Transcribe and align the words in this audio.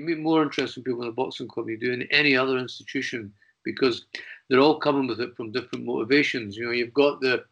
Meet 0.00 0.18
more 0.18 0.42
interesting 0.42 0.82
people 0.82 1.02
in 1.02 1.08
a 1.08 1.12
boxing 1.12 1.48
club 1.48 1.66
than 1.66 1.74
you 1.74 1.78
do 1.78 1.92
in 1.92 2.02
any 2.10 2.36
other 2.36 2.58
institution 2.58 3.32
because 3.64 4.06
they're 4.48 4.60
all 4.60 4.78
coming 4.78 5.06
with 5.06 5.20
it 5.20 5.36
from 5.36 5.52
different 5.52 5.84
motivations. 5.84 6.56
You 6.56 6.66
know, 6.66 6.72
you've 6.72 6.94
got 6.94 7.20
the 7.20 7.44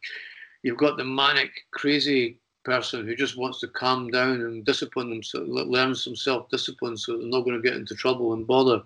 you've 0.62 0.78
got 0.78 0.96
the 0.96 1.04
manic, 1.04 1.50
crazy 1.72 2.38
person 2.64 3.06
who 3.06 3.16
just 3.16 3.38
wants 3.38 3.60
to 3.60 3.68
calm 3.68 4.08
down 4.08 4.40
and 4.42 4.64
discipline 4.64 5.08
themselves, 5.08 5.48
learn 5.48 5.94
some 5.94 6.14
self-discipline 6.14 6.96
so 6.96 7.16
they're 7.16 7.26
not 7.26 7.42
going 7.42 7.56
to 7.56 7.66
get 7.66 7.78
into 7.78 7.94
trouble 7.94 8.34
and 8.34 8.46
bother. 8.46 8.82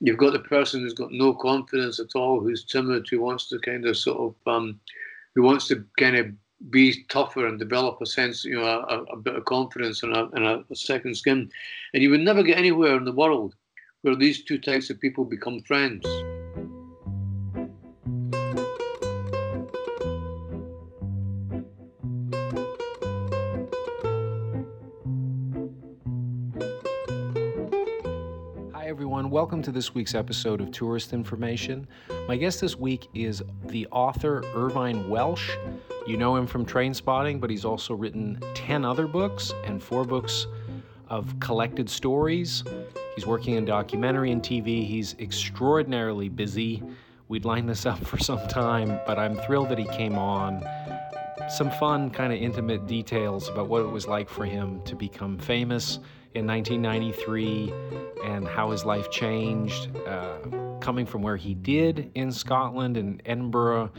You've 0.00 0.18
got 0.18 0.32
the 0.32 0.40
person 0.40 0.80
who's 0.80 0.94
got 0.94 1.12
no 1.12 1.34
confidence 1.34 1.98
at 1.98 2.14
all, 2.14 2.40
who's 2.40 2.64
timid, 2.64 3.06
who 3.10 3.20
wants 3.20 3.48
to 3.48 3.58
kind 3.58 3.84
of 3.86 3.96
sort 3.96 4.18
of, 4.18 4.52
um, 4.52 4.80
who 5.34 5.42
wants 5.42 5.66
to 5.68 5.84
kind 5.98 6.16
of 6.16 6.26
be 6.68 7.04
tougher 7.08 7.46
and 7.46 7.58
develop 7.58 8.00
a 8.02 8.06
sense, 8.06 8.44
you 8.44 8.60
know, 8.60 8.66
a, 8.66 9.02
a 9.12 9.16
bit 9.16 9.34
of 9.34 9.44
confidence 9.46 10.02
and, 10.02 10.14
a, 10.14 10.28
and 10.34 10.44
a, 10.44 10.64
a 10.70 10.76
second 10.76 11.16
skin. 11.16 11.50
And 11.94 12.02
you 12.02 12.10
would 12.10 12.20
never 12.20 12.42
get 12.42 12.58
anywhere 12.58 12.96
in 12.96 13.04
the 13.04 13.12
world 13.12 13.54
where 14.02 14.14
these 14.14 14.44
two 14.44 14.58
types 14.58 14.90
of 14.90 15.00
people 15.00 15.24
become 15.24 15.60
friends. 15.60 16.06
Hi 28.74 28.86
everyone, 28.86 29.30
Welcome 29.30 29.62
to 29.62 29.72
this 29.72 29.94
week's 29.94 30.14
episode 30.14 30.60
of 30.60 30.70
Tourist 30.72 31.14
Information. 31.14 31.86
My 32.28 32.36
guest 32.36 32.60
this 32.60 32.76
week 32.76 33.08
is 33.14 33.42
the 33.66 33.86
author 33.88 34.44
Irvine 34.54 35.08
Welsh. 35.08 35.50
You 36.06 36.16
know 36.16 36.36
him 36.36 36.46
from 36.46 36.64
Trainspotting, 36.64 37.40
but 37.40 37.50
he's 37.50 37.64
also 37.64 37.94
written 37.94 38.40
10 38.54 38.84
other 38.84 39.06
books 39.06 39.52
and 39.64 39.82
four 39.82 40.04
books 40.04 40.46
of 41.08 41.38
collected 41.40 41.90
stories. 41.90 42.64
He's 43.14 43.26
working 43.26 43.54
in 43.54 43.64
documentary 43.64 44.32
and 44.32 44.42
TV. 44.42 44.86
He's 44.86 45.14
extraordinarily 45.18 46.28
busy. 46.28 46.82
We'd 47.28 47.44
lined 47.44 47.68
this 47.68 47.86
up 47.86 47.98
for 48.04 48.18
some 48.18 48.46
time, 48.48 49.00
but 49.06 49.18
I'm 49.18 49.36
thrilled 49.36 49.68
that 49.68 49.78
he 49.78 49.86
came 49.86 50.16
on. 50.16 50.64
Some 51.48 51.70
fun, 51.72 52.10
kind 52.10 52.32
of 52.32 52.40
intimate 52.40 52.86
details 52.86 53.48
about 53.48 53.68
what 53.68 53.82
it 53.82 53.88
was 53.88 54.06
like 54.06 54.28
for 54.28 54.44
him 54.44 54.82
to 54.84 54.94
become 54.94 55.36
famous 55.38 55.98
in 56.34 56.46
1993 56.46 57.72
and 58.24 58.46
how 58.46 58.70
his 58.70 58.84
life 58.84 59.10
changed, 59.10 59.90
uh, 60.06 60.38
coming 60.80 61.04
from 61.04 61.22
where 61.22 61.36
he 61.36 61.54
did 61.54 62.10
in 62.14 62.30
Scotland 62.30 62.96
and 62.96 63.20
Edinburgh, 63.26 63.90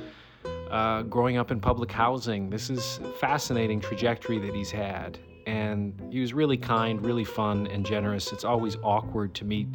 uh, 0.72 1.03
growing 1.03 1.38
up 1.38 1.52
in 1.52 1.59
public 1.59 1.91
housing. 1.91 2.50
This 2.50 2.69
is 2.69 3.00
fascinating 3.19 3.80
trajectory 3.80 4.39
that 4.39 4.55
he's 4.55 4.72
had. 4.72 5.19
And 5.45 6.02
he 6.11 6.19
was 6.19 6.33
really 6.33 6.58
kind, 6.58 7.03
really 7.03 7.25
fun, 7.25 7.67
and 7.67 7.86
generous. 7.86 8.31
It's 8.31 8.44
always 8.44 8.78
awkward 8.83 9.33
to 9.36 9.45
meet 9.45 9.67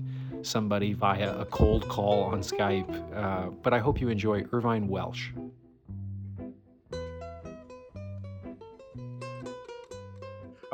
somebody 0.42 0.92
via 0.92 1.36
a 1.38 1.44
cold 1.44 1.88
call 1.88 2.22
on 2.22 2.40
Skype, 2.40 3.14
uh, 3.14 3.50
but 3.62 3.74
I 3.74 3.78
hope 3.78 4.00
you 4.00 4.08
enjoy 4.08 4.44
Irvine 4.52 4.88
Welsh. 4.88 5.30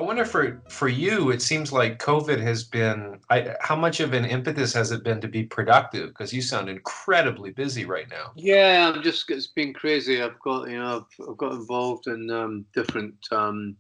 I 0.03 0.05
wonder 0.05 0.25
for 0.25 0.61
for 0.69 0.89
you, 0.89 1.31
it 1.31 1.41
seems 1.41 1.73
like 1.73 2.01
COVID 2.01 2.41
has 2.41 2.65
been. 2.65 3.21
I, 3.31 3.55
how 3.61 3.77
much 3.77 4.01
of 4.01 4.15
an 4.15 4.25
impetus 4.25 4.75
has 4.75 4.91
it 4.91 5.05
been 5.05 5.21
to 5.21 5.29
be 5.29 5.45
productive? 5.45 6.09
Because 6.09 6.33
you 6.33 6.43
sound 6.43 6.69
incredibly 6.69 7.53
busy 7.53 7.85
right 7.85 8.11
now. 8.11 8.33
Yeah, 8.35 8.91
I'm 8.93 9.01
just. 9.05 9.31
It's 9.31 9.47
been 9.47 9.73
crazy. 9.73 10.21
I've 10.21 10.41
got 10.41 10.69
you 10.69 10.77
know 10.77 10.97
I've, 10.97 11.29
I've 11.29 11.37
got 11.37 11.53
involved 11.53 12.09
in 12.09 12.29
um, 12.33 12.65
different. 12.75 13.15
Um, 13.31 13.77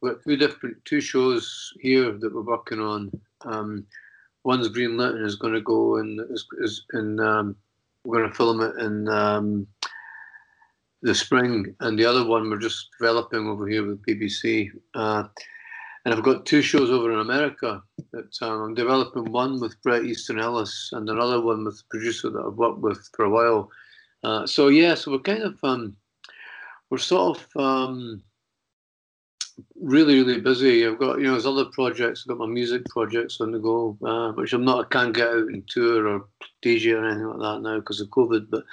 we've 0.00 0.20
two 0.24 0.36
different 0.36 0.84
two 0.86 1.00
shows 1.00 1.72
here 1.78 2.18
that 2.18 2.34
we're 2.34 2.40
working 2.40 2.80
on. 2.80 3.12
Um, 3.42 3.86
one's 4.42 4.68
greenlit 4.70 5.14
and 5.14 5.24
is 5.24 5.36
going 5.36 5.54
to 5.54 5.60
go 5.60 5.98
and 5.98 6.20
is, 6.32 6.48
is. 6.62 6.84
Um, 6.94 7.54
we're 8.02 8.18
going 8.18 8.28
to 8.28 8.36
film 8.36 8.60
it 8.60 8.74
in 8.80 9.08
um, 9.08 9.68
the 11.02 11.14
spring, 11.14 11.76
and 11.78 11.96
the 11.96 12.06
other 12.06 12.26
one 12.26 12.50
we're 12.50 12.58
just 12.58 12.88
developing 12.98 13.46
over 13.46 13.68
here 13.68 13.86
with 13.86 14.04
BBC. 14.04 14.70
Uh, 14.94 15.28
and 16.04 16.14
I've 16.14 16.22
got 16.22 16.46
two 16.46 16.62
shows 16.62 16.90
over 16.90 17.12
in 17.12 17.18
America 17.18 17.82
that 18.12 18.34
um, 18.42 18.62
I'm 18.62 18.74
developing 18.74 19.30
one 19.30 19.60
with 19.60 19.80
Bret 19.82 20.04
Easton 20.04 20.40
Ellis 20.40 20.90
and 20.92 21.08
another 21.08 21.40
one 21.40 21.64
with 21.64 21.80
a 21.80 21.90
producer 21.90 22.30
that 22.30 22.44
I've 22.44 22.54
worked 22.54 22.80
with 22.80 23.08
for 23.14 23.24
a 23.24 23.30
while. 23.30 23.70
Uh, 24.24 24.46
so 24.46 24.68
yeah, 24.68 24.94
so 24.94 25.12
we're 25.12 25.18
kind 25.18 25.42
of 25.42 25.58
um, 25.62 25.96
we're 26.90 26.98
sort 26.98 27.38
of 27.38 27.62
um, 27.62 28.22
really 29.80 30.16
really 30.22 30.40
busy. 30.40 30.86
I've 30.86 30.98
got 30.98 31.18
you 31.18 31.24
know 31.24 31.32
there's 31.32 31.46
other 31.46 31.66
projects. 31.66 32.24
I've 32.24 32.36
got 32.36 32.46
my 32.46 32.52
music 32.52 32.84
projects 32.86 33.40
on 33.40 33.52
the 33.52 33.58
go, 33.58 33.96
uh, 34.04 34.32
which 34.32 34.52
I'm 34.52 34.64
not 34.64 34.86
I 34.86 34.88
can't 34.88 35.14
get 35.14 35.28
out 35.28 35.48
and 35.48 35.68
tour 35.68 36.08
or 36.08 36.26
DJ 36.64 36.94
or 36.94 37.04
anything 37.04 37.26
like 37.26 37.40
that 37.40 37.62
now 37.62 37.78
because 37.78 38.00
of 38.00 38.08
COVID. 38.08 38.48
But 38.50 38.64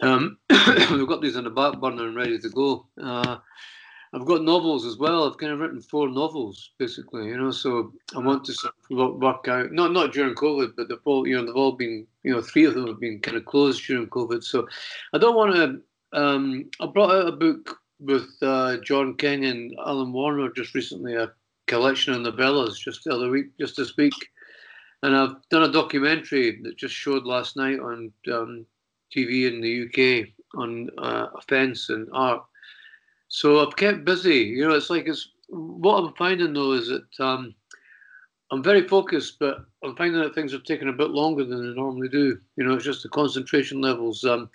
um, 0.00 0.38
we've 0.50 1.08
got 1.08 1.22
these 1.22 1.36
on 1.36 1.44
the 1.44 1.50
back 1.50 1.80
burner 1.80 2.06
and 2.06 2.16
ready 2.16 2.38
to 2.38 2.48
go. 2.50 2.86
Uh, 3.00 3.38
I've 4.12 4.24
got 4.24 4.42
novels 4.42 4.86
as 4.86 4.96
well. 4.96 5.28
I've 5.28 5.38
kind 5.38 5.52
of 5.52 5.58
written 5.58 5.80
four 5.80 6.08
novels, 6.08 6.70
basically, 6.78 7.26
you 7.26 7.36
know. 7.36 7.50
So 7.50 7.92
I 8.14 8.20
want 8.20 8.44
to 8.44 8.52
sort 8.54 8.74
of 8.90 9.16
work 9.16 9.48
out, 9.48 9.72
not 9.72 9.92
not 9.92 10.12
during 10.12 10.34
COVID, 10.34 10.74
but 10.76 10.88
they've 10.88 10.98
all, 11.04 11.26
you 11.26 11.36
know, 11.36 11.44
they've 11.44 11.56
all 11.56 11.72
been, 11.72 12.06
you 12.22 12.32
know, 12.32 12.40
three 12.40 12.64
of 12.64 12.74
them 12.74 12.86
have 12.86 13.00
been 13.00 13.20
kind 13.20 13.36
of 13.36 13.44
closed 13.44 13.86
during 13.86 14.08
COVID. 14.08 14.42
So 14.42 14.66
I 15.12 15.18
don't 15.18 15.36
want 15.36 15.54
to. 15.54 16.18
Um, 16.18 16.70
I 16.80 16.86
brought 16.86 17.14
out 17.14 17.28
a 17.28 17.32
book 17.32 17.78
with 18.00 18.28
uh, 18.40 18.78
John 18.78 19.14
Kenyon, 19.14 19.74
Alan 19.84 20.12
Warner, 20.12 20.50
just 20.50 20.74
recently, 20.74 21.14
a 21.14 21.30
collection 21.66 22.14
of 22.14 22.22
novellas, 22.22 22.78
just 22.78 23.04
the 23.04 23.14
other 23.14 23.28
week, 23.28 23.46
just 23.60 23.76
this 23.76 23.96
week, 23.96 24.14
and 25.02 25.14
I've 25.14 25.36
done 25.50 25.64
a 25.64 25.72
documentary 25.72 26.60
that 26.62 26.78
just 26.78 26.94
showed 26.94 27.24
last 27.24 27.56
night 27.56 27.78
on 27.78 28.10
um, 28.32 28.64
TV 29.14 29.52
in 29.52 29.60
the 29.60 29.84
UK 29.84 30.28
on 30.54 30.88
uh, 30.98 31.26
offence 31.36 31.90
and 31.90 32.08
art 32.12 32.42
so 33.28 33.64
I've 33.64 33.76
kept 33.76 34.04
busy. 34.04 34.38
You 34.38 34.68
know, 34.68 34.74
it's 34.74 34.90
like 34.90 35.06
it's 35.06 35.28
what 35.48 36.02
I'm 36.02 36.14
finding 36.14 36.52
though 36.52 36.72
is 36.72 36.88
that 36.88 37.24
um, 37.24 37.54
I'm 38.50 38.62
very 38.62 38.86
focused, 38.88 39.38
but 39.38 39.64
I'm 39.84 39.96
finding 39.96 40.20
that 40.20 40.34
things 40.34 40.54
are 40.54 40.60
taking 40.60 40.88
a 40.88 40.92
bit 40.92 41.10
longer 41.10 41.44
than 41.44 41.62
they 41.62 41.74
normally 41.74 42.08
do. 42.08 42.38
You 42.56 42.64
know, 42.64 42.74
it's 42.74 42.84
just 42.84 43.02
the 43.02 43.08
concentration 43.10 43.80
levels. 43.80 44.24
Um, 44.24 44.48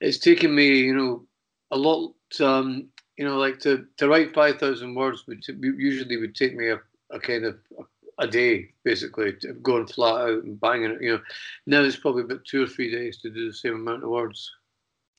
it's 0.00 0.18
taken 0.18 0.54
me, 0.54 0.78
you 0.78 0.94
know, 0.94 1.24
a 1.70 1.76
lot. 1.76 2.14
Um, 2.40 2.88
you 3.16 3.24
know, 3.24 3.38
like 3.38 3.58
to, 3.60 3.86
to 3.98 4.08
write 4.08 4.34
five 4.34 4.58
thousand 4.58 4.94
words 4.94 5.26
would 5.26 5.42
t- 5.42 5.54
usually 5.60 6.16
would 6.16 6.34
take 6.34 6.56
me 6.56 6.68
a, 6.68 6.80
a 7.10 7.20
kind 7.20 7.44
of 7.44 7.58
a, 7.78 8.24
a 8.24 8.26
day, 8.26 8.70
basically, 8.84 9.34
going 9.62 9.86
flat 9.86 10.20
out 10.22 10.44
and 10.44 10.60
banging 10.60 10.92
it. 10.92 11.02
You 11.02 11.12
know, 11.14 11.22
now 11.66 11.82
it's 11.82 11.96
probably 11.96 12.22
about 12.22 12.44
two 12.44 12.62
or 12.62 12.66
three 12.66 12.90
days 12.90 13.18
to 13.18 13.30
do 13.30 13.48
the 13.48 13.54
same 13.54 13.74
amount 13.74 14.02
of 14.04 14.10
words. 14.10 14.50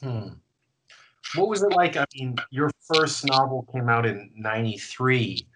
Hmm. 0.02 0.30
What 1.36 1.50
was 1.50 1.64
it 1.64 1.72
like? 1.74 1.98
I 1.98 2.06
mean, 2.16 2.36
your 2.52 2.70
first 2.94 3.26
novel 3.26 3.68
came 3.74 3.90
out 3.90 4.06
in 4.06 4.32
93. 4.36 5.48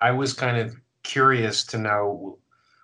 I 0.00 0.10
was 0.12 0.32
kind 0.32 0.58
of 0.58 0.76
curious 1.02 1.64
to 1.64 1.78
know 1.78 2.38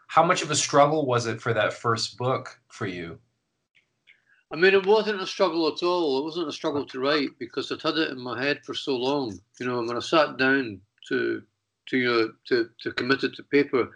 how 0.08 0.22
much 0.22 0.42
of 0.42 0.50
a 0.50 0.56
struggle 0.56 1.06
was 1.06 1.26
it 1.26 1.40
for 1.40 1.54
that 1.54 1.72
first 1.72 2.18
book 2.18 2.60
for 2.68 2.86
you? 2.86 3.18
I 4.52 4.56
mean, 4.56 4.74
it 4.74 4.86
wasn't 4.86 5.22
a 5.22 5.26
struggle 5.26 5.66
at 5.68 5.82
all. 5.82 6.18
It 6.18 6.24
wasn't 6.24 6.48
a 6.48 6.52
struggle 6.52 6.84
to 6.84 7.00
write 7.00 7.30
because 7.38 7.72
I'd 7.72 7.80
had 7.80 7.96
it 7.96 8.10
in 8.10 8.20
my 8.20 8.42
head 8.42 8.60
for 8.64 8.74
so 8.74 8.94
long. 8.94 9.40
You 9.58 9.66
know, 9.66 9.82
when 9.82 9.96
I 9.96 10.00
sat 10.00 10.36
down 10.36 10.80
to 11.08 11.42
to 11.86 11.96
you 11.96 12.04
know 12.04 12.32
to 12.48 12.68
to 12.82 12.92
commit 12.92 13.24
it 13.24 13.34
to 13.36 13.42
paper, 13.44 13.90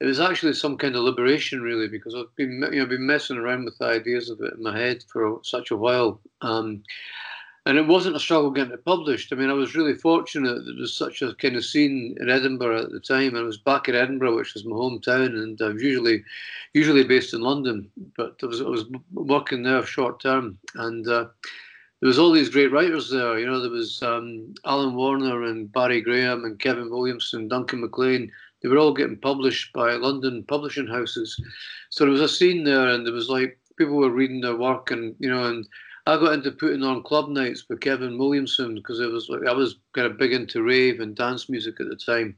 it 0.00 0.06
was 0.06 0.18
actually 0.18 0.54
some 0.54 0.76
kind 0.76 0.96
of 0.96 1.04
liberation, 1.04 1.62
really, 1.62 1.86
because 1.86 2.16
I've 2.16 2.34
been 2.34 2.68
you 2.72 2.80
know 2.80 2.86
been 2.86 3.06
messing 3.06 3.36
around 3.36 3.64
with 3.64 3.78
the 3.78 3.86
ideas 3.86 4.30
of 4.30 4.40
it 4.40 4.54
in 4.54 4.62
my 4.64 4.76
head 4.76 5.04
for 5.12 5.38
such 5.44 5.70
a 5.70 5.76
while. 5.76 6.20
Um, 6.40 6.82
and 7.64 7.78
it 7.78 7.86
wasn't 7.86 8.16
a 8.16 8.20
struggle 8.20 8.50
getting 8.50 8.72
it 8.72 8.84
published. 8.84 9.32
I 9.32 9.36
mean, 9.36 9.50
I 9.50 9.54
was 9.54 9.76
really 9.76 9.94
fortunate 9.94 10.54
that 10.54 10.64
there 10.64 10.80
was 10.80 10.96
such 10.96 11.22
a 11.22 11.34
kind 11.34 11.54
of 11.54 11.64
scene 11.64 12.16
in 12.20 12.28
Edinburgh 12.28 12.82
at 12.82 12.90
the 12.90 12.98
time. 12.98 13.36
I 13.36 13.42
was 13.42 13.56
back 13.56 13.88
in 13.88 13.94
Edinburgh, 13.94 14.36
which 14.36 14.54
was 14.54 14.64
my 14.64 14.74
hometown, 14.74 15.26
and 15.26 15.60
I 15.62 15.68
was 15.68 15.82
usually 15.82 16.24
usually 16.74 17.04
based 17.04 17.34
in 17.34 17.40
London, 17.40 17.88
but 18.16 18.36
I 18.42 18.46
was 18.46 18.60
I 18.60 18.64
was 18.64 18.84
working 19.12 19.62
there 19.62 19.84
short 19.84 20.20
term, 20.20 20.58
and 20.74 21.06
uh, 21.06 21.26
there 22.00 22.08
was 22.08 22.18
all 22.18 22.32
these 22.32 22.48
great 22.48 22.72
writers 22.72 23.10
there. 23.10 23.38
You 23.38 23.46
know, 23.46 23.60
there 23.60 23.70
was 23.70 24.02
um, 24.02 24.54
Alan 24.64 24.96
Warner 24.96 25.44
and 25.44 25.72
Barry 25.72 26.00
Graham 26.00 26.44
and 26.44 26.58
Kevin 26.58 26.90
Williamson, 26.90 27.46
Duncan 27.46 27.80
McLean. 27.80 28.30
They 28.62 28.68
were 28.68 28.78
all 28.78 28.92
getting 28.92 29.18
published 29.18 29.72
by 29.72 29.92
London 29.92 30.44
publishing 30.48 30.88
houses. 30.88 31.40
So 31.90 32.04
there 32.04 32.12
was 32.12 32.20
a 32.20 32.28
scene 32.28 32.64
there, 32.64 32.88
and 32.88 33.06
there 33.06 33.14
was 33.14 33.28
like 33.28 33.56
people 33.78 33.96
were 33.96 34.10
reading 34.10 34.40
their 34.40 34.56
work, 34.56 34.90
and 34.90 35.14
you 35.20 35.30
know, 35.30 35.44
and 35.44 35.64
I 36.06 36.16
got 36.16 36.32
into 36.32 36.50
putting 36.50 36.82
on 36.82 37.04
club 37.04 37.28
nights 37.28 37.66
with 37.68 37.80
Kevin 37.80 38.18
Williamson 38.18 38.74
because 38.74 38.98
it 38.98 39.10
was 39.10 39.28
like 39.28 39.46
I 39.46 39.52
was 39.52 39.76
kind 39.94 40.06
of 40.06 40.18
big 40.18 40.32
into 40.32 40.62
rave 40.62 41.00
and 41.00 41.14
dance 41.14 41.48
music 41.48 41.80
at 41.80 41.88
the 41.88 41.96
time, 41.96 42.36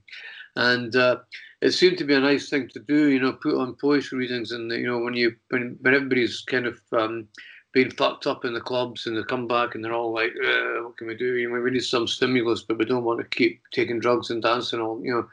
and 0.56 0.94
uh, 0.94 1.18
it 1.62 1.70
seemed 1.70 1.96
to 1.98 2.04
be 2.04 2.14
a 2.14 2.20
nice 2.20 2.50
thing 2.50 2.68
to 2.68 2.80
do. 2.80 3.08
You 3.08 3.20
know, 3.20 3.32
put 3.32 3.58
on 3.58 3.76
poetry 3.76 4.18
readings, 4.18 4.52
and 4.52 4.70
you 4.70 4.86
know 4.86 4.98
when 4.98 5.14
you 5.14 5.34
when, 5.48 5.78
when 5.80 5.94
everybody's 5.94 6.42
kind 6.42 6.66
of 6.66 6.78
um, 6.92 7.26
being 7.72 7.90
fucked 7.90 8.26
up 8.26 8.44
in 8.44 8.52
the 8.52 8.60
clubs 8.60 9.06
and 9.06 9.16
they 9.16 9.22
come 9.22 9.48
back 9.48 9.74
and 9.74 9.82
they're 9.82 9.94
all 9.94 10.12
like, 10.12 10.32
uh, 10.44 10.82
"What 10.82 10.98
can 10.98 11.06
we 11.06 11.14
do? 11.16 11.36
You 11.36 11.48
know, 11.48 11.60
we 11.60 11.70
need 11.70 11.84
some 11.84 12.06
stimulus, 12.06 12.62
but 12.62 12.78
we 12.78 12.84
don't 12.84 13.04
want 13.04 13.20
to 13.20 13.36
keep 13.36 13.62
taking 13.72 13.98
drugs 13.98 14.28
and 14.28 14.42
dancing 14.42 14.80
all." 14.80 15.00
You 15.02 15.12
know, 15.12 15.28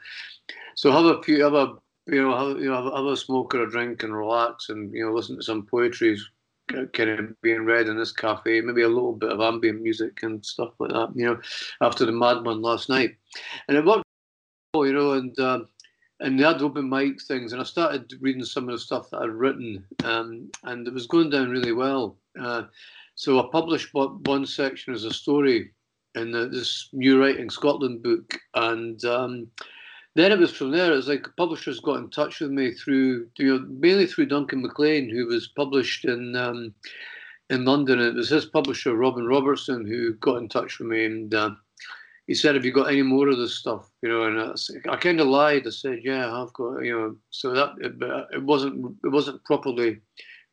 so 0.74 0.90
have 0.90 1.04
a 1.04 1.22
few 1.22 1.42
have 1.44 1.54
a 1.54 1.74
you 2.06 2.20
know, 2.20 2.36
have, 2.36 2.58
you 2.58 2.68
know, 2.68 2.82
have, 2.82 2.92
have 2.92 3.04
a 3.04 3.16
smoke 3.16 3.54
or 3.54 3.62
a 3.62 3.70
drink 3.70 4.02
and 4.02 4.16
relax, 4.16 4.70
and 4.70 4.92
you 4.92 5.04
know, 5.04 5.12
listen 5.12 5.36
to 5.36 5.42
some 5.42 5.66
poetry 5.66 6.18
kind 6.92 7.10
of 7.10 7.40
being 7.42 7.64
read 7.64 7.88
in 7.88 7.96
this 7.96 8.12
cafe, 8.12 8.60
maybe 8.60 8.82
a 8.82 8.88
little 8.88 9.12
bit 9.12 9.30
of 9.30 9.40
ambient 9.40 9.82
music 9.82 10.22
and 10.22 10.44
stuff 10.44 10.72
like 10.78 10.90
that, 10.90 11.10
you 11.14 11.26
know, 11.26 11.40
after 11.80 12.04
the 12.04 12.12
Madman 12.12 12.62
last 12.62 12.88
night. 12.88 13.16
And 13.68 13.76
it 13.76 13.84
worked, 13.84 14.04
you 14.74 14.92
know, 14.92 15.12
and 15.12 15.38
um, 15.40 15.68
and 16.20 16.38
they 16.38 16.44
had 16.44 16.62
open 16.62 16.88
mic 16.88 17.20
things, 17.22 17.52
and 17.52 17.60
I 17.60 17.64
started 17.64 18.12
reading 18.20 18.44
some 18.44 18.68
of 18.68 18.72
the 18.72 18.78
stuff 18.78 19.10
that 19.10 19.22
I'd 19.22 19.30
written, 19.30 19.84
um, 20.04 20.50
and 20.64 20.86
it 20.86 20.94
was 20.94 21.06
going 21.06 21.30
down 21.30 21.50
really 21.50 21.72
well. 21.72 22.16
Uh, 22.40 22.62
so 23.14 23.40
I 23.40 23.48
published 23.50 23.92
one 23.92 24.46
section 24.46 24.94
as 24.94 25.04
a 25.04 25.12
story 25.12 25.72
in 26.14 26.30
the, 26.30 26.48
this 26.48 26.88
New 26.92 27.20
Writing 27.20 27.50
Scotland 27.50 28.02
book, 28.02 28.38
and 28.54 29.04
um, 29.04 29.48
then 30.14 30.32
it 30.32 30.38
was 30.38 30.52
from 30.52 30.70
there. 30.70 30.92
It 30.92 30.96
was 30.96 31.08
like 31.08 31.26
publishers 31.36 31.80
got 31.80 31.98
in 31.98 32.10
touch 32.10 32.40
with 32.40 32.50
me 32.50 32.72
through, 32.72 33.28
you 33.38 33.58
know, 33.58 33.66
mainly 33.68 34.06
through 34.06 34.26
Duncan 34.26 34.62
McLean, 34.62 35.08
who 35.08 35.26
was 35.26 35.48
published 35.48 36.04
in 36.04 36.36
um, 36.36 36.74
in 37.50 37.64
London. 37.64 38.00
It 38.00 38.14
was 38.14 38.28
his 38.28 38.46
publisher, 38.46 38.94
Robin 38.94 39.26
Robertson, 39.26 39.86
who 39.86 40.14
got 40.14 40.36
in 40.36 40.48
touch 40.48 40.78
with 40.78 40.88
me, 40.88 41.04
and 41.04 41.34
uh, 41.34 41.50
he 42.26 42.34
said, 42.34 42.54
"Have 42.54 42.64
you 42.64 42.72
got 42.72 42.90
any 42.90 43.02
more 43.02 43.28
of 43.28 43.38
this 43.38 43.56
stuff?" 43.56 43.90
You 44.02 44.10
know, 44.10 44.24
and 44.24 44.40
I, 44.40 44.92
I 44.92 44.96
kind 44.96 45.20
of 45.20 45.28
lied. 45.28 45.66
I 45.66 45.70
said, 45.70 46.00
"Yeah, 46.02 46.30
I've 46.30 46.52
got." 46.52 46.80
You 46.80 46.98
know, 46.98 47.16
so 47.30 47.52
that 47.52 47.74
it, 47.80 47.94
it 48.34 48.42
wasn't 48.42 48.96
it 49.04 49.08
wasn't 49.08 49.44
properly 49.44 50.00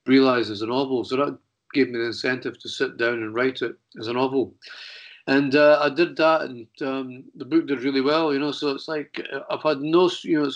realised 0.06 0.52
as 0.52 0.62
a 0.62 0.68
novel. 0.68 1.04
So 1.04 1.18
that 1.18 1.38
gave 1.74 1.90
me 1.90 2.00
the 2.00 2.06
incentive 2.06 2.60
to 2.60 2.70
sit 2.70 2.98
down 2.98 3.16
and 3.16 3.36
write 3.36 3.62
it 3.62 3.76
as 4.00 4.08
a 4.08 4.14
novel. 4.14 4.56
And 5.30 5.56
uh, 5.56 5.78
I 5.80 5.90
did 5.94 6.18
that, 6.18 6.42
and 6.42 6.68
um, 6.82 7.24
the 7.36 7.46
book 7.46 7.68
did 7.68 7.84
really 7.84 8.02
well. 8.02 8.34
You 8.34 8.40
know, 8.40 8.52
so 8.52 8.70
it's 8.72 8.88
like 8.88 9.22
uh, 9.32 9.42
I've 9.52 9.62
had 9.62 9.80
no, 9.80 10.10
you 10.24 10.42
know, 10.42 10.52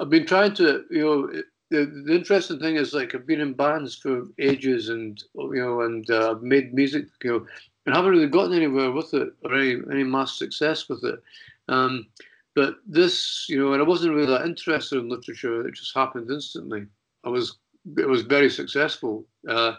I've 0.00 0.08
been 0.08 0.24
trying 0.24 0.54
to, 0.54 0.84
you 0.90 1.04
know, 1.04 1.42
the, 1.70 2.02
the 2.06 2.14
interesting 2.14 2.58
thing 2.58 2.76
is 2.76 2.94
like 2.94 3.14
I've 3.14 3.26
been 3.26 3.42
in 3.42 3.52
bands 3.52 3.94
for 3.94 4.28
ages, 4.38 4.88
and 4.88 5.22
you 5.34 5.62
know, 5.62 5.82
and 5.82 6.10
uh, 6.10 6.36
made 6.40 6.72
music, 6.72 7.04
you 7.22 7.30
know, 7.32 7.46
and 7.84 7.94
haven't 7.94 8.12
really 8.12 8.28
gotten 8.28 8.56
anywhere 8.56 8.90
with 8.92 9.12
it 9.12 9.28
or 9.44 9.54
any 9.54 9.82
any 9.92 10.04
mass 10.04 10.38
success 10.38 10.88
with 10.88 11.04
it. 11.04 11.22
Um, 11.68 12.06
but 12.54 12.76
this, 12.86 13.44
you 13.50 13.58
know, 13.58 13.74
and 13.74 13.82
I 13.82 13.84
wasn't 13.84 14.14
really 14.14 14.32
that 14.32 14.46
interested 14.46 15.00
in 15.00 15.10
literature. 15.10 15.66
It 15.68 15.74
just 15.74 15.94
happened 15.94 16.30
instantly. 16.30 16.86
I 17.24 17.28
was, 17.28 17.58
it 17.98 18.08
was 18.08 18.22
very 18.22 18.48
successful, 18.48 19.26
uh, 19.46 19.74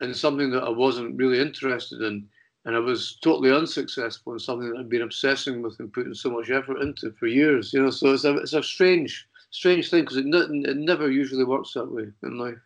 and 0.00 0.14
something 0.14 0.50
that 0.52 0.62
I 0.62 0.70
wasn't 0.70 1.16
really 1.16 1.40
interested 1.40 2.02
in 2.02 2.28
and 2.64 2.76
I 2.76 2.78
was 2.78 3.18
totally 3.22 3.50
unsuccessful 3.50 4.32
in 4.32 4.38
something 4.38 4.70
that 4.70 4.78
I'd 4.78 4.88
been 4.88 5.02
obsessing 5.02 5.62
with 5.62 5.80
and 5.80 5.92
putting 5.92 6.14
so 6.14 6.30
much 6.30 6.50
effort 6.50 6.80
into 6.80 7.10
for 7.12 7.26
years. 7.26 7.72
You 7.72 7.82
know, 7.82 7.90
so 7.90 8.12
it's 8.12 8.24
a 8.24 8.36
it's 8.36 8.52
a 8.52 8.62
strange 8.62 9.26
strange 9.50 9.90
thing 9.90 10.02
because 10.02 10.16
it, 10.16 10.26
it 10.26 10.76
never 10.76 11.10
usually 11.10 11.44
works 11.44 11.72
that 11.74 11.90
way 11.90 12.06
in 12.22 12.38
life. 12.38 12.58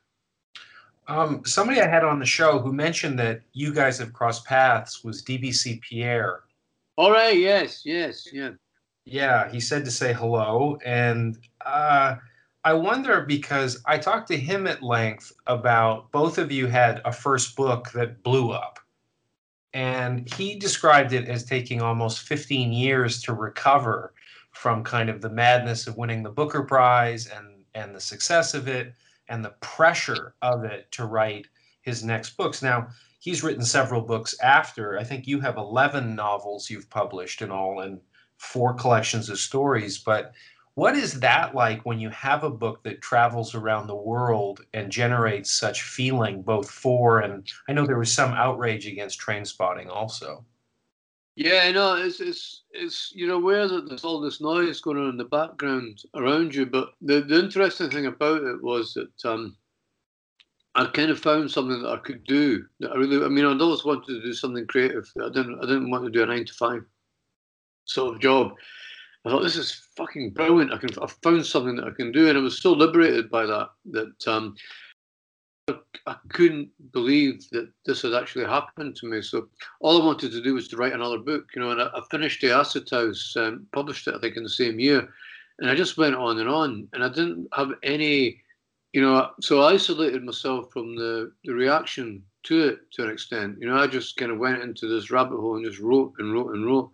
Um, 1.08 1.42
somebody 1.44 1.80
I 1.80 1.88
had 1.88 2.04
on 2.04 2.18
the 2.18 2.26
show 2.26 2.58
who 2.58 2.72
mentioned 2.72 3.18
that 3.20 3.42
you 3.52 3.72
guys 3.72 3.98
have 3.98 4.12
crossed 4.12 4.44
paths 4.44 5.04
was 5.04 5.22
DBC 5.22 5.80
Pierre. 5.80 6.40
All 6.96 7.12
right. 7.12 7.38
Yes. 7.38 7.82
Yes. 7.84 8.28
Yeah. 8.32 8.50
Yeah. 9.04 9.50
He 9.50 9.60
said 9.60 9.84
to 9.84 9.90
say 9.90 10.12
hello, 10.12 10.78
and 10.84 11.38
uh, 11.64 12.16
I 12.64 12.72
wonder 12.72 13.22
because 13.22 13.80
I 13.86 13.98
talked 13.98 14.28
to 14.28 14.36
him 14.36 14.66
at 14.66 14.82
length 14.82 15.32
about 15.46 16.10
both 16.10 16.38
of 16.38 16.50
you 16.50 16.66
had 16.66 17.00
a 17.04 17.12
first 17.12 17.54
book 17.56 17.92
that 17.92 18.22
blew 18.24 18.50
up 18.50 18.80
and 19.76 20.32
he 20.36 20.58
described 20.58 21.12
it 21.12 21.28
as 21.28 21.44
taking 21.44 21.82
almost 21.82 22.20
15 22.20 22.72
years 22.72 23.20
to 23.20 23.34
recover 23.34 24.14
from 24.52 24.82
kind 24.82 25.10
of 25.10 25.20
the 25.20 25.28
madness 25.28 25.86
of 25.86 25.98
winning 25.98 26.22
the 26.22 26.30
Booker 26.30 26.62
Prize 26.62 27.26
and, 27.26 27.62
and 27.74 27.94
the 27.94 28.00
success 28.00 28.54
of 28.54 28.68
it 28.68 28.94
and 29.28 29.44
the 29.44 29.54
pressure 29.60 30.34
of 30.40 30.64
it 30.64 30.90
to 30.92 31.04
write 31.04 31.46
his 31.82 32.02
next 32.02 32.38
books. 32.38 32.62
Now, 32.62 32.88
he's 33.18 33.42
written 33.42 33.66
several 33.66 34.00
books 34.00 34.34
after. 34.40 34.98
I 34.98 35.04
think 35.04 35.26
you 35.26 35.40
have 35.40 35.58
11 35.58 36.14
novels 36.14 36.70
you've 36.70 36.88
published 36.88 37.42
in 37.42 37.50
all 37.50 37.80
and 37.80 38.00
four 38.38 38.72
collections 38.72 39.28
of 39.28 39.38
stories, 39.38 39.98
but 39.98 40.32
what 40.76 40.94
is 40.94 41.20
that 41.20 41.54
like 41.54 41.84
when 41.86 41.98
you 41.98 42.10
have 42.10 42.44
a 42.44 42.50
book 42.50 42.82
that 42.84 43.00
travels 43.00 43.54
around 43.54 43.86
the 43.86 43.96
world 43.96 44.60
and 44.74 44.92
generates 44.92 45.50
such 45.50 45.82
feeling 45.82 46.42
both 46.42 46.70
for 46.70 47.20
and 47.20 47.50
I 47.66 47.72
know 47.72 47.86
there 47.86 47.98
was 47.98 48.14
some 48.14 48.32
outrage 48.34 48.86
against 48.86 49.18
Trainspotting 49.18 49.88
also. 49.88 50.44
Yeah, 51.34 51.62
I 51.64 51.72
know 51.72 51.96
it's 51.96 52.20
it's 52.20 52.64
it's 52.72 53.10
you're 53.14 53.34
aware 53.34 53.66
that 53.68 53.88
there's 53.88 54.04
all 54.04 54.20
this 54.20 54.40
noise 54.40 54.80
going 54.80 54.98
on 54.98 55.08
in 55.08 55.16
the 55.16 55.24
background 55.24 56.02
around 56.14 56.54
you, 56.54 56.66
but 56.66 56.90
the, 57.00 57.22
the 57.22 57.38
interesting 57.38 57.90
thing 57.90 58.06
about 58.06 58.42
it 58.42 58.62
was 58.62 58.94
that 58.94 59.30
um, 59.30 59.56
I 60.74 60.84
kind 60.86 61.10
of 61.10 61.18
found 61.18 61.50
something 61.50 61.82
that 61.82 61.90
I 61.90 61.96
could 61.96 62.24
do. 62.24 62.66
That 62.80 62.92
I 62.92 62.96
really, 62.96 63.24
I 63.24 63.28
mean, 63.28 63.46
I'd 63.46 63.62
always 63.62 63.84
wanted 63.84 64.06
to 64.08 64.22
do 64.22 64.34
something 64.34 64.66
creative. 64.66 65.10
I 65.22 65.28
didn't, 65.28 65.58
I 65.62 65.66
didn't 65.66 65.90
want 65.90 66.04
to 66.04 66.10
do 66.10 66.22
a 66.22 66.26
nine 66.26 66.44
to 66.44 66.52
five 66.52 66.84
sort 67.86 68.14
of 68.14 68.20
job. 68.20 68.52
I 69.26 69.30
thought 69.30 69.42
this 69.42 69.56
is 69.56 69.88
fucking 69.96 70.30
brilliant. 70.30 70.72
I 70.72 70.76
can 70.76 70.90
I 71.02 71.08
found 71.22 71.44
something 71.44 71.74
that 71.76 71.86
I 71.86 71.90
can 71.90 72.12
do, 72.12 72.28
and 72.28 72.38
I 72.38 72.40
was 72.40 72.62
so 72.62 72.72
liberated 72.72 73.28
by 73.28 73.44
that 73.44 73.70
that 73.90 74.28
um, 74.28 74.54
I 76.06 76.16
couldn't 76.28 76.70
believe 76.92 77.44
that 77.50 77.68
this 77.84 78.02
had 78.02 78.14
actually 78.14 78.44
happened 78.44 78.94
to 78.96 79.06
me. 79.06 79.20
So 79.20 79.48
all 79.80 80.00
I 80.00 80.04
wanted 80.04 80.30
to 80.30 80.42
do 80.42 80.54
was 80.54 80.68
to 80.68 80.76
write 80.76 80.92
another 80.92 81.18
book, 81.18 81.46
you 81.54 81.60
know. 81.60 81.72
And 81.72 81.82
I, 81.82 81.86
I 81.86 82.02
finished 82.08 82.40
the 82.40 82.52
Acid 82.52 82.88
House, 82.88 83.34
um, 83.36 83.66
published 83.72 84.06
it 84.06 84.14
I 84.14 84.20
think 84.20 84.36
in 84.36 84.44
the 84.44 84.48
same 84.48 84.78
year, 84.78 85.08
and 85.58 85.68
I 85.68 85.74
just 85.74 85.98
went 85.98 86.14
on 86.14 86.38
and 86.38 86.48
on, 86.48 86.86
and 86.92 87.02
I 87.02 87.08
didn't 87.08 87.48
have 87.52 87.72
any, 87.82 88.40
you 88.92 89.02
know. 89.02 89.30
So 89.40 89.62
I 89.62 89.72
isolated 89.72 90.22
myself 90.22 90.72
from 90.72 90.94
the 90.94 91.32
the 91.42 91.52
reaction 91.52 92.22
to 92.46 92.68
it 92.68 92.90
to 92.92 93.04
an 93.04 93.10
extent. 93.10 93.58
You 93.60 93.68
know, 93.68 93.76
I 93.76 93.86
just 93.86 94.16
kind 94.16 94.32
of 94.32 94.38
went 94.38 94.62
into 94.62 94.88
this 94.88 95.10
rabbit 95.10 95.38
hole 95.38 95.56
and 95.56 95.64
just 95.64 95.80
wrote 95.80 96.14
and 96.18 96.32
wrote 96.32 96.54
and 96.54 96.66
wrote. 96.66 96.90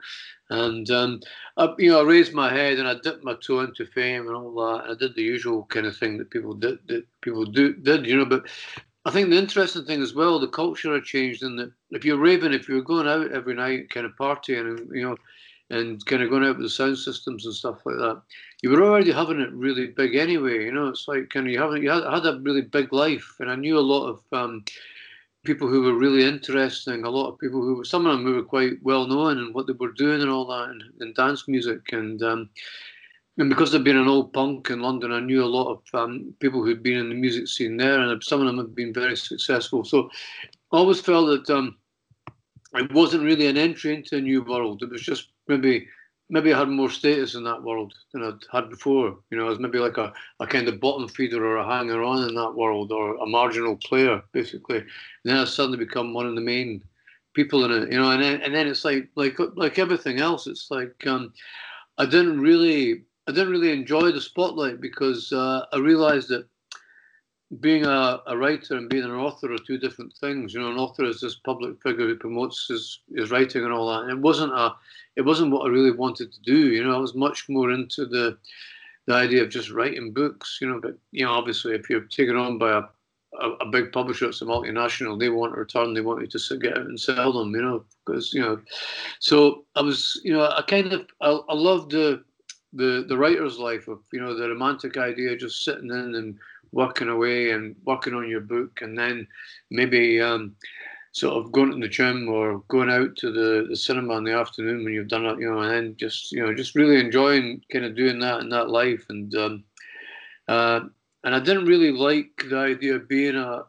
And 0.50 0.90
um, 0.90 1.20
I, 1.56 1.72
you 1.78 1.90
know, 1.90 2.00
I 2.00 2.04
raised 2.04 2.34
my 2.34 2.52
head 2.52 2.78
and 2.78 2.88
I 2.88 2.94
dipped 3.02 3.24
my 3.24 3.34
toe 3.34 3.60
into 3.60 3.86
fame 3.86 4.26
and 4.26 4.36
all 4.36 4.52
that. 4.54 4.90
I 4.90 4.94
did 4.94 5.14
the 5.14 5.22
usual 5.22 5.64
kind 5.64 5.86
of 5.86 5.96
thing 5.96 6.18
that 6.18 6.30
people 6.30 6.54
did, 6.54 6.78
that 6.88 7.04
people 7.20 7.44
do 7.44 7.74
did, 7.74 8.06
you 8.06 8.16
know. 8.16 8.26
But 8.26 8.46
I 9.04 9.10
think 9.10 9.30
the 9.30 9.38
interesting 9.38 9.84
thing 9.84 10.02
as 10.02 10.14
well, 10.14 10.38
the 10.38 10.48
culture 10.48 10.94
had 10.94 11.04
changed 11.04 11.42
in 11.42 11.56
that 11.56 11.72
if 11.90 12.04
you're 12.04 12.18
raving, 12.18 12.52
if 12.52 12.68
you're 12.68 12.82
going 12.82 13.08
out 13.08 13.32
every 13.32 13.54
night, 13.54 13.90
kind 13.90 14.06
of 14.06 14.12
partying, 14.16 14.78
and 14.78 14.90
you 14.94 15.02
know, 15.08 15.16
and 15.70 16.04
kind 16.06 16.22
of 16.22 16.30
going 16.30 16.44
out 16.44 16.56
with 16.56 16.66
the 16.66 16.70
sound 16.70 16.98
systems 16.98 17.46
and 17.46 17.54
stuff 17.54 17.80
like 17.84 17.96
that, 17.96 18.20
you 18.62 18.70
were 18.70 18.84
already 18.84 19.10
having 19.10 19.40
it 19.40 19.52
really 19.52 19.86
big 19.86 20.14
anyway. 20.14 20.64
You 20.64 20.72
know, 20.72 20.88
it's 20.88 21.08
like 21.08 21.30
kind 21.30 21.46
of 21.46 21.52
you 21.52 21.60
haven't 21.60 21.82
you 21.82 21.90
had, 21.90 22.04
had 22.04 22.26
a 22.26 22.38
really 22.42 22.62
big 22.62 22.92
life, 22.92 23.36
and 23.40 23.50
I 23.50 23.56
knew 23.56 23.78
a 23.78 23.80
lot 23.80 24.08
of. 24.08 24.20
Um, 24.32 24.64
people 25.44 25.68
who 25.68 25.82
were 25.82 25.94
really 25.94 26.24
interesting, 26.24 27.04
a 27.04 27.10
lot 27.10 27.28
of 27.28 27.38
people 27.38 27.60
who, 27.60 27.76
were, 27.76 27.84
some 27.84 28.06
of 28.06 28.12
them 28.12 28.24
who 28.24 28.34
were 28.34 28.44
quite 28.44 28.74
well 28.82 29.06
known 29.06 29.38
and 29.38 29.54
what 29.54 29.66
they 29.66 29.72
were 29.72 29.92
doing 29.92 30.22
and 30.22 30.30
all 30.30 30.46
that, 30.46 30.70
and, 30.70 30.82
and 31.00 31.14
dance 31.14 31.48
music. 31.48 31.80
And 31.92 32.22
um, 32.22 32.50
and 33.38 33.48
because 33.48 33.74
I'd 33.74 33.84
been 33.84 33.96
an 33.96 34.08
old 34.08 34.32
punk 34.32 34.70
in 34.70 34.80
London, 34.80 35.10
I 35.10 35.20
knew 35.20 35.42
a 35.42 35.46
lot 35.46 35.72
of 35.72 36.00
um, 36.00 36.34
people 36.38 36.62
who'd 36.62 36.82
been 36.82 36.98
in 36.98 37.08
the 37.08 37.14
music 37.14 37.48
scene 37.48 37.76
there, 37.76 38.00
and 38.00 38.22
some 38.22 38.40
of 38.40 38.46
them 38.46 38.58
had 38.58 38.74
been 38.74 38.92
very 38.92 39.16
successful. 39.16 39.84
So 39.84 40.10
I 40.70 40.76
always 40.76 41.00
felt 41.00 41.46
that 41.46 41.56
um, 41.56 41.76
it 42.74 42.92
wasn't 42.92 43.24
really 43.24 43.46
an 43.46 43.56
entry 43.56 43.94
into 43.94 44.16
a 44.16 44.20
new 44.20 44.42
world. 44.42 44.82
It 44.82 44.90
was 44.90 45.02
just 45.02 45.28
maybe 45.48 45.88
maybe 46.32 46.52
I 46.52 46.58
had 46.58 46.68
more 46.70 46.88
status 46.88 47.34
in 47.34 47.44
that 47.44 47.62
world 47.62 47.92
than 48.12 48.22
I'd 48.24 48.40
had 48.50 48.70
before. 48.70 49.18
You 49.30 49.36
know, 49.36 49.46
I 49.46 49.50
was 49.50 49.58
maybe 49.58 49.78
like 49.78 49.98
a, 49.98 50.14
a 50.40 50.46
kind 50.46 50.66
of 50.66 50.80
bottom 50.80 51.06
feeder 51.06 51.44
or 51.44 51.58
a 51.58 51.66
hanger 51.66 52.02
on 52.02 52.26
in 52.26 52.34
that 52.34 52.54
world 52.54 52.90
or 52.90 53.16
a 53.16 53.26
marginal 53.26 53.76
player, 53.76 54.22
basically. 54.32 54.78
And 54.78 54.86
then 55.24 55.36
I 55.36 55.44
suddenly 55.44 55.76
become 55.76 56.14
one 56.14 56.26
of 56.26 56.34
the 56.34 56.40
main 56.40 56.82
people 57.34 57.66
in 57.66 57.70
it, 57.70 57.92
you 57.92 58.00
know, 58.00 58.10
and 58.10 58.22
then, 58.22 58.40
and 58.40 58.54
then 58.54 58.66
it's 58.66 58.84
like, 58.84 59.10
like, 59.14 59.38
like 59.56 59.78
everything 59.78 60.20
else, 60.20 60.46
it's 60.46 60.70
like, 60.70 61.06
um, 61.06 61.34
I 61.98 62.06
didn't 62.06 62.40
really, 62.40 63.04
I 63.28 63.32
didn't 63.32 63.50
really 63.50 63.72
enjoy 63.72 64.10
the 64.10 64.20
spotlight 64.20 64.80
because 64.80 65.32
uh, 65.32 65.66
I 65.70 65.78
realized 65.78 66.28
that 66.30 66.46
being 67.60 67.84
a, 67.84 68.20
a 68.26 68.36
writer 68.36 68.76
and 68.76 68.88
being 68.88 69.04
an 69.04 69.10
author 69.10 69.52
are 69.52 69.58
two 69.58 69.78
different 69.78 70.14
things. 70.14 70.54
You 70.54 70.60
know, 70.60 70.70
an 70.70 70.78
author 70.78 71.04
is 71.04 71.20
this 71.20 71.34
public 71.34 71.80
figure 71.82 72.06
who 72.06 72.16
promotes 72.16 72.66
his, 72.68 73.00
his 73.14 73.30
writing 73.30 73.64
and 73.64 73.72
all 73.72 73.90
that. 73.92 74.02
And 74.02 74.10
it 74.10 74.18
wasn't 74.18 74.52
a 74.52 74.74
it 75.16 75.22
wasn't 75.22 75.52
what 75.52 75.66
I 75.66 75.68
really 75.68 75.90
wanted 75.90 76.32
to 76.32 76.40
do. 76.40 76.68
You 76.68 76.84
know, 76.84 76.94
I 76.94 76.98
was 76.98 77.14
much 77.14 77.48
more 77.48 77.70
into 77.70 78.06
the 78.06 78.38
the 79.06 79.14
idea 79.14 79.42
of 79.42 79.50
just 79.50 79.70
writing 79.70 80.12
books. 80.12 80.58
You 80.60 80.68
know, 80.68 80.80
but 80.80 80.96
you 81.10 81.24
know, 81.24 81.32
obviously, 81.32 81.74
if 81.74 81.90
you're 81.90 82.02
taken 82.02 82.36
on 82.36 82.58
by 82.58 82.78
a 82.78 82.82
a, 83.40 83.50
a 83.60 83.66
big 83.66 83.92
publisher, 83.92 84.28
it's 84.28 84.42
a 84.42 84.46
multinational. 84.46 85.18
They 85.18 85.28
want 85.28 85.54
a 85.54 85.60
return. 85.60 85.94
They 85.94 86.00
want 86.00 86.20
you 86.20 86.26
to 86.26 86.58
get 86.58 86.78
out 86.78 86.86
and 86.86 87.00
sell 87.00 87.32
them. 87.32 87.54
You 87.54 87.62
know, 87.62 87.84
because 88.06 88.32
you 88.32 88.40
know. 88.40 88.60
So 89.20 89.64
I 89.74 89.82
was, 89.82 90.20
you 90.24 90.32
know, 90.32 90.44
I 90.44 90.62
kind 90.62 90.92
of 90.92 91.06
I, 91.20 91.30
I 91.30 91.54
loved 91.54 91.90
the 91.90 92.22
the 92.72 93.04
the 93.06 93.16
writer's 93.16 93.58
life 93.58 93.88
of 93.88 94.00
you 94.12 94.20
know 94.20 94.34
the 94.34 94.48
romantic 94.48 94.96
idea, 94.96 95.36
just 95.36 95.64
sitting 95.64 95.90
in 95.90 96.14
and 96.14 96.38
working 96.72 97.08
away 97.08 97.50
and 97.50 97.76
working 97.84 98.14
on 98.14 98.28
your 98.28 98.40
book, 98.40 98.80
and 98.80 98.98
then 98.98 99.26
maybe 99.70 100.20
um, 100.20 100.56
sort 101.12 101.34
of 101.36 101.52
going 101.52 101.70
to 101.70 101.78
the 101.78 101.88
gym 101.88 102.28
or 102.28 102.62
going 102.68 102.90
out 102.90 103.14
to 103.16 103.30
the, 103.30 103.66
the 103.68 103.76
cinema 103.76 104.16
in 104.16 104.24
the 104.24 104.32
afternoon 104.32 104.82
when 104.82 104.92
you've 104.92 105.08
done 105.08 105.26
it, 105.26 105.38
you 105.38 105.50
know, 105.50 105.60
and 105.60 105.70
then 105.70 105.96
just 105.98 106.32
you 106.32 106.44
know 106.44 106.54
just 106.54 106.74
really 106.74 106.98
enjoying 106.98 107.60
kind 107.70 107.84
of 107.84 107.96
doing 107.96 108.18
that 108.18 108.40
in 108.40 108.48
that 108.48 108.70
life. 108.70 109.04
And 109.08 109.34
um, 109.36 109.64
uh, 110.48 110.80
and 111.24 111.34
I 111.34 111.40
didn't 111.40 111.66
really 111.66 111.92
like 111.92 112.30
the 112.48 112.58
idea 112.58 112.96
of 112.96 113.08
being 113.08 113.36
a, 113.36 113.64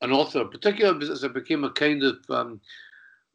an 0.00 0.12
author, 0.12 0.44
particularly 0.44 1.10
as 1.10 1.24
I 1.24 1.28
became 1.28 1.64
a 1.64 1.70
kind 1.70 2.02
of 2.02 2.18
um, 2.30 2.60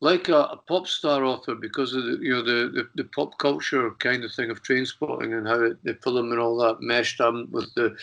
like 0.03 0.27
a, 0.27 0.35
a, 0.35 0.57
pop 0.57 0.85
star 0.85 1.23
author 1.23 1.55
because 1.55 1.93
of 1.93 2.03
the 2.03 2.17
you 2.21 2.33
know 2.33 2.43
the, 2.43 2.69
the, 2.71 2.89
the, 2.95 3.03
pop 3.05 3.37
culture 3.37 3.89
kind 3.99 4.25
of 4.25 4.33
thing 4.33 4.51
of 4.51 4.61
Trainspotting 4.61 5.35
and 5.37 5.47
how 5.47 5.61
it, 5.63 5.81
the 5.85 5.93
film 6.03 6.29
and 6.31 6.41
all 6.41 6.57
that 6.57 6.81
meshed 6.81 7.21
up 7.21 7.33
with 7.51 7.73
the 7.75 7.95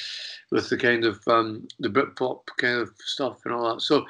with 0.50 0.70
the 0.70 0.78
kind 0.78 1.04
of 1.04 1.20
um, 1.28 1.68
the 1.78 1.90
Britpop 1.90 2.40
kind 2.56 2.80
of 2.80 2.90
stuff 3.04 3.40
and 3.44 3.52
all 3.52 3.74
that. 3.74 3.82
So 3.82 4.06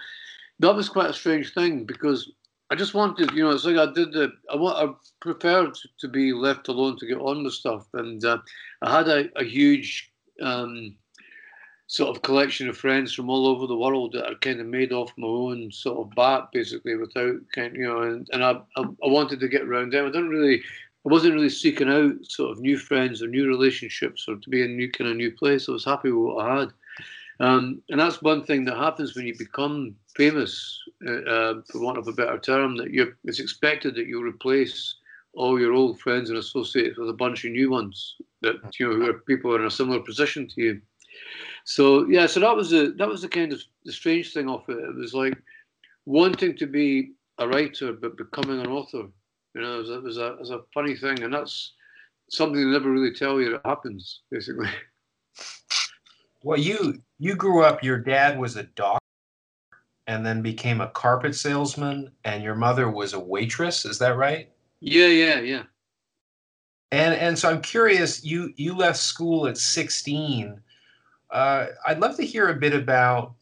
that 0.61 0.75
was 0.75 0.89
quite 0.89 1.11
a 1.11 1.15
strange 1.15 1.53
thing 1.53 1.85
because 1.85 2.31
I 2.71 2.77
just 2.77 2.95
wanted, 2.95 3.33
you 3.33 3.43
know, 3.43 3.51
it's 3.51 3.65
like 3.65 3.77
I 3.77 3.93
did 3.93 4.13
the, 4.13 4.31
I 4.49 4.55
want, 4.55 4.79
I 4.79 4.95
preferred 5.21 5.77
to 5.99 6.07
be 6.07 6.33
left 6.33 6.69
alone 6.69 6.97
to 6.99 7.07
get 7.07 7.19
on 7.19 7.43
with 7.43 7.55
stuff, 7.55 7.89
and 7.95 8.25
uh, 8.25 8.39
I 8.83 8.97
had 8.97 9.09
a, 9.09 9.29
a 9.35 9.43
huge 9.43 10.13
um, 10.41 10.95
sort 11.91 12.17
of 12.17 12.23
collection 12.23 12.69
of 12.69 12.77
friends 12.77 13.13
from 13.13 13.29
all 13.29 13.49
over 13.49 13.67
the 13.67 13.77
world 13.77 14.13
that 14.13 14.25
are 14.25 14.37
kind 14.37 14.61
of 14.61 14.67
made 14.69 14.93
off 14.93 15.13
my 15.17 15.27
own 15.27 15.73
sort 15.73 15.99
of 15.99 16.15
bat, 16.15 16.49
basically, 16.53 16.95
without 16.95 17.35
kind, 17.53 17.75
you 17.75 17.83
know, 17.83 18.03
and, 18.03 18.29
and 18.31 18.45
I, 18.45 18.53
I, 18.77 18.83
I 18.83 19.09
wanted 19.09 19.41
to 19.41 19.49
get 19.49 19.63
around 19.63 19.93
them. 19.93 20.07
I 20.07 20.11
didn't 20.11 20.29
really, 20.29 20.59
I 20.59 21.09
wasn't 21.09 21.35
really 21.35 21.49
seeking 21.49 21.89
out 21.89 22.15
sort 22.23 22.53
of 22.53 22.61
new 22.61 22.79
friends 22.79 23.25
or 23.25 23.27
new 23.27 23.49
relationships 23.49 24.27
or 24.29 24.37
to 24.37 24.51
be 24.51 24.63
in 24.63 24.71
a 24.71 24.75
new 24.75 24.89
kind 24.89 25.11
of 25.11 25.17
new 25.17 25.33
place. 25.33 25.69
I 25.69 25.73
was 25.73 25.85
happy 25.85 26.13
with 26.13 26.33
what 26.33 26.47
I 26.47 26.61
had. 26.61 26.69
Um, 27.41 27.83
and 27.89 27.99
that's 27.99 28.23
one 28.23 28.45
thing 28.45 28.65
that 28.67 28.77
happens 28.77 29.17
when 29.17 29.27
you 29.27 29.37
become 29.37 29.97
famous, 30.15 30.79
uh, 31.05 31.23
uh, 31.23 31.55
for 31.73 31.81
want 31.81 31.99
of 31.99 32.07
a 32.07 32.13
better 32.13 32.39
term, 32.39 32.77
that 32.77 32.93
you 32.93 33.13
it's 33.25 33.41
expected 33.41 33.97
that 33.97 34.07
you'll 34.07 34.23
replace 34.23 34.95
all 35.33 35.59
your 35.59 35.73
old 35.73 35.99
friends 35.99 36.31
and 36.31 36.39
associates 36.39 36.99
with 36.99 37.09
a 37.09 37.15
bunch 37.15 37.45
of 37.45 37.51
new 37.51 37.69
ones 37.69 38.15
that 38.43 38.55
you 38.79 38.89
know 38.89 38.95
who 38.95 39.11
are 39.11 39.15
people 39.27 39.57
in 39.57 39.65
a 39.65 39.71
similar 39.71 39.99
position 39.99 40.47
to 40.47 40.61
you. 40.61 40.81
So 41.65 42.07
yeah, 42.09 42.27
so 42.27 42.41
that 42.41 42.57
was 42.57 42.71
the 42.71 42.95
that 42.99 43.09
was 43.09 43.23
the 43.23 43.29
kind 43.29 43.53
of 43.53 43.63
the 43.85 43.93
strange 43.93 44.33
thing 44.33 44.49
of 44.49 44.65
it. 44.69 44.79
It 44.79 44.97
was 44.97 45.15
like 45.15 45.37
wanting 46.07 46.57
to 46.57 46.67
be 46.67 47.13
a 47.39 47.49
writer 47.49 47.93
but 47.93 48.17
becoming 48.17 48.61
an 48.61 48.67
author. 48.67 49.09
You 49.55 49.63
know, 49.63 49.77
it 49.77 49.79
was, 49.79 49.91
it 49.91 50.03
was 50.03 50.19
a 50.19 50.27
it 50.29 50.41
was 50.41 50.51
a 50.51 50.61
funny 50.73 50.97
thing, 50.97 51.23
and 51.23 51.33
that's 51.33 51.73
something 52.31 52.61
they 52.61 52.71
never 52.71 52.91
really 52.91 53.15
tell 53.15 53.41
you 53.41 53.51
that 53.53 53.67
happens, 53.67 54.21
basically. 54.31 54.69
Well, 56.43 56.59
you 56.59 57.03
you 57.19 57.35
grew 57.35 57.63
up. 57.63 57.83
Your 57.83 57.99
dad 57.99 58.39
was 58.39 58.57
a 58.57 58.63
doctor, 58.63 59.05
and 60.07 60.25
then 60.25 60.41
became 60.41 60.81
a 60.81 60.89
carpet 60.89 61.35
salesman, 61.35 62.13
and 62.25 62.43
your 62.43 62.55
mother 62.55 62.91
was 62.91 63.13
a 63.13 63.21
waitress. 63.21 63.85
Is 63.85 63.99
that 63.99 64.17
right? 64.17 64.51
Yeah, 64.81 65.09
yeah, 65.09 65.41
yeah. 65.41 65.63
And 66.93 67.15
and 67.15 67.39
so 67.39 67.51
I'm 67.51 67.61
curious. 67.61 68.25
You 68.25 68.55
you 68.57 68.75
left 68.75 68.99
school 68.99 69.47
at 69.47 69.59
16. 69.59 70.61
Uh, 71.31 71.67
I'd 71.87 72.01
love 72.01 72.17
to 72.17 72.27
hear 72.27 72.49
a 72.49 72.55
bit 72.55 72.75
about. 72.75 73.35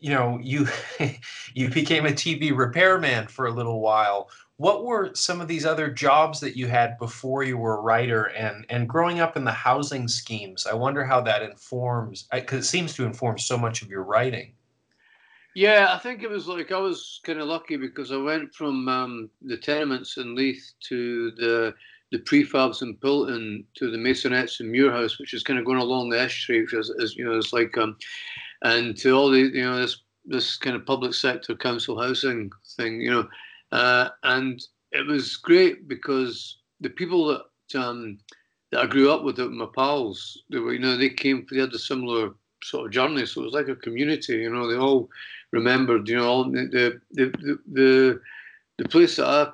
You 0.00 0.10
know, 0.10 0.40
you 0.42 0.66
you 1.54 1.68
became 1.68 2.06
a 2.06 2.10
TV 2.10 2.56
repairman 2.56 3.28
for 3.28 3.46
a 3.46 3.52
little 3.52 3.80
while 3.80 4.28
what 4.62 4.84
were 4.84 5.12
some 5.14 5.40
of 5.40 5.48
these 5.48 5.66
other 5.66 5.90
jobs 5.90 6.38
that 6.38 6.56
you 6.56 6.68
had 6.68 6.96
before 6.96 7.42
you 7.42 7.58
were 7.58 7.78
a 7.78 7.80
writer 7.80 8.26
and 8.26 8.64
and 8.68 8.88
growing 8.88 9.18
up 9.18 9.36
in 9.36 9.42
the 9.42 9.50
housing 9.50 10.06
schemes 10.06 10.66
i 10.66 10.74
wonder 10.74 11.04
how 11.04 11.20
that 11.20 11.42
informs 11.42 12.28
because 12.32 12.64
it 12.64 12.68
seems 12.68 12.94
to 12.94 13.04
inform 13.04 13.36
so 13.36 13.58
much 13.58 13.82
of 13.82 13.88
your 13.88 14.04
writing 14.04 14.52
yeah 15.56 15.88
i 15.90 15.98
think 15.98 16.22
it 16.22 16.30
was 16.30 16.46
like 16.46 16.70
i 16.70 16.78
was 16.78 17.20
kind 17.24 17.40
of 17.40 17.48
lucky 17.48 17.76
because 17.76 18.12
i 18.12 18.16
went 18.16 18.54
from 18.54 18.88
um, 18.88 19.30
the 19.42 19.56
tenements 19.56 20.16
in 20.16 20.36
leith 20.36 20.72
to 20.80 21.32
the 21.32 21.74
the 22.12 22.18
prefabs 22.18 22.82
in 22.82 22.94
Pilton 22.96 23.64
to 23.74 23.90
the 23.90 23.96
masonettes 23.96 24.60
in 24.60 24.70
Muirhouse, 24.70 25.18
which 25.18 25.34
is 25.34 25.42
kind 25.42 25.58
of 25.58 25.64
going 25.64 25.80
along 25.80 26.10
the 26.10 26.20
estuary, 26.20 26.62
which 26.62 26.74
is, 26.74 26.90
is 26.98 27.16
you 27.16 27.24
know, 27.24 27.36
it's 27.36 27.52
like, 27.52 27.76
um, 27.78 27.96
and 28.62 28.96
to 28.98 29.12
all 29.12 29.30
the, 29.30 29.40
you 29.40 29.62
know, 29.62 29.76
this 29.80 29.98
this 30.24 30.56
kind 30.56 30.76
of 30.76 30.86
public 30.86 31.14
sector 31.14 31.56
council 31.56 32.00
housing 32.00 32.48
thing, 32.76 33.00
you 33.00 33.10
know, 33.10 33.28
uh, 33.72 34.10
and 34.22 34.62
it 34.92 35.04
was 35.04 35.36
great 35.36 35.88
because 35.88 36.58
the 36.80 36.90
people 36.90 37.26
that 37.26 37.80
um, 37.80 38.18
that 38.70 38.82
I 38.82 38.86
grew 38.86 39.10
up 39.10 39.24
with, 39.24 39.38
my 39.38 39.66
pals, 39.74 40.42
they 40.50 40.58
were, 40.58 40.74
you 40.74 40.78
know, 40.78 40.96
they 40.96 41.10
came, 41.10 41.46
they 41.50 41.60
had 41.60 41.72
a 41.72 41.78
similar 41.78 42.34
sort 42.62 42.86
of 42.86 42.92
journey. 42.92 43.26
So 43.26 43.42
it 43.42 43.44
was 43.44 43.54
like 43.54 43.68
a 43.68 43.76
community, 43.76 44.34
you 44.34 44.50
know, 44.50 44.70
they 44.70 44.78
all 44.78 45.08
remembered, 45.50 46.08
you 46.08 46.16
know, 46.16 46.28
all 46.28 46.44
the, 46.44 47.00
the, 47.10 47.32
the, 47.32 47.58
the, 47.72 48.20
the 48.78 48.88
place 48.88 49.16
that 49.16 49.26
I, 49.26 49.52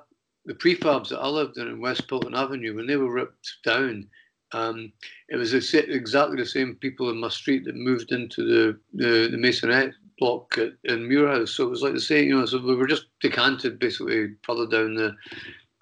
the 0.49 0.55
prefabs 0.55 1.11
that 1.11 1.21
I 1.21 1.29
lived 1.29 1.59
in 1.59 1.69
in 1.69 1.79
West 1.79 2.09
Pilton 2.09 2.35
Avenue, 2.35 2.75
when 2.75 2.87
they 2.87 2.97
were 2.97 3.13
ripped 3.13 3.59
down, 3.65 4.09
um, 4.53 4.91
it 5.29 5.37
was 5.37 5.53
exactly 5.53 6.37
the 6.37 6.47
same 6.47 6.75
people 6.77 7.11
in 7.11 7.21
my 7.21 7.29
street 7.29 7.67
that 7.67 7.77
moved 7.77 8.13
into 8.13 8.43
the, 8.43 8.81
the, 8.95 9.29
the 9.29 9.37
Masonette 9.37 9.93
block 10.19 10.57
at, 10.57 10.73
in 10.85 11.07
Muirhouse. 11.07 11.51
So 11.51 11.65
it 11.65 11.71
was 11.71 11.83
like 11.83 11.93
the 11.93 12.01
same, 12.01 12.29
you 12.29 12.39
know, 12.39 12.47
so 12.47 12.59
we 12.63 12.75
were 12.75 12.87
just 12.87 13.09
decanted 13.21 13.79
basically 13.79 14.37
further 14.43 14.67
down 14.67 14.95
the, 14.95 15.15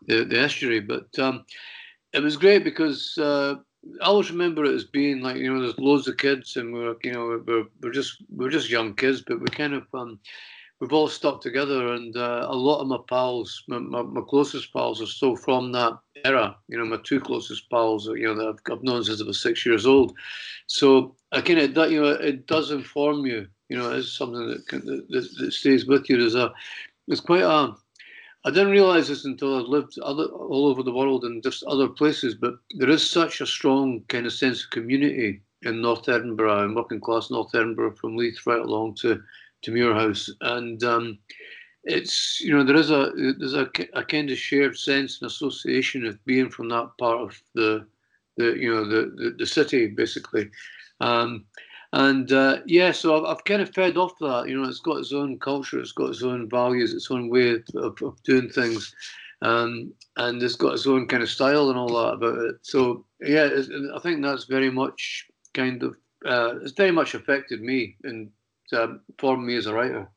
the, 0.09 0.25
the 0.25 0.41
estuary. 0.41 0.81
But 0.81 1.17
um, 1.17 1.45
it 2.13 2.21
was 2.21 2.37
great 2.37 2.65
because 2.65 3.17
uh, 3.19 3.55
I 4.03 4.07
always 4.07 4.33
remember 4.33 4.65
it 4.65 4.75
as 4.75 4.85
being 4.85 5.21
like, 5.21 5.37
you 5.37 5.53
know, 5.53 5.61
there's 5.61 5.79
loads 5.79 6.09
of 6.09 6.17
kids 6.17 6.57
and 6.57 6.75
we're, 6.75 6.97
you 7.05 7.13
know, 7.13 7.41
we're, 7.47 7.67
we're 7.81 7.93
just, 7.93 8.21
we're 8.31 8.51
just 8.51 8.69
young 8.69 8.97
kids, 8.97 9.23
but 9.25 9.39
we're 9.39 9.47
kind 9.47 9.75
of, 9.75 9.85
um, 9.95 10.19
we've 10.81 10.93
all 10.93 11.09
stuck 11.09 11.41
together, 11.41 11.95
and 11.95 12.17
uh, 12.17 12.47
a 12.49 12.55
lot 12.55 12.81
of 12.81 12.87
my 12.87 12.99
pals, 13.09 13.63
my, 13.69 13.79
my, 13.79 14.03
my, 14.03 14.21
closest 14.29 14.73
pals, 14.73 15.01
are 15.01 15.07
still 15.07 15.37
from 15.37 15.73
that 15.73 15.93
era. 16.25 16.57
You 16.69 16.79
know, 16.79 16.85
my 16.85 16.99
two 17.03 17.21
closest 17.21 17.69
pals, 17.71 18.07
you 18.07 18.27
know, 18.27 18.35
that 18.35 18.49
I've, 18.49 18.73
I've 18.73 18.83
known 18.83 19.05
since 19.05 19.21
I 19.21 19.25
was 19.25 19.41
six 19.41 19.65
years 19.65 19.87
old. 19.87 20.15
So 20.67 21.15
I 21.33 21.41
kind 21.41 21.61
of 21.61 21.91
you 21.91 22.03
know 22.03 22.11
it 22.11 22.47
does 22.47 22.71
inform 22.71 23.27
you. 23.27 23.47
You 23.69 23.79
know, 23.79 23.91
it's 23.91 24.13
something 24.13 24.49
that, 24.49 24.67
can, 24.69 24.87
that, 24.87 25.29
that 25.39 25.53
stays 25.53 25.87
with 25.87 26.09
you. 26.09 26.19
There's 26.19 26.35
a 26.35 26.53
it's 27.09 27.21
quite 27.21 27.43
a 27.43 27.75
I 28.45 28.51
didn't 28.51 28.71
realize 28.71 29.09
this 29.09 29.25
until 29.25 29.57
I 29.57 29.61
lived 29.61 29.99
other, 29.99 30.27
all 30.27 30.69
over 30.69 30.85
the 30.85 30.93
world 30.93 31.25
and 31.25 31.43
just 31.43 31.65
other 31.65 31.89
places, 31.89 32.37
but 32.37 32.55
there 32.79 32.89
is 32.91 33.11
such 33.11 33.41
a 33.41 33.47
strong 33.47 34.05
kind 34.07 34.25
of 34.25 34.33
sense 34.33 34.63
of 34.63 34.71
community 34.71 35.43
in 35.63 35.81
North 35.81 36.09
Edinburgh 36.09 36.63
and 36.63 36.77
working 36.77 37.01
class 37.01 37.29
North 37.29 37.53
Edinburgh 37.57 37.97
from 37.97 38.17
Leith 38.17 38.39
right 38.47 38.61
along 38.61 38.95
to 38.97 39.21
to 39.63 39.71
Muirhouse, 39.71 40.31
and 40.41 40.83
um, 40.85 41.19
it's 41.85 42.41
you 42.41 42.53
know 42.53 42.65
there 42.65 42.77
is 42.77 42.91
a 42.91 43.13
there's 43.39 43.55
a, 43.55 43.69
a 43.95 44.05
kind 44.05 44.31
of 44.31 44.39
shared 44.39 44.77
sense 44.77 45.21
and 45.21 45.31
association 45.31 46.05
of 46.05 46.25
being 46.25 46.51
from 46.51 46.69
that 46.69 46.91
part 46.99 47.21
of 47.21 47.41
the 47.55 47.87
the 48.37 48.57
you 48.59 48.75
know 48.75 48.85
the 48.85 49.13
the, 49.17 49.35
the 49.39 49.47
city 49.47 49.89
basically. 49.89 50.51
Um, 51.01 51.45
and 51.93 52.31
uh, 52.33 52.59
yeah, 52.67 52.91
so 52.93 53.17
I've, 53.17 53.37
I've, 53.37 53.45
kind 53.45 53.63
of 53.63 53.73
fed 53.73 53.97
off 53.97 54.19
that. 54.21 54.49
You 54.49 54.61
know, 54.61 54.69
it's 54.69 54.81
got 54.81 54.99
its 54.99 55.13
own 55.13 55.39
culture, 55.39 55.79
it's 55.79 55.93
got 55.93 56.11
its 56.11 56.23
own 56.23 56.49
values, 56.51 56.93
its 56.93 57.11
own 57.11 57.31
way 57.31 57.51
of, 57.51 57.63
of, 57.77 58.03
of 58.03 58.23
doing 58.25 58.49
things, 58.49 58.95
um, 59.43 59.93
and 60.17 60.43
it's 60.43 60.57
got 60.57 60.75
its 60.75 60.87
own 60.87 61.07
kind 61.07 61.23
of 61.23 61.31
style 61.31 61.71
and 61.71 61.79
all 61.79 61.89
that 61.89 62.15
about 62.15 62.39
it. 62.39 62.57
So 62.63 63.05
yeah, 63.21 63.49
I 63.95 63.99
think 64.01 64.23
that's 64.23 64.45
very 64.45 64.71
much 64.71 65.27
kind 65.55 65.83
of 65.83 65.97
uh, 66.27 66.57
it's 66.63 66.73
very 66.73 66.91
much 66.91 67.15
affected 67.15 67.63
me 67.63 67.97
and 68.03 68.31
um, 68.73 69.01
formed 69.19 69.47
me 69.47 69.57
as 69.57 69.67
a 69.67 69.75
writer. 69.75 70.09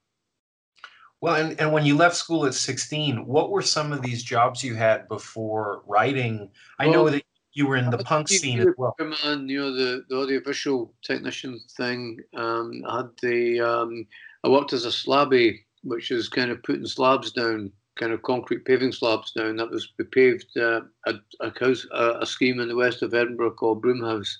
Well, 1.21 1.35
and, 1.35 1.59
and 1.59 1.73
when 1.73 1.85
you 1.85 1.97
left 1.97 2.15
school 2.15 2.45
at 2.45 2.53
16, 2.53 3.25
what 3.25 3.49
were 3.49 3.61
some 3.61 3.91
of 3.91 4.01
these 4.01 4.23
jobs 4.23 4.63
you 4.63 4.75
had 4.75 5.07
before 5.09 5.83
writing? 5.85 6.49
I 6.79 6.87
well, 6.87 6.93
know 6.93 7.09
that 7.09 7.23
you 7.53 7.67
were 7.67 7.75
in 7.75 7.89
the 7.89 7.97
punk 7.97 8.29
scene 8.29 8.59
as 8.59 8.73
well. 8.77 8.95
Man, 8.99 9.49
you 9.49 9.59
know, 9.59 9.73
the, 9.73 10.05
the 10.07 10.15
audiovisual 10.15 10.93
technician 11.03 11.59
thing. 11.75 12.19
Um, 12.35 12.83
I 12.87 12.97
had 12.97 13.09
the, 13.21 13.59
um, 13.59 14.07
I 14.45 14.49
worked 14.49 14.71
as 14.71 14.85
a 14.85 14.89
slabby, 14.89 15.59
which 15.83 16.11
is 16.11 16.29
kind 16.29 16.51
of 16.51 16.63
putting 16.63 16.85
slabs 16.85 17.33
down, 17.33 17.71
kind 17.97 18.13
of 18.13 18.21
concrete 18.21 18.63
paving 18.63 18.93
slabs 18.93 19.33
down. 19.33 19.57
That 19.57 19.71
was 19.71 19.91
we 19.97 20.05
paved 20.05 20.45
uh, 20.57 20.81
a, 21.05 21.15
a, 21.41 21.59
house, 21.59 21.85
a, 21.91 22.19
a, 22.21 22.25
scheme 22.25 22.61
in 22.61 22.69
the 22.69 22.75
west 22.75 23.01
of 23.01 23.13
Edinburgh 23.13 23.55
called 23.55 23.83
Broomhouse. 23.83 24.37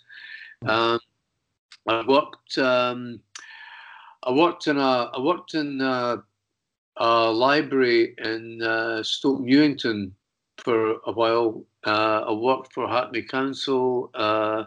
Hmm. 0.61 0.69
Um, 0.69 0.99
I 1.87 2.05
worked 2.07 2.57
um, 2.57 3.19
I 4.23 4.31
worked 4.31 4.67
in 4.67 4.77
a 4.77 5.09
I 5.13 5.19
worked 5.19 5.53
in 5.53 5.79
a, 5.81 6.23
a 6.97 7.31
library 7.31 8.15
in 8.17 8.61
uh, 8.61 9.01
Stoke 9.03 9.41
Newington 9.41 10.13
for 10.57 10.97
a 11.05 11.11
while. 11.11 11.63
Uh, 11.85 12.25
I 12.27 12.33
worked 12.33 12.73
for 12.73 12.87
Hackney 12.87 13.21
Council, 13.21 14.11
uh, 14.13 14.65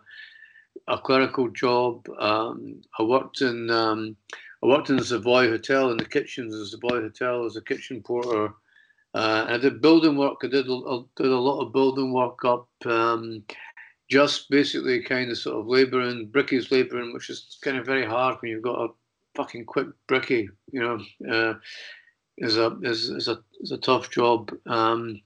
a 0.88 0.98
clerical 0.98 1.48
job. 1.48 2.08
Um, 2.18 2.80
I 2.98 3.02
worked 3.02 3.42
in 3.42 3.70
um, 3.70 4.16
I 4.62 4.66
worked 4.66 4.88
in 4.88 4.96
the 4.96 5.04
Savoy 5.04 5.48
Hotel 5.48 5.90
in 5.90 5.98
the 5.98 6.06
kitchens 6.06 6.54
of 6.54 6.60
the 6.60 6.66
Savoy 6.66 7.02
Hotel 7.02 7.44
as 7.44 7.56
a 7.56 7.62
kitchen 7.62 8.02
porter. 8.02 8.54
Uh, 9.14 9.44
I 9.48 9.58
did 9.58 9.82
building 9.82 10.16
work. 10.16 10.38
I 10.42 10.46
did 10.46 10.66
a, 10.66 11.00
did 11.16 11.26
a 11.26 11.36
lot 11.36 11.60
of 11.60 11.74
building 11.74 12.14
work 12.14 12.42
up, 12.46 12.68
um, 12.86 13.44
just 14.08 14.48
basically 14.48 15.02
kind 15.02 15.30
of 15.30 15.36
sort 15.36 15.60
of 15.60 15.66
labouring, 15.66 16.30
brickies 16.30 16.70
labouring, 16.70 17.12
which 17.12 17.28
is 17.28 17.58
kind 17.62 17.76
of 17.76 17.84
very 17.84 18.06
hard 18.06 18.38
when 18.40 18.50
you've 18.50 18.62
got 18.62 18.84
a 18.84 18.88
fucking 19.34 19.64
quick 19.64 19.88
bricky, 20.06 20.48
you 20.72 20.80
know, 20.80 21.00
uh, 21.30 21.54
is 22.38 22.56
a 22.56 22.78
is, 22.82 23.10
is 23.10 23.28
a 23.28 23.38
is 23.60 23.72
a 23.72 23.78
tough 23.78 24.10
job, 24.10 24.50
um, 24.66 25.20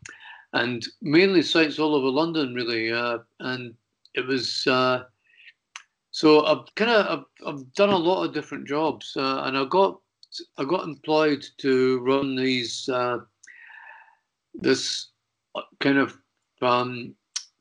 and 0.52 0.86
mainly 1.02 1.42
sites 1.42 1.78
all 1.78 1.94
over 1.94 2.08
London 2.08 2.54
really, 2.54 2.92
uh, 2.92 3.18
and 3.40 3.75
it 4.14 4.26
was 4.26 4.66
uh, 4.66 5.04
so 6.10 6.46
I've 6.46 6.75
kind 6.75 6.90
of 6.90 7.06
I've, 7.06 7.46
I've, 7.46 7.72
done 7.75 7.90
a 7.90 7.96
lot 7.96 8.25
of 8.25 8.34
different 8.34 8.66
jobs, 8.66 9.12
uh, 9.16 9.42
and 9.44 9.56
I 9.56 9.64
got 9.66 10.00
I 10.58 10.64
got 10.64 10.84
employed 10.84 11.44
to 11.58 12.00
run 12.00 12.36
these 12.36 12.88
uh, 12.88 13.18
this 14.54 15.08
uh, 15.54 15.62
kind 15.80 15.98
of 15.98 16.16
um, 16.62 17.14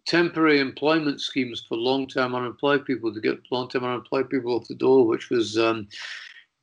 temporary 0.06 0.60
employment 0.60 1.20
schemes 1.20 1.66
for 1.68 1.78
long-term 1.78 2.36
unemployed 2.36 2.86
people 2.86 3.14
to 3.14 3.20
get 3.20 3.40
long-term 3.52 3.84
unemployed 3.84 4.30
people 4.30 4.56
off 4.56 4.68
the 4.68 4.76
dole, 4.76 5.08
which 5.08 5.30
was 5.30 5.58
um, 5.58 5.88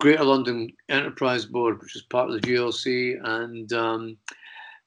Greater 0.02 0.24
London 0.24 0.68
Enterprise 0.88 1.44
Board, 1.44 1.80
which 1.80 1.94
is 1.94 2.02
part 2.02 2.28
of 2.28 2.34
the 2.34 2.40
GLC, 2.40 3.20
and 3.22 3.72
um, 3.72 4.16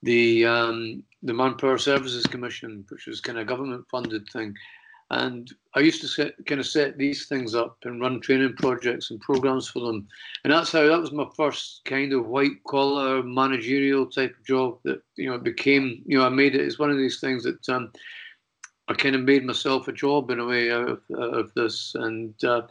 the 0.04 0.46
um, 0.46 1.04
the 1.24 1.34
Manpower 1.34 1.78
Services 1.78 2.26
Commission, 2.26 2.84
which 2.90 3.08
was 3.08 3.22
kind 3.22 3.40
of 3.40 3.48
government-funded 3.48 4.28
thing. 4.34 4.54
And 5.12 5.50
I 5.74 5.80
used 5.80 6.02
to 6.02 6.10
set, 6.10 6.34
kind 6.46 6.60
of 6.60 6.68
set 6.68 6.98
these 6.98 7.28
things 7.28 7.56
up 7.56 7.78
and 7.86 8.02
run 8.02 8.20
training 8.20 8.56
projects 8.58 9.10
and 9.10 9.22
programs 9.22 9.70
for 9.70 9.80
them. 9.80 10.06
And 10.44 10.52
that's 10.52 10.74
how 10.74 10.86
that 10.86 11.00
was 11.00 11.14
my 11.14 11.28
first 11.38 11.86
kind 11.86 12.12
of 12.12 12.28
white 12.28 12.62
collar 12.68 13.24
managerial 13.24 14.08
type 14.08 14.36
of 14.38 14.46
job 14.46 14.80
that, 14.84 15.02
you 15.16 15.30
know, 15.30 15.38
became, 15.38 16.02
you 16.06 16.18
know, 16.18 16.26
I 16.26 16.30
made 16.30 16.56
it. 16.56 16.62
It's 16.62 16.80
one 16.80 16.92
of 16.92 16.98
these 16.98 17.22
things 17.22 17.44
that 17.44 17.70
um, 17.70 17.94
I 18.90 18.94
kind 18.96 19.16
of 19.16 19.22
made 19.22 19.46
myself 19.46 19.88
a 19.88 19.94
job 19.94 20.30
in 20.30 20.40
a 20.42 20.46
way 20.46 20.72
out 20.72 20.90
of, 20.90 21.02
out 21.18 21.40
of 21.40 21.54
this. 21.54 21.94
And 21.96 22.34
uh, 22.44 22.64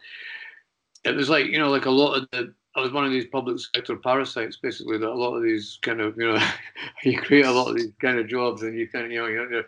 it 1.04 1.14
was 1.14 1.28
like, 1.28 1.46
you 1.46 1.58
know, 1.58 1.70
like 1.70 1.86
a 1.86 1.90
lot 1.90 2.14
of 2.14 2.28
the, 2.32 2.54
I 2.76 2.80
was 2.80 2.92
one 2.92 3.04
of 3.04 3.12
these 3.12 3.26
public 3.26 3.58
sector 3.60 3.96
parasites, 3.96 4.56
basically. 4.56 4.98
That 4.98 5.10
a 5.10 5.14
lot 5.14 5.36
of 5.36 5.42
these 5.42 5.78
kind 5.82 6.00
of, 6.00 6.16
you 6.16 6.32
know, 6.32 6.48
you 7.04 7.18
create 7.18 7.44
a 7.44 7.52
lot 7.52 7.68
of 7.68 7.76
these 7.76 7.92
kind 8.00 8.18
of 8.18 8.26
jobs, 8.26 8.62
and 8.62 8.76
you 8.76 8.88
kind 8.88 9.06
of, 9.06 9.12
you 9.12 9.20
know, 9.20 9.28
you're, 9.28 9.64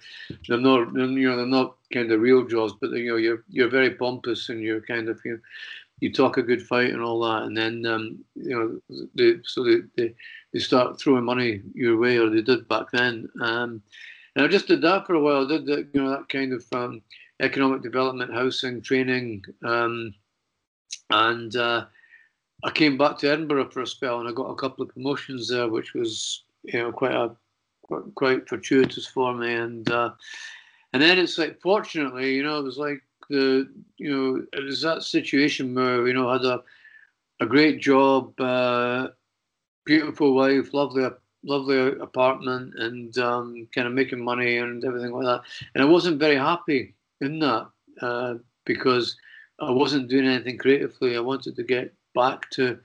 they're 0.48 0.58
not, 0.58 0.92
you 0.94 1.28
know, 1.28 1.36
they're 1.36 1.46
not 1.46 1.76
kind 1.92 2.10
of 2.10 2.20
real 2.20 2.44
jobs, 2.44 2.72
but 2.80 2.90
you 2.90 3.10
know, 3.10 3.16
you're 3.16 3.44
you're 3.48 3.70
very 3.70 3.90
pompous, 3.90 4.48
and 4.48 4.60
you're 4.60 4.80
kind 4.80 5.08
of, 5.08 5.20
you 5.24 5.32
know, 5.32 5.38
you 6.00 6.12
talk 6.12 6.36
a 6.36 6.42
good 6.42 6.62
fight 6.62 6.90
and 6.92 7.00
all 7.00 7.20
that, 7.20 7.44
and 7.44 7.56
then, 7.56 7.86
um, 7.86 8.24
you 8.34 8.80
know, 8.90 9.06
they, 9.14 9.36
so 9.44 9.62
they, 9.62 9.76
they 9.96 10.14
they 10.52 10.58
start 10.58 10.98
throwing 10.98 11.24
money 11.24 11.62
your 11.74 11.98
way, 11.98 12.18
or 12.18 12.28
they 12.28 12.42
did 12.42 12.66
back 12.66 12.90
then. 12.92 13.28
Um, 13.40 13.82
and 14.34 14.44
I 14.44 14.48
just 14.48 14.68
did 14.68 14.82
that 14.82 15.06
for 15.06 15.14
a 15.14 15.20
while. 15.20 15.44
I 15.44 15.48
did 15.48 15.66
that, 15.66 15.88
you 15.92 16.02
know, 16.02 16.10
that 16.10 16.28
kind 16.28 16.52
of 16.52 16.64
um, 16.72 17.02
economic 17.40 17.82
development, 17.82 18.32
housing, 18.32 18.82
training, 18.82 19.44
um, 19.64 20.14
and 21.10 21.54
uh, 21.56 21.86
I 22.64 22.70
came 22.70 22.96
back 22.96 23.18
to 23.18 23.30
Edinburgh 23.30 23.70
for 23.70 23.82
a 23.82 23.86
spell, 23.86 24.20
and 24.20 24.28
I 24.28 24.32
got 24.32 24.50
a 24.50 24.56
couple 24.56 24.82
of 24.84 24.90
promotions 24.92 25.48
there, 25.48 25.68
which 25.68 25.94
was, 25.94 26.44
you 26.64 26.78
know, 26.78 26.92
quite 26.92 27.14
a 27.14 27.34
quite, 28.14 28.48
fortuitous 28.48 29.06
for 29.06 29.34
me. 29.34 29.52
And 29.52 29.90
uh, 29.90 30.10
and 30.92 31.02
then 31.02 31.18
it's 31.18 31.38
like, 31.38 31.60
fortunately, 31.60 32.34
you 32.34 32.42
know, 32.42 32.58
it 32.58 32.64
was 32.64 32.78
like 32.78 33.02
the, 33.28 33.68
you 33.98 34.10
know, 34.10 34.46
it 34.52 34.64
was 34.64 34.82
that 34.82 35.02
situation 35.02 35.74
where 35.74 36.06
you 36.06 36.14
know 36.14 36.28
I 36.28 36.34
had 36.34 36.44
a 36.44 36.62
a 37.40 37.46
great 37.46 37.80
job, 37.80 38.38
uh, 38.40 39.08
beautiful 39.84 40.34
wife, 40.34 40.72
lovely 40.72 41.08
lovely 41.44 41.92
apartment 42.00 42.74
and 42.76 43.16
um, 43.18 43.68
kind 43.72 43.86
of 43.86 43.94
making 43.94 44.22
money 44.22 44.58
and 44.58 44.84
everything 44.84 45.12
like 45.12 45.24
that. 45.24 45.42
And 45.74 45.82
I 45.82 45.86
wasn't 45.86 46.18
very 46.18 46.36
happy 46.36 46.94
in 47.20 47.38
that 47.38 47.68
uh, 48.00 48.34
because 48.64 49.16
I 49.60 49.70
wasn't 49.70 50.08
doing 50.08 50.26
anything 50.26 50.58
creatively. 50.58 51.16
I 51.16 51.20
wanted 51.20 51.56
to 51.56 51.62
get 51.62 51.94
back 52.14 52.50
to. 52.52 52.78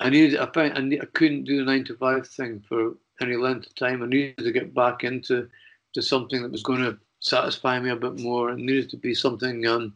I 0.00 0.10
needed. 0.10 0.38
I 0.38 0.46
found 0.52 0.76
I, 0.76 0.80
need, 0.82 1.02
I 1.02 1.06
couldn't 1.06 1.44
do 1.44 1.58
the 1.58 1.64
nine 1.64 1.84
to 1.84 1.96
five 1.96 2.26
thing 2.28 2.62
for 2.68 2.94
any 3.20 3.36
length 3.36 3.66
of 3.66 3.74
time. 3.74 4.02
I 4.02 4.06
needed 4.06 4.38
to 4.38 4.52
get 4.52 4.74
back 4.74 5.04
into 5.04 5.48
to 5.94 6.02
something 6.02 6.42
that 6.42 6.52
was 6.52 6.62
going 6.62 6.80
to 6.80 6.98
satisfy 7.20 7.80
me 7.80 7.90
a 7.90 7.96
bit 7.96 8.20
more. 8.20 8.50
It 8.50 8.58
needed 8.58 8.90
to 8.90 8.96
be 8.96 9.14
something 9.14 9.66
um, 9.66 9.94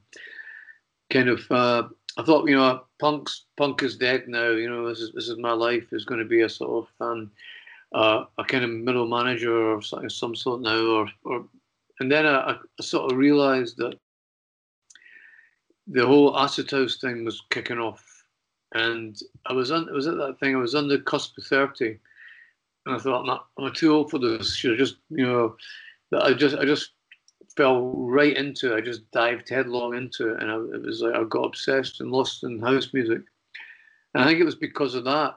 kind 1.10 1.28
of. 1.28 1.50
Uh, 1.50 1.88
I 2.16 2.22
thought, 2.22 2.48
you 2.48 2.56
know, 2.56 2.82
punk's 2.98 3.44
punk 3.56 3.82
is 3.82 3.96
dead 3.96 4.26
now. 4.26 4.50
You 4.50 4.70
know, 4.70 4.88
this 4.88 5.00
is 5.00 5.12
this 5.12 5.28
is 5.28 5.36
my 5.36 5.52
life. 5.52 5.92
Is 5.92 6.06
going 6.06 6.20
to 6.20 6.26
be 6.26 6.42
a 6.42 6.48
sort 6.48 6.86
of 6.86 7.06
um, 7.06 7.30
uh, 7.94 8.24
a 8.38 8.44
kind 8.44 8.64
of 8.64 8.70
middle 8.70 9.06
manager 9.06 9.54
or 9.54 9.82
something, 9.82 10.08
some 10.08 10.34
sort 10.34 10.62
now, 10.62 10.80
or, 10.80 11.08
or 11.24 11.44
and 12.00 12.10
then 12.10 12.26
I, 12.26 12.52
I 12.52 12.82
sort 12.82 13.12
of 13.12 13.18
realised 13.18 13.76
that 13.76 13.98
the 15.90 16.06
whole 16.06 16.38
acid 16.38 16.70
house 16.70 16.98
thing 16.98 17.24
was 17.24 17.42
kicking 17.50 17.78
off, 17.78 18.04
and 18.74 19.18
I 19.46 19.52
was 19.52 19.70
on, 19.70 19.88
I 19.88 19.92
was 19.92 20.06
at 20.06 20.16
that 20.16 20.38
thing. 20.38 20.54
I 20.54 20.58
was 20.58 20.74
on 20.74 20.88
the 20.88 21.00
cusp 21.00 21.36
of 21.38 21.44
thirty, 21.44 21.98
and 22.86 22.94
I 22.94 22.98
thought, 22.98 23.28
I'm, 23.28 23.64
I'm 23.64 23.74
too 23.74 23.92
old 23.92 24.10
for 24.10 24.18
this. 24.18 24.54
Should 24.54 24.74
I 24.74 24.76
just, 24.76 24.96
you 25.10 25.26
know, 25.26 25.56
I 26.18 26.32
just, 26.32 26.56
I 26.56 26.64
just 26.64 26.92
fell 27.56 27.92
right 27.92 28.36
into 28.36 28.72
it. 28.72 28.76
I 28.76 28.80
just 28.80 29.10
dived 29.10 29.48
headlong 29.48 29.96
into 29.96 30.32
it, 30.32 30.42
and 30.42 30.50
I, 30.50 30.54
it 30.76 30.82
was 30.82 31.02
like 31.02 31.14
I 31.14 31.24
got 31.24 31.44
obsessed 31.46 32.00
and 32.00 32.12
lost 32.12 32.44
in 32.44 32.60
house 32.60 32.90
music. 32.92 33.22
And 34.14 34.22
I 34.22 34.26
think 34.26 34.40
it 34.40 34.44
was 34.44 34.56
because 34.56 34.94
of 34.94 35.04
that 35.04 35.36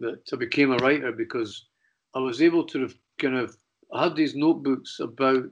that 0.00 0.20
I 0.32 0.36
became 0.36 0.72
a 0.72 0.76
writer 0.78 1.12
because 1.12 1.66
I 2.14 2.18
was 2.18 2.40
able 2.40 2.64
to 2.64 2.90
kind 3.18 3.36
of 3.36 3.56
I 3.92 4.04
had 4.04 4.16
these 4.16 4.34
notebooks 4.34 5.00
about 5.00 5.44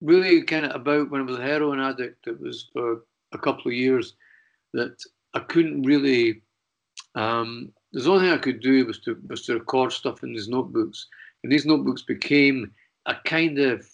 really 0.00 0.42
kind 0.42 0.66
of 0.66 0.74
about 0.78 1.10
when 1.10 1.22
I 1.22 1.24
was 1.24 1.38
a 1.38 1.42
heroin 1.42 1.80
addict. 1.80 2.26
It 2.26 2.40
was 2.40 2.68
for 2.72 3.02
a 3.34 3.38
couple 3.38 3.68
of 3.68 3.74
years 3.74 4.14
that 4.72 4.96
I 5.34 5.40
couldn't 5.40 5.82
really. 5.82 6.42
Um, 7.14 7.72
the 7.92 8.10
only 8.10 8.26
thing 8.26 8.34
I 8.34 8.38
could 8.38 8.60
do 8.60 8.86
was 8.86 8.98
to 9.00 9.16
was 9.28 9.46
to 9.46 9.54
record 9.54 9.92
stuff 9.92 10.22
in 10.22 10.32
these 10.32 10.48
notebooks, 10.48 11.06
and 11.42 11.52
these 11.52 11.66
notebooks 11.66 12.02
became 12.02 12.72
a 13.06 13.14
kind 13.24 13.58
of 13.58 13.86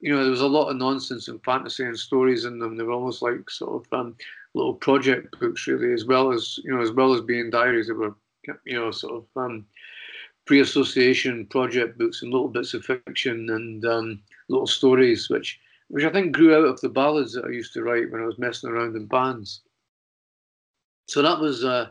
you 0.00 0.12
know 0.12 0.22
there 0.22 0.30
was 0.30 0.40
a 0.40 0.46
lot 0.46 0.68
of 0.68 0.76
nonsense 0.76 1.28
and 1.28 1.42
fantasy 1.44 1.84
and 1.84 1.98
stories 1.98 2.44
in 2.44 2.58
them. 2.58 2.76
They 2.76 2.84
were 2.84 2.92
almost 2.92 3.22
like 3.22 3.50
sort 3.50 3.84
of 3.84 3.98
um, 3.98 4.16
little 4.54 4.74
project 4.74 5.38
books, 5.40 5.66
really, 5.66 5.92
as 5.92 6.04
well 6.04 6.32
as 6.32 6.58
you 6.64 6.74
know 6.74 6.80
as 6.80 6.92
well 6.92 7.14
as 7.14 7.20
being 7.20 7.50
diaries. 7.50 7.88
They 7.88 7.94
were 7.94 8.14
you 8.64 8.74
know 8.74 8.90
sort 8.90 9.14
of 9.14 9.42
um, 9.42 9.66
pre-association 10.46 11.46
project 11.46 11.98
books 11.98 12.22
and 12.22 12.32
little 12.32 12.48
bits 12.48 12.74
of 12.74 12.84
fiction 12.84 13.50
and 13.50 13.84
um, 13.84 14.20
little 14.48 14.66
stories, 14.66 15.28
which 15.28 15.58
which 15.90 16.04
I 16.04 16.10
think 16.10 16.32
grew 16.32 16.54
out 16.54 16.68
of 16.68 16.80
the 16.80 16.88
ballads 16.88 17.32
that 17.34 17.44
I 17.44 17.50
used 17.50 17.72
to 17.74 17.82
write 17.82 18.10
when 18.10 18.22
I 18.22 18.26
was 18.26 18.38
messing 18.38 18.70
around 18.70 18.96
in 18.96 19.06
bands. 19.06 19.60
So 21.08 21.20
that 21.22 21.40
was 21.40 21.64
uh, 21.64 21.88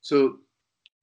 so 0.00 0.38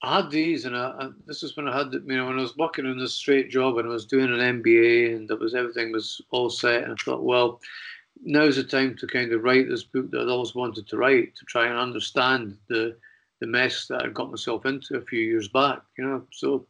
I 0.01 0.17
had 0.17 0.32
these, 0.32 0.65
and 0.65 0.78
I, 0.78 1.10
this 1.25 1.43
is 1.43 1.58
when 1.58 1.67
I 1.67 1.78
had, 1.78 1.91
you 1.91 2.17
know, 2.17 2.28
when 2.28 2.39
I 2.39 2.41
was 2.41 2.56
working 2.58 2.86
in 2.86 2.97
this 2.97 3.13
straight 3.15 3.49
job 3.49 3.78
and 3.78 3.88
I 3.88 3.91
was 3.91 4.06
doing 4.06 4.32
an 4.32 4.62
MBA, 4.62 5.15
and 5.15 5.30
it 5.30 5.39
was 5.39 5.56
everything 5.56 5.91
was 5.91 6.21
all 6.32 6.49
set, 6.49 6.84
and 6.84 6.93
I 6.93 6.95
thought, 7.04 7.23
well, 7.23 7.60
now's 8.23 8.56
the 8.56 8.63
time 8.63 8.95
to 8.97 9.08
kind 9.08 9.34
of 9.34 9.43
write 9.43 9.67
this 9.67 9.84
book 9.84 10.12
that 10.12 10.21
I'd 10.21 10.30
always 10.30 10.56
wanted 10.56 10.88
to 10.88 10.97
write 10.97 11.36
to 11.36 11.45
try 11.45 11.67
and 11.67 11.78
understand 11.78 12.58
the 12.69 12.95
the 13.41 13.47
mess 13.47 13.88
that 13.88 14.04
I 14.04 14.08
got 14.08 14.32
myself 14.32 14.65
into 14.65 14.95
a 14.95 15.01
few 15.01 15.19
years 15.19 15.49
back, 15.49 15.82
you 15.97 16.06
know. 16.06 16.23
So, 16.32 16.65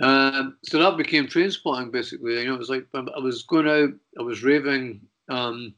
um, 0.00 0.56
so 0.64 0.78
that 0.78 0.96
became 0.96 1.26
Trainspotting 1.26 1.90
basically. 1.90 2.38
You 2.40 2.46
know, 2.48 2.54
it 2.54 2.58
was 2.58 2.70
like 2.70 2.86
I 2.94 3.18
was 3.18 3.42
going 3.42 3.68
out, 3.68 3.94
I 4.18 4.22
was 4.22 4.42
raving, 4.42 5.00
um, 5.28 5.74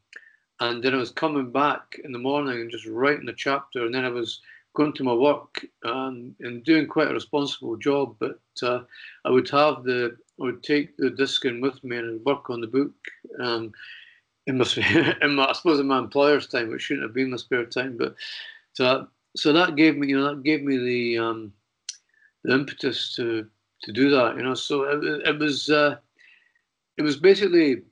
and 0.60 0.82
then 0.82 0.94
I 0.94 0.98
was 0.98 1.10
coming 1.10 1.50
back 1.50 1.98
in 2.04 2.12
the 2.12 2.18
morning 2.18 2.60
and 2.60 2.70
just 2.70 2.86
writing 2.86 3.28
a 3.28 3.34
chapter, 3.34 3.84
and 3.84 3.94
then 3.94 4.04
I 4.04 4.10
was 4.10 4.40
going 4.74 4.92
to 4.92 5.04
my 5.04 5.14
work 5.14 5.64
um, 5.84 6.34
and 6.40 6.64
doing 6.64 6.86
quite 6.86 7.10
a 7.10 7.14
responsible 7.14 7.76
job. 7.76 8.16
But 8.18 8.38
uh, 8.62 8.80
I 9.24 9.30
would 9.30 9.48
have 9.50 9.84
the, 9.84 10.16
I 10.40 10.44
would 10.44 10.62
take 10.62 10.96
the 10.96 11.10
disc 11.10 11.44
in 11.44 11.60
with 11.60 11.82
me 11.82 11.96
and 11.96 12.24
work 12.24 12.50
on 12.50 12.60
the 12.60 12.66
book. 12.66 12.92
Um, 13.40 13.72
in 14.46 14.58
my, 14.58 14.66
in 15.22 15.34
my, 15.34 15.46
I 15.46 15.52
suppose 15.52 15.80
in 15.80 15.86
my 15.86 15.98
employer's 15.98 16.46
time, 16.46 16.70
which 16.70 16.82
shouldn't 16.82 17.06
have 17.06 17.14
been 17.14 17.30
my 17.30 17.36
spare 17.36 17.64
time, 17.64 17.96
but 17.96 18.14
so 18.74 19.08
so 19.36 19.52
that 19.52 19.76
gave 19.76 19.96
me, 19.96 20.08
you 20.08 20.18
know, 20.18 20.28
that 20.28 20.42
gave 20.42 20.62
me 20.62 20.76
the 20.76 21.18
um, 21.18 21.52
the 22.44 22.52
impetus 22.52 23.14
to 23.16 23.46
to 23.82 23.92
do 23.92 24.10
that, 24.10 24.36
you 24.36 24.42
know. 24.42 24.54
So 24.54 24.84
it, 24.84 25.28
it 25.28 25.38
was 25.38 25.70
uh, 25.70 25.96
it 26.96 27.02
was 27.02 27.16
basically 27.16 27.82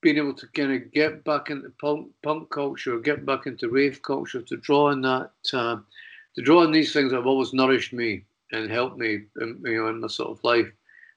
being 0.00 0.16
able 0.16 0.34
to 0.34 0.46
kind 0.48 0.72
of 0.72 0.92
get 0.92 1.24
back 1.24 1.50
into 1.50 1.72
punk, 1.80 2.08
punk 2.22 2.50
culture, 2.50 2.98
get 2.98 3.26
back 3.26 3.46
into 3.46 3.68
rave 3.68 4.00
culture, 4.02 4.42
to 4.42 4.56
draw 4.58 4.90
on 4.90 5.00
that, 5.02 5.30
uh, 5.52 5.76
to 6.34 6.42
draw 6.42 6.62
on 6.62 6.72
these 6.72 6.92
things 6.92 7.10
that 7.10 7.16
have 7.16 7.26
always 7.26 7.52
nourished 7.52 7.92
me 7.92 8.24
and 8.52 8.70
helped 8.70 8.96
me, 8.96 9.24
in, 9.40 9.60
you 9.64 9.82
know, 9.82 9.88
in 9.88 10.00
my 10.00 10.06
sort 10.06 10.30
of 10.30 10.44
life. 10.44 10.70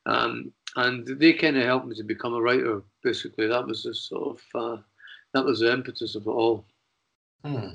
Um, 0.05 0.51
and 0.77 1.05
they 1.19 1.33
kind 1.33 1.57
of 1.57 1.65
helped 1.65 1.85
me 1.85 1.95
to 1.95 2.03
become 2.03 2.33
a 2.33 2.41
writer. 2.41 2.81
Basically, 3.03 3.47
that 3.47 3.67
was 3.67 3.83
the 3.83 3.93
sort 3.93 4.39
of 4.55 4.61
uh, 4.61 4.81
that 5.33 5.45
was 5.45 5.59
the 5.59 5.71
impetus 5.71 6.15
of 6.15 6.25
it 6.25 6.29
all. 6.29 6.65
Hmm. 7.43 7.67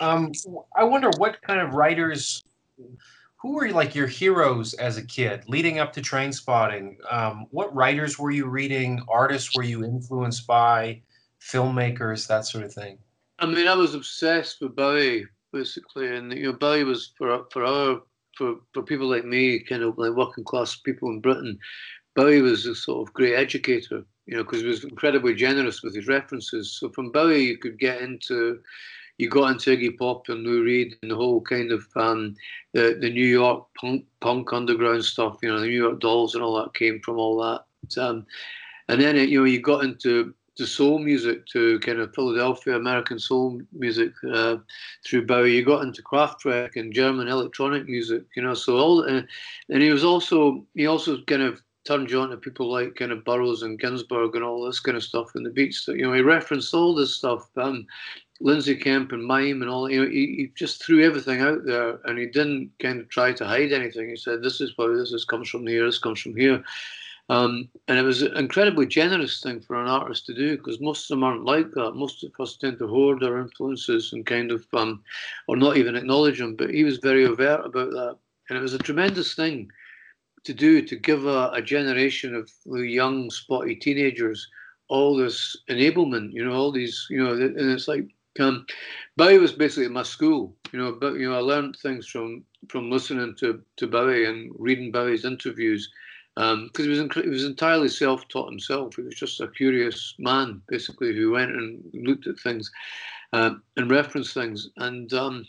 Um, 0.00 0.32
I 0.76 0.84
wonder 0.84 1.10
what 1.16 1.40
kind 1.42 1.60
of 1.60 1.74
writers, 1.74 2.42
who 3.46 3.52
were 3.52 3.70
like 3.70 3.94
your 3.94 4.08
heroes 4.08 4.74
as 4.74 4.96
a 4.96 5.06
kid 5.06 5.44
leading 5.46 5.78
up 5.78 5.92
to 5.92 6.00
Trainspotting? 6.00 6.96
Um, 7.10 7.46
what 7.50 7.72
writers 7.74 8.18
were 8.18 8.32
you 8.32 8.46
reading? 8.46 9.00
Artists 9.08 9.54
were 9.54 9.62
you 9.62 9.84
influenced 9.84 10.46
by? 10.46 11.02
Filmmakers, 11.40 12.26
that 12.26 12.44
sort 12.46 12.64
of 12.64 12.72
thing. 12.72 12.98
I 13.38 13.46
mean, 13.46 13.68
I 13.68 13.74
was 13.74 13.94
obsessed 13.94 14.60
with 14.60 14.74
Bowie 14.74 15.26
basically, 15.52 16.16
and 16.16 16.32
you 16.32 16.44
know, 16.44 16.52
Bowie 16.54 16.82
was 16.82 17.12
for 17.16 17.46
for 17.52 17.64
our 17.64 18.02
for 18.36 18.56
for 18.74 18.82
people 18.82 19.06
like 19.06 19.24
me, 19.24 19.60
kind 19.60 19.82
of 19.82 19.96
like 19.96 20.12
working 20.12 20.42
class 20.42 20.74
people 20.74 21.10
in 21.10 21.20
Britain. 21.20 21.56
Bowie 22.16 22.42
was 22.42 22.66
a 22.66 22.74
sort 22.74 23.06
of 23.06 23.14
great 23.14 23.34
educator 23.34 24.04
you 24.26 24.36
know, 24.36 24.42
because 24.42 24.60
he 24.62 24.66
was 24.66 24.84
incredibly 24.84 25.34
generous 25.34 25.82
with 25.82 25.94
his 25.94 26.08
references. 26.08 26.76
So 26.78 26.90
from 26.90 27.12
Bowie, 27.12 27.44
you 27.44 27.58
could 27.58 27.78
get 27.78 28.00
into, 28.00 28.60
you 29.18 29.28
got 29.28 29.50
into 29.50 29.76
Iggy 29.76 29.96
Pop 29.98 30.28
and 30.28 30.44
Lou 30.44 30.62
Reed 30.62 30.96
and 31.02 31.10
the 31.10 31.16
whole 31.16 31.40
kind 31.40 31.72
of 31.72 31.86
um, 31.96 32.34
the 32.72 32.98
the 33.00 33.10
New 33.10 33.26
York 33.26 33.66
punk 33.80 34.04
punk 34.20 34.52
underground 34.52 35.04
stuff. 35.04 35.38
You 35.42 35.50
know, 35.50 35.60
the 35.60 35.66
New 35.66 35.82
York 35.82 36.00
Dolls 36.00 36.34
and 36.34 36.42
all 36.42 36.56
that 36.62 36.74
came 36.74 37.00
from 37.00 37.18
all 37.18 37.38
that. 37.40 38.00
Um, 38.00 38.26
and 38.88 39.00
then 39.00 39.16
it, 39.16 39.28
you 39.28 39.40
know 39.40 39.44
you 39.44 39.60
got 39.60 39.84
into 39.84 40.34
to 40.56 40.66
soul 40.66 40.98
music, 40.98 41.46
to 41.46 41.78
kind 41.80 41.98
of 41.98 42.14
Philadelphia 42.14 42.76
American 42.76 43.18
soul 43.18 43.60
music 43.72 44.12
uh, 44.32 44.56
through 45.04 45.26
Bowie. 45.26 45.54
You 45.54 45.64
got 45.64 45.82
into 45.82 46.02
Kraftwerk 46.02 46.76
and 46.76 46.92
German 46.92 47.28
electronic 47.28 47.86
music, 47.86 48.22
you 48.34 48.42
know. 48.42 48.54
So 48.54 48.78
all, 48.78 49.02
uh, 49.02 49.22
and 49.68 49.82
he 49.82 49.90
was 49.90 50.04
also 50.04 50.64
he 50.74 50.86
also 50.86 51.22
kind 51.24 51.42
of 51.42 51.60
turned 51.86 52.10
you 52.10 52.20
on 52.20 52.30
to 52.30 52.36
people 52.36 52.70
like 52.70 52.96
kind 52.96 53.12
of 53.12 53.24
Burroughs 53.24 53.62
and 53.62 53.78
Ginsberg 53.78 54.34
and 54.34 54.44
all 54.44 54.64
this 54.64 54.80
kind 54.80 54.96
of 54.96 55.04
stuff 55.04 55.34
and 55.34 55.46
the 55.46 55.50
beats. 55.50 55.86
You 55.88 56.02
know, 56.02 56.12
he 56.12 56.20
referenced 56.20 56.74
all 56.74 56.94
this 56.94 57.16
stuff. 57.16 57.48
Um, 57.56 57.86
Lindsay 58.40 58.76
Kemp 58.76 59.12
and 59.12 59.24
Mime 59.24 59.62
and 59.62 59.70
all, 59.70 59.90
you 59.90 60.04
know, 60.04 60.10
he, 60.10 60.26
he, 60.36 60.52
just 60.54 60.84
threw 60.84 61.02
everything 61.02 61.40
out 61.40 61.64
there 61.64 62.00
and 62.04 62.18
he 62.18 62.26
didn't 62.26 62.70
kind 62.80 63.00
of 63.00 63.08
try 63.08 63.32
to 63.32 63.46
hide 63.46 63.72
anything. 63.72 64.10
He 64.10 64.16
said, 64.16 64.42
this 64.42 64.60
is 64.60 64.76
where 64.76 64.96
this 64.96 65.12
is, 65.12 65.24
comes 65.24 65.48
from 65.48 65.66
here, 65.66 65.86
this 65.86 65.98
comes 65.98 66.20
from 66.20 66.36
here. 66.36 66.62
Um, 67.28 67.68
and 67.88 67.98
it 67.98 68.02
was 68.02 68.22
an 68.22 68.36
incredibly 68.36 68.86
generous 68.86 69.40
thing 69.40 69.60
for 69.60 69.80
an 69.80 69.88
artist 69.88 70.26
to 70.26 70.34
do 70.34 70.56
because 70.56 70.80
most 70.80 71.04
of 71.04 71.16
them 71.16 71.24
aren't 71.24 71.44
like 71.44 71.72
that. 71.72 71.94
Most 71.94 72.22
of 72.22 72.32
us 72.38 72.56
tend 72.56 72.78
to 72.78 72.86
hoard 72.86 73.24
our 73.24 73.40
influences 73.40 74.12
and 74.12 74.24
kind 74.24 74.52
of, 74.52 74.66
um, 74.74 75.02
or 75.48 75.56
not 75.56 75.76
even 75.76 75.96
acknowledge 75.96 76.38
them. 76.38 76.54
But 76.54 76.70
he 76.70 76.84
was 76.84 76.98
very 76.98 77.26
overt 77.26 77.64
about 77.64 77.90
that. 77.90 78.16
And 78.48 78.58
it 78.58 78.62
was 78.62 78.74
a 78.74 78.78
tremendous 78.78 79.34
thing 79.34 79.70
to 80.46 80.54
do 80.54 80.82
to 80.82 80.96
give 80.96 81.26
a, 81.26 81.50
a 81.52 81.62
generation 81.62 82.34
of 82.34 82.50
young, 82.66 83.30
spotty 83.30 83.76
teenagers 83.76 84.48
all 84.88 85.16
this 85.16 85.56
enablement, 85.68 86.32
you 86.32 86.44
know, 86.44 86.52
all 86.52 86.72
these, 86.72 87.06
you 87.10 87.22
know, 87.22 87.32
and 87.32 87.70
it's 87.70 87.88
like, 87.88 88.06
um, 88.38 88.64
Bowie 89.16 89.38
was 89.38 89.52
basically 89.52 89.88
my 89.88 90.02
school, 90.02 90.54
you 90.72 90.78
know, 90.78 90.92
but, 90.92 91.14
you 91.14 91.28
know, 91.28 91.36
I 91.36 91.40
learned 91.40 91.76
things 91.76 92.06
from, 92.06 92.44
from 92.68 92.90
listening 92.90 93.34
to, 93.40 93.62
to 93.78 93.86
Bowie 93.86 94.26
and 94.26 94.52
reading 94.58 94.92
Bowie's 94.92 95.24
interviews 95.24 95.90
because 96.36 96.52
um, 96.52 96.70
he 96.76 96.88
was 96.88 96.98
he 97.14 97.28
was 97.30 97.44
entirely 97.44 97.88
self-taught 97.88 98.50
himself. 98.50 98.94
He 98.94 99.02
was 99.02 99.14
just 99.14 99.40
a 99.40 99.48
curious 99.48 100.14
man, 100.18 100.60
basically, 100.68 101.16
who 101.16 101.30
went 101.30 101.52
and 101.52 101.82
looked 101.94 102.26
at 102.26 102.38
things 102.38 102.70
um, 103.32 103.62
and 103.78 103.90
referenced 103.90 104.34
things, 104.34 104.68
and 104.76 105.10
um, 105.14 105.46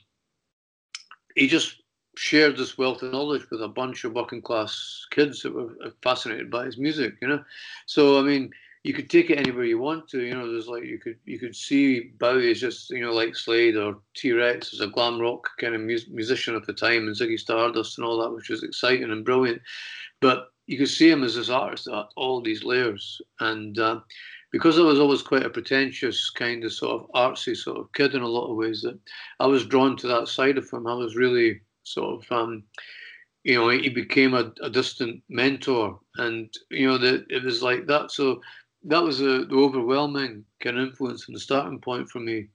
he 1.36 1.45
just 1.45 1.81
shared 2.17 2.58
this 2.58 2.77
wealth 2.77 3.03
of 3.03 3.12
knowledge 3.12 3.49
with 3.51 3.62
a 3.62 3.67
bunch 3.67 4.03
of 4.03 4.13
working 4.13 4.41
class 4.41 5.06
kids 5.12 5.41
that 5.43 5.53
were 5.53 5.73
fascinated 6.01 6.49
by 6.49 6.65
his 6.65 6.77
music. 6.77 7.15
You 7.21 7.27
know, 7.27 7.43
so 7.86 8.19
I 8.19 8.23
mean, 8.23 8.51
you 8.84 8.93
could 8.93 9.10
take 9.10 9.30
it 9.30 9.38
anywhere 9.38 9.65
you 9.65 9.80
want 9.80 10.08
to. 10.10 10.21
You 10.21 10.34
know, 10.34 10.51
there's 10.51 10.67
like 10.67 10.86
you 10.86 10.97
could 10.97 11.17
you 11.25 11.39
could 11.39 11.56
see 11.56 12.12
Bowie 12.19 12.51
as 12.51 12.60
just 12.60 12.89
you 12.89 13.01
know 13.01 13.13
like 13.13 13.36
Slade 13.36 13.75
or 13.75 13.99
T 14.15 14.32
Rex 14.32 14.73
as 14.73 14.82
a 14.82 14.88
glam 14.88 15.19
rock 15.19 15.49
kind 15.60 15.75
of 15.75 15.82
mu- 15.82 15.97
musician 16.10 16.56
at 16.56 16.65
the 16.65 16.73
time, 16.73 17.08
and 17.08 17.15
Ziggy 17.15 17.39
Stardust 17.39 17.97
and 17.97 18.06
all 18.06 18.21
that, 18.21 18.34
which 18.34 18.49
was 18.49 18.63
exciting 18.63 19.12
and 19.12 19.25
brilliant. 19.25 19.62
But 20.21 20.47
you 20.67 20.77
could 20.77 20.89
see 20.89 21.10
him 21.10 21.23
as 21.23 21.36
this 21.36 21.49
artist 21.49 21.88
at 21.88 22.08
all 22.15 22.41
these 22.41 22.63
layers. 22.63 23.21
And 23.39 23.80
uh, 23.80 24.01
because 24.51 24.77
I 24.77 24.84
was 24.84 24.99
always 24.99 25.21
quite 25.21 25.45
a 25.45 25.49
pretentious 25.49 26.30
kind 26.30 26.63
of 26.63 26.73
sort 26.73 27.01
of 27.01 27.10
artsy 27.12 27.56
sort 27.56 27.77
of 27.77 27.91
kid 27.93 28.15
in 28.15 28.21
a 28.21 28.27
lot 28.27 28.49
of 28.49 28.58
ways, 28.58 28.82
that 28.82 28.99
I 29.39 29.47
was 29.47 29.65
drawn 29.65 29.95
to 29.97 30.08
that 30.08 30.27
side 30.27 30.58
of 30.58 30.69
him. 30.69 30.88
I 30.88 30.93
was 30.93 31.15
really 31.15 31.62
sort 31.93 32.23
of, 32.23 32.32
um, 32.32 32.63
you 33.43 33.56
know, 33.56 33.69
he 33.69 33.89
became 33.89 34.34
a, 34.34 34.52
a, 34.62 34.69
distant 34.69 35.23
mentor, 35.30 36.00
and 36.17 36.54
you 36.69 36.88
know 36.88 36.97
that 36.97 37.26
it 37.30 37.43
was 37.43 37.63
like 37.63 37.88
that. 37.88 38.12
So 38.12 38.41
that 38.84 39.04
was 39.04 39.21
a, 39.21 39.45
the 39.45 39.56
overwhelming 39.56 40.43
kind 40.62 40.78
of 40.78 40.88
influence 40.88 41.28
and 41.28 41.36
the 41.36 41.39
starting 41.39 41.80
point 41.80 42.10
for 42.10 42.19
me. 42.19 42.47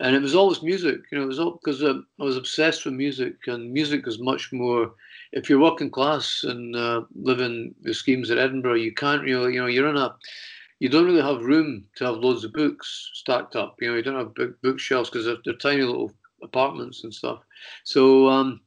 And 0.00 0.16
it 0.16 0.22
was 0.22 0.34
always 0.34 0.62
music, 0.62 1.00
you 1.12 1.18
know, 1.18 1.24
it 1.24 1.28
was 1.28 1.38
all 1.38 1.60
because 1.62 1.82
um, 1.84 2.06
I 2.20 2.24
was 2.24 2.36
obsessed 2.36 2.84
with 2.84 2.94
music, 2.94 3.36
and 3.46 3.72
music 3.72 4.06
is 4.06 4.18
much 4.18 4.52
more 4.52 4.92
if 5.32 5.48
you're 5.48 5.60
working 5.60 5.90
class 5.90 6.44
and 6.44 6.76
uh, 6.76 7.02
living 7.14 7.74
the 7.82 7.94
schemes 7.94 8.30
at 8.30 8.38
Edinburgh, 8.38 8.74
you 8.74 8.92
can't 8.92 9.22
really, 9.22 9.54
you 9.54 9.60
know, 9.60 9.66
you're 9.66 9.88
in 9.88 9.96
a, 9.96 10.14
you 10.78 10.88
don't 10.88 11.06
really 11.06 11.22
have 11.22 11.44
room 11.44 11.84
to 11.96 12.04
have 12.04 12.16
loads 12.16 12.44
of 12.44 12.52
books 12.52 13.10
stacked 13.14 13.56
up. 13.56 13.76
You 13.80 13.88
know, 13.88 13.96
you 13.96 14.02
don't 14.02 14.18
have 14.18 14.34
big 14.34 14.60
bookshelves 14.62 15.08
because 15.08 15.24
they're, 15.24 15.36
they're, 15.44 15.54
tiny 15.54 15.82
little 15.82 16.12
apartments 16.42 17.04
and 17.04 17.14
stuff. 17.14 17.40
So 17.84 18.28
um, 18.28 18.60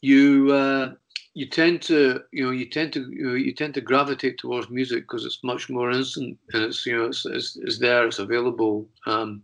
you 0.00 0.52
uh, 0.52 0.92
you 1.34 1.46
tend 1.46 1.82
to, 1.82 2.20
you 2.32 2.44
know, 2.44 2.50
you 2.50 2.64
tend 2.64 2.94
to, 2.94 3.10
you, 3.10 3.26
know, 3.26 3.34
you 3.34 3.52
tend 3.52 3.74
to 3.74 3.82
gravitate 3.82 4.38
towards 4.38 4.70
music 4.70 5.04
because 5.04 5.26
it's 5.26 5.44
much 5.44 5.68
more 5.68 5.90
instant 5.90 6.38
and 6.54 6.62
it's, 6.62 6.86
you 6.86 6.96
know, 6.96 7.04
it's, 7.04 7.26
it's, 7.26 7.56
it's 7.56 7.78
there, 7.78 8.06
it's 8.06 8.20
available. 8.20 8.88
Um, 9.06 9.42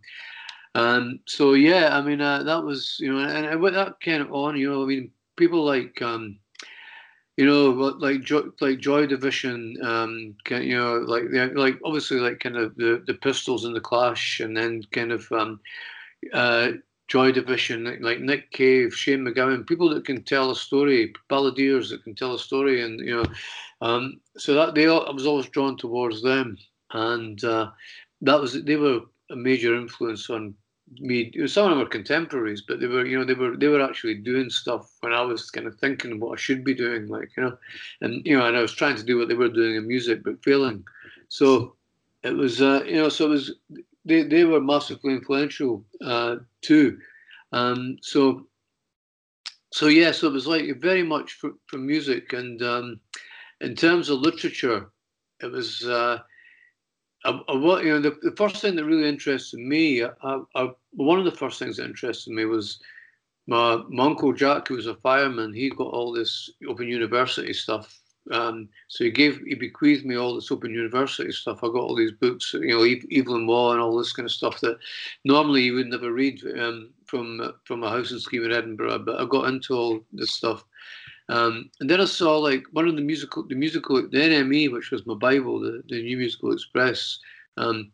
and 0.73 1.19
so 1.27 1.53
yeah, 1.53 1.95
I 1.95 2.01
mean, 2.01 2.19
uh, 2.19 2.41
that 2.41 2.63
was, 2.63 2.97
you 2.99 3.13
know, 3.13 3.19
and, 3.19 3.61
with 3.61 3.75
that 3.75 4.01
kind 4.01 4.23
of 4.23 4.33
on, 4.33 4.57
you 4.57 4.71
know, 4.71 4.83
I 4.83 4.85
mean, 4.85 5.11
people 5.37 5.63
like. 5.63 6.01
Um, 6.01 6.39
you 7.37 7.47
know, 7.47 7.69
like 7.97 8.21
Joy, 8.21 8.43
like 8.61 8.77
Joy 8.77 9.07
Division, 9.07 9.75
um, 9.81 10.35
you 10.51 10.77
know, 10.77 10.97
like 10.97 11.23
like 11.55 11.79
obviously 11.83 12.19
like 12.19 12.39
kind 12.39 12.55
of 12.55 12.75
the 12.75 13.03
the 13.07 13.15
Pistols 13.15 13.65
and 13.65 13.75
the 13.75 13.81
Clash, 13.81 14.39
and 14.39 14.55
then 14.55 14.83
kind 14.91 15.11
of 15.11 15.31
um, 15.31 15.59
uh, 16.31 16.73
Joy 17.07 17.31
Division, 17.31 17.97
like 18.01 18.21
Nick 18.21 18.51
Cave, 18.51 18.95
Shane 18.95 19.25
MacGowan, 19.25 19.67
people 19.67 19.89
that 19.89 20.05
can 20.05 20.23
tell 20.23 20.51
a 20.51 20.55
story, 20.55 21.13
balladeers 21.29 21.89
that 21.89 22.03
can 22.03 22.15
tell 22.15 22.33
a 22.33 22.39
story, 22.39 22.81
and 22.81 22.99
you 22.99 23.15
know, 23.15 23.25
um, 23.81 24.19
so 24.37 24.53
that 24.53 24.73
they 24.73 24.87
I 24.87 25.11
was 25.11 25.27
always 25.27 25.47
drawn 25.49 25.77
towards 25.77 26.21
them, 26.21 26.57
and 26.91 27.43
uh, 27.43 27.71
that 28.21 28.39
was 28.39 28.63
they 28.63 28.77
were 28.77 29.01
a 29.29 29.35
major 29.35 29.75
influence 29.75 30.29
on 30.29 30.55
me. 30.99 31.31
Some 31.47 31.65
of 31.65 31.69
them 31.71 31.79
were 31.79 31.85
contemporaries 31.85 32.63
but 32.67 32.79
they 32.79 32.87
were 32.87 33.05
you 33.05 33.17
know 33.17 33.25
they 33.25 33.33
were 33.33 33.55
they 33.55 33.67
were 33.67 33.81
actually 33.81 34.15
doing 34.15 34.49
stuff 34.49 34.91
when 34.99 35.13
i 35.13 35.21
was 35.21 35.49
kind 35.49 35.65
of 35.65 35.75
thinking 35.79 36.19
what 36.19 36.33
i 36.33 36.35
should 36.35 36.63
be 36.63 36.73
doing 36.73 37.07
like 37.07 37.29
you 37.37 37.43
know 37.43 37.57
and 38.01 38.25
you 38.25 38.37
know 38.37 38.45
and 38.45 38.57
i 38.57 38.61
was 38.61 38.73
trying 38.73 38.95
to 38.95 39.03
do 39.03 39.17
what 39.17 39.27
they 39.29 39.33
were 39.33 39.49
doing 39.49 39.75
in 39.75 39.87
music 39.87 40.23
but 40.23 40.43
failing. 40.43 40.83
So 41.29 41.75
it 42.23 42.35
was 42.35 42.61
uh, 42.61 42.83
you 42.85 42.95
know 42.95 43.09
so 43.09 43.25
it 43.25 43.29
was 43.29 43.55
they, 44.05 44.23
they 44.23 44.43
were 44.43 44.61
massively 44.61 45.13
influential 45.13 45.83
uh, 46.03 46.37
too 46.61 46.97
um, 47.51 47.97
so 48.01 48.45
so 49.71 49.87
yeah 49.87 50.11
so 50.11 50.27
it 50.27 50.33
was 50.33 50.47
like 50.47 50.65
very 50.79 51.03
much 51.03 51.33
from, 51.33 51.59
from 51.67 51.85
music 51.85 52.33
and 52.33 52.61
um, 52.61 52.99
in 53.61 53.75
terms 53.75 54.09
of 54.09 54.19
literature 54.19 54.89
it 55.41 55.51
was 55.51 55.83
uh, 55.85 56.19
I, 57.25 57.39
I, 57.47 57.53
you 57.81 57.89
know, 57.93 58.01
the, 58.01 58.17
the 58.21 58.35
first 58.35 58.57
thing 58.57 58.75
that 58.75 58.85
really 58.85 59.07
interested 59.07 59.59
me, 59.59 60.03
I, 60.03 60.69
one 60.91 61.19
of 61.19 61.25
the 61.25 61.31
first 61.31 61.59
things 61.59 61.77
that 61.77 61.85
interested 61.85 62.33
me 62.33 62.45
was 62.45 62.79
my, 63.47 63.81
my 63.89 64.05
uncle 64.05 64.33
Jack, 64.33 64.67
who 64.67 64.75
was 64.75 64.87
a 64.87 64.95
fireman. 64.95 65.53
He 65.53 65.69
got 65.69 65.87
all 65.87 66.11
this 66.11 66.49
Open 66.67 66.87
University 66.87 67.53
stuff. 67.53 67.99
Um, 68.31 68.69
so 68.87 69.03
he 69.03 69.11
gave, 69.11 69.39
he 69.39 69.55
bequeathed 69.55 70.05
me 70.05 70.15
all 70.15 70.35
this 70.35 70.51
Open 70.51 70.71
University 70.71 71.31
stuff. 71.31 71.63
I 71.63 71.67
got 71.67 71.75
all 71.81 71.95
these 71.95 72.13
books, 72.13 72.53
you 72.53 72.69
know, 72.69 72.83
Evelyn 73.11 73.47
Waugh 73.47 73.71
and 73.71 73.81
all 73.81 73.97
this 73.97 74.13
kind 74.13 74.25
of 74.25 74.31
stuff 74.31 74.61
that 74.61 74.77
normally 75.25 75.63
you 75.63 75.75
would 75.75 75.87
never 75.87 76.11
read 76.11 76.41
um, 76.57 76.91
from 77.05 77.53
from 77.65 77.83
a 77.83 77.89
housing 77.89 78.19
scheme 78.19 78.45
in 78.45 78.53
Edinburgh. 78.53 78.99
But 78.99 79.19
I 79.19 79.25
got 79.25 79.47
into 79.47 79.73
all 79.75 79.99
this 80.13 80.31
stuff. 80.31 80.63
Um, 81.29 81.69
and 81.79 81.89
then 81.89 82.01
I 82.01 82.05
saw 82.05 82.37
like 82.37 82.63
one 82.71 82.87
of 82.87 82.95
the 82.95 83.01
musical, 83.01 83.47
the 83.47 83.55
musical, 83.55 83.95
the 83.95 84.17
NME, 84.17 84.71
which 84.71 84.91
was 84.91 85.05
my 85.05 85.15
Bible, 85.15 85.59
the, 85.59 85.81
the 85.87 86.01
New 86.03 86.17
Musical 86.17 86.51
Express, 86.51 87.19
um, 87.57 87.91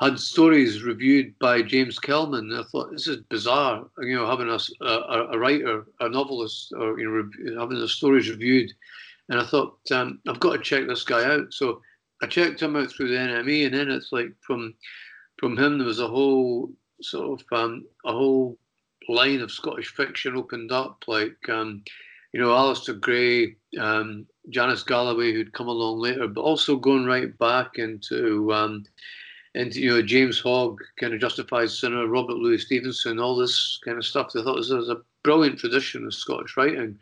had 0.00 0.18
stories 0.18 0.82
reviewed 0.82 1.38
by 1.38 1.62
James 1.62 1.98
Kelman. 1.98 2.52
I 2.52 2.62
thought 2.70 2.90
this 2.90 3.06
is 3.06 3.18
bizarre, 3.28 3.86
you 4.00 4.16
know, 4.16 4.26
having 4.26 4.48
a, 4.48 4.58
a, 4.84 5.28
a 5.32 5.38
writer, 5.38 5.86
a 6.00 6.08
novelist, 6.08 6.72
or 6.76 6.98
you 6.98 7.08
know, 7.08 7.60
having 7.60 7.78
the 7.78 7.88
stories 7.88 8.30
reviewed. 8.30 8.72
And 9.30 9.40
I 9.40 9.44
thought 9.44 9.78
um, 9.92 10.20
I've 10.28 10.40
got 10.40 10.52
to 10.52 10.58
check 10.58 10.86
this 10.86 11.04
guy 11.04 11.24
out. 11.24 11.54
So 11.54 11.80
I 12.22 12.26
checked 12.26 12.60
him 12.60 12.76
out 12.76 12.90
through 12.90 13.08
the 13.08 13.14
NME, 13.14 13.66
and 13.66 13.74
then 13.74 13.90
it's 13.90 14.12
like 14.12 14.28
from 14.40 14.74
from 15.38 15.56
him 15.56 15.78
there 15.78 15.86
was 15.86 16.00
a 16.00 16.08
whole 16.08 16.70
sort 17.00 17.40
of 17.40 17.58
um, 17.58 17.86
a 18.04 18.12
whole 18.12 18.58
line 19.08 19.40
of 19.40 19.50
Scottish 19.50 19.94
fiction 19.94 20.36
opened 20.36 20.72
up, 20.72 21.04
like 21.06 21.48
um, 21.48 21.82
you 22.32 22.40
know, 22.40 22.48
Alasdair 22.48 23.00
Gray, 23.00 23.56
um, 23.78 24.26
Janice 24.50 24.82
Galloway, 24.82 25.32
who'd 25.32 25.52
come 25.52 25.68
along 25.68 25.98
later, 25.98 26.28
but 26.28 26.42
also 26.42 26.76
going 26.76 27.04
right 27.04 27.36
back 27.38 27.78
into, 27.78 28.52
um, 28.52 28.84
into 29.54 29.80
you 29.80 29.90
know, 29.90 30.02
James 30.02 30.38
Hogg, 30.38 30.80
kind 30.98 31.12
of 31.12 31.20
Justified 31.20 31.70
Sinner, 31.70 32.06
Robert 32.06 32.36
Louis 32.36 32.58
Stevenson, 32.58 33.18
all 33.18 33.36
this 33.36 33.80
kind 33.84 33.98
of 33.98 34.06
stuff. 34.06 34.30
I 34.36 34.42
thought 34.42 34.56
this 34.56 34.70
was 34.70 34.88
a 34.88 35.02
brilliant 35.24 35.58
tradition 35.58 36.06
of 36.06 36.14
Scottish 36.14 36.56
writing. 36.56 36.98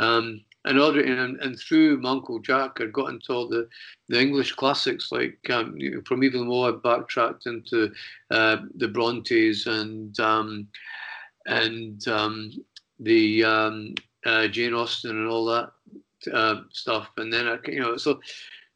Um, 0.00 0.40
and, 0.64 0.78
and, 0.78 1.40
and 1.40 1.58
through 1.58 1.98
my 2.00 2.10
Uncle 2.10 2.38
Jack, 2.38 2.80
I'd 2.80 2.92
got 2.92 3.10
into 3.10 3.32
all 3.32 3.48
the, 3.48 3.68
the 4.08 4.20
English 4.20 4.52
classics, 4.52 5.10
like 5.10 5.38
um, 5.50 5.76
you 5.76 5.90
know, 5.90 6.02
from 6.06 6.22
even 6.22 6.46
more 6.46 6.68
I 6.68 6.72
backtracked 6.72 7.46
into 7.46 7.92
uh, 8.30 8.58
the 8.76 8.88
Brontes 8.88 9.66
and 9.66 10.18
um, 10.20 10.68
and 11.46 12.06
um, 12.06 12.52
the 13.00 13.44
um, 13.44 13.94
uh, 14.24 14.46
Jane 14.48 14.74
Austen 14.74 15.10
and 15.10 15.28
all 15.28 15.44
that 15.46 15.72
uh, 16.32 16.60
stuff. 16.70 17.10
And 17.16 17.32
then 17.32 17.48
I, 17.48 17.58
you 17.66 17.80
know, 17.80 17.96
so 17.96 18.20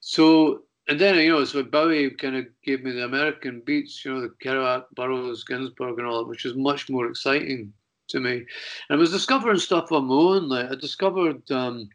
so 0.01 0.63
and 0.89 0.99
then 0.99 1.17
you 1.17 1.31
know, 1.31 1.45
so 1.45 1.63
Bowie 1.63 2.11
kind 2.11 2.37
of 2.37 2.47
gave 2.65 2.83
me 2.83 2.93
the 2.93 3.05
American 3.05 3.61
beats, 3.65 4.05
you 4.05 4.13
know, 4.13 4.21
the 4.23 4.35
Kerouac, 4.43 4.85
Burroughs, 4.95 5.45
Ginsberg, 5.45 5.99
and 5.99 6.07
all 6.07 6.19
that, 6.19 6.29
which 6.29 6.45
was 6.45 6.57
much 6.57 6.89
more 6.89 7.07
exciting 7.07 7.73
to 8.09 8.21
me. 8.21 8.33
And 8.33 8.47
I 8.91 8.95
was 8.97 9.11
discovering 9.11 9.59
stuff 9.59 9.93
on 9.93 10.07
my 10.07 10.15
own. 10.15 10.49
Like 10.49 10.71
I 10.71 10.75
discovered, 10.75 11.51
um, 11.51 11.89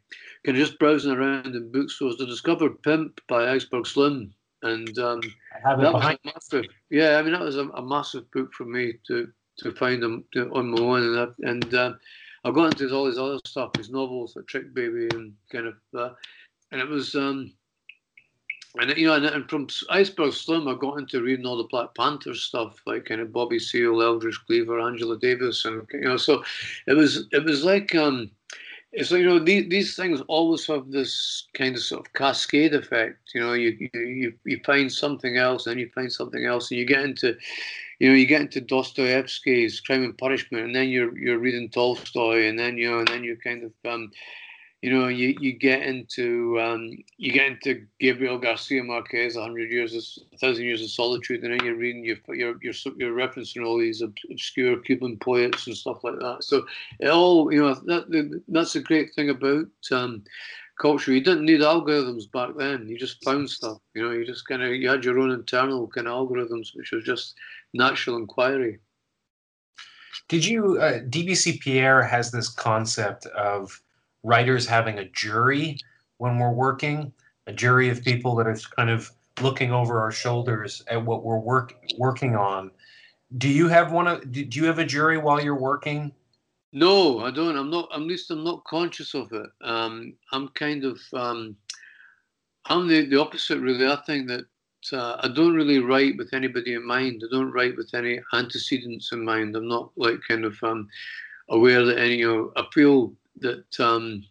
kind 0.45 0.57
of 0.57 0.67
just 0.67 0.79
browsing 0.79 1.11
around 1.11 1.55
in 1.55 1.71
bookstores, 1.71 2.17
I 2.21 2.25
discovered 2.25 2.81
Pimp 2.83 3.19
by 3.27 3.49
Iceberg 3.49 3.87
Slim, 3.87 4.33
and 4.63 4.97
um, 4.99 5.21
that 5.63 5.93
was 5.93 6.17
massive. 6.23 6.65
Yeah, 6.89 7.17
I 7.17 7.21
mean 7.21 7.33
that 7.33 7.41
was 7.41 7.57
a, 7.57 7.67
a, 7.69 7.81
massive 7.81 8.29
book 8.31 8.53
for 8.53 8.65
me 8.65 8.93
to 9.07 9.31
to 9.59 9.71
find 9.73 10.01
them 10.01 10.23
to, 10.33 10.49
on 10.53 10.71
my 10.71 10.81
own, 10.81 11.03
and 11.03 11.19
I, 11.19 11.49
and 11.49 11.73
uh, 11.73 11.93
I 12.43 12.51
got 12.51 12.81
into 12.81 12.93
all 12.93 13.05
these 13.05 13.17
other 13.17 13.39
stuff, 13.45 13.73
these 13.73 13.89
novels 13.89 14.35
like 14.35 14.47
Trick 14.47 14.73
Baby 14.73 15.07
and 15.13 15.33
kind 15.51 15.67
of, 15.67 15.75
uh, 15.97 16.13
and 16.71 16.81
it 16.81 16.87
was. 16.87 17.15
Um, 17.15 17.53
and 18.79 18.97
you 18.97 19.07
know, 19.07 19.15
and, 19.15 19.25
and, 19.25 19.49
from 19.49 19.67
Iceberg 19.89 20.33
Slim, 20.33 20.67
I 20.67 20.75
got 20.75 20.97
into 20.99 21.21
reading 21.21 21.45
all 21.45 21.57
the 21.57 21.65
Black 21.65 21.93
Panther 21.95 22.33
stuff, 22.33 22.81
like 22.85 23.05
kind 23.05 23.21
of 23.21 23.33
Bobby 23.33 23.59
Seale, 23.59 24.01
Eldridge 24.01 24.39
Cleaver, 24.47 24.79
Angela 24.79 25.17
Davis, 25.17 25.65
and 25.65 25.85
you 25.93 26.01
know, 26.01 26.17
so 26.17 26.43
it 26.87 26.93
was 26.93 27.27
it 27.31 27.43
was 27.43 27.65
like 27.65 27.93
um, 27.95 28.31
it's 28.93 29.11
like 29.11 29.19
you 29.19 29.25
know 29.25 29.39
these 29.39 29.69
these 29.69 29.95
things 29.95 30.21
always 30.27 30.65
have 30.67 30.91
this 30.91 31.47
kind 31.53 31.75
of 31.75 31.81
sort 31.81 32.05
of 32.05 32.13
cascade 32.13 32.73
effect. 32.73 33.19
You 33.33 33.41
know, 33.41 33.53
you 33.53 33.89
you 33.93 34.33
you 34.45 34.61
find 34.65 34.91
something 34.91 35.37
else, 35.37 35.67
and 35.67 35.79
you 35.79 35.89
find 35.93 36.11
something 36.11 36.45
else, 36.45 36.71
and 36.71 36.79
you 36.79 36.85
get 36.85 37.03
into, 37.03 37.35
you 37.99 38.09
know, 38.09 38.15
you 38.15 38.25
get 38.25 38.41
into 38.41 38.61
Dostoevsky's 38.61 39.81
Crime 39.81 40.03
and 40.03 40.17
Punishment, 40.17 40.65
and 40.65 40.75
then 40.75 40.87
you're 40.87 41.17
you're 41.17 41.39
reading 41.39 41.69
Tolstoy, 41.69 42.47
and 42.47 42.57
then 42.57 42.77
you 42.77 42.89
know, 42.89 42.99
and 42.99 43.07
then 43.07 43.23
you 43.23 43.35
kind 43.35 43.63
of 43.63 43.91
um, 43.91 44.11
you 44.81 44.91
know, 44.91 45.09
you, 45.09 45.35
you 45.39 45.53
get 45.53 45.83
into 45.83 46.59
um, 46.59 46.97
you 47.17 47.31
get 47.31 47.45
into 47.45 47.85
Gabriel 47.99 48.39
Garcia 48.39 48.83
Marquez, 48.83 49.35
hundred 49.35 49.69
years, 49.69 49.93
of, 49.93 50.39
thousand 50.39 50.65
years 50.65 50.81
of 50.81 50.89
solitude, 50.89 51.43
and 51.43 51.53
then 51.53 51.63
you're 51.63 51.75
reading, 51.75 52.03
you're 52.03 52.17
you're 52.35 52.55
you're, 52.61 52.73
you're 52.97 53.15
referencing 53.15 53.63
all 53.63 53.77
these 53.77 54.01
obscure 54.01 54.77
Cuban 54.77 55.17
poets 55.17 55.67
and 55.67 55.77
stuff 55.77 56.03
like 56.03 56.17
that. 56.19 56.43
So 56.43 56.65
it 56.99 57.09
all, 57.09 57.53
you 57.53 57.61
know, 57.61 57.75
that 57.75 58.41
that's 58.47 58.75
a 58.75 58.81
great 58.81 59.13
thing 59.13 59.29
about 59.29 59.67
um, 59.91 60.23
culture. 60.79 61.13
You 61.13 61.21
didn't 61.21 61.45
need 61.45 61.61
algorithms 61.61 62.31
back 62.31 62.49
then. 62.57 62.87
You 62.87 62.97
just 62.97 63.23
found 63.23 63.51
stuff. 63.51 63.77
You 63.93 64.03
know, 64.03 64.11
you 64.11 64.25
just 64.25 64.47
kind 64.47 64.63
of 64.63 64.71
you 64.71 64.89
had 64.89 65.05
your 65.05 65.19
own 65.19 65.29
internal 65.29 65.87
kind 65.89 66.07
of 66.07 66.13
algorithms, 66.13 66.75
which 66.75 66.91
was 66.91 67.03
just 67.03 67.35
natural 67.75 68.17
inquiry. 68.17 68.79
Did 70.27 70.43
you? 70.43 70.79
Uh, 70.79 71.01
DBC 71.01 71.59
Pierre 71.59 72.01
has 72.01 72.31
this 72.31 72.49
concept 72.49 73.27
of 73.27 73.79
writers 74.23 74.67
having 74.67 74.99
a 74.99 75.09
jury 75.09 75.77
when 76.17 76.37
we're 76.37 76.51
working, 76.51 77.11
a 77.47 77.53
jury 77.53 77.89
of 77.89 78.03
people 78.03 78.35
that 78.35 78.47
are 78.47 78.57
kind 78.75 78.89
of 78.89 79.11
looking 79.41 79.71
over 79.71 79.99
our 79.99 80.11
shoulders 80.11 80.83
at 80.87 81.03
what 81.03 81.23
we're 81.23 81.39
work, 81.39 81.73
working 81.97 82.35
on. 82.35 82.71
Do 83.37 83.47
you 83.47 83.67
have 83.67 83.91
one 83.91 84.07
of? 84.07 84.31
Do 84.31 84.43
you 84.43 84.65
have 84.65 84.79
a 84.79 84.85
jury 84.85 85.17
while 85.17 85.41
you're 85.41 85.59
working? 85.59 86.11
No, 86.73 87.19
I 87.19 87.31
don't. 87.31 87.57
I'm 87.57 87.69
not. 87.69 87.89
At 87.93 88.01
least 88.01 88.29
I'm 88.31 88.43
not 88.43 88.63
conscious 88.65 89.13
of 89.13 89.31
it. 89.31 89.49
Um, 89.61 90.13
I'm 90.31 90.49
kind 90.49 90.83
of. 90.83 90.99
Um, 91.13 91.55
I'm 92.65 92.87
the, 92.87 93.05
the 93.07 93.19
opposite, 93.19 93.59
really. 93.59 93.87
I 93.87 93.97
think 94.05 94.27
that 94.27 94.45
uh, 94.93 95.17
I 95.19 95.29
don't 95.29 95.55
really 95.55 95.79
write 95.79 96.17
with 96.17 96.33
anybody 96.33 96.73
in 96.73 96.85
mind. 96.85 97.23
I 97.25 97.35
don't 97.35 97.51
write 97.51 97.75
with 97.75 97.93
any 97.93 98.19
antecedents 98.33 99.11
in 99.11 99.23
mind. 99.23 99.55
I'm 99.55 99.67
not 99.67 99.91
like 99.95 100.19
kind 100.27 100.45
of 100.45 100.55
um, 100.61 100.87
aware 101.49 101.83
that 101.85 101.97
any. 101.97 102.17
You 102.17 102.27
know, 102.27 102.53
I 102.57 102.65
feel 102.73 103.13
that 103.39 103.79
um, 103.79 104.23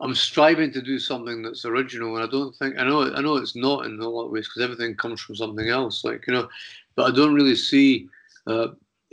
I'm 0.00 0.14
striving 0.14 0.72
to 0.72 0.82
do 0.82 0.98
something 0.98 1.42
that's 1.42 1.64
original, 1.64 2.16
and 2.16 2.24
I 2.24 2.30
don't 2.30 2.54
think 2.56 2.78
I 2.78 2.84
know 2.84 3.12
I 3.12 3.20
know 3.20 3.36
it's 3.36 3.56
not 3.56 3.86
in 3.86 3.98
a 4.00 4.08
lot 4.08 4.26
of 4.26 4.30
ways 4.32 4.46
because 4.46 4.62
everything 4.62 4.94
comes 4.94 5.20
from 5.20 5.34
something 5.34 5.68
else, 5.68 6.04
like 6.04 6.26
you 6.26 6.34
know, 6.34 6.48
but 6.94 7.12
I 7.12 7.14
don't 7.14 7.34
really 7.34 7.56
see 7.56 8.08
uh, 8.46 8.68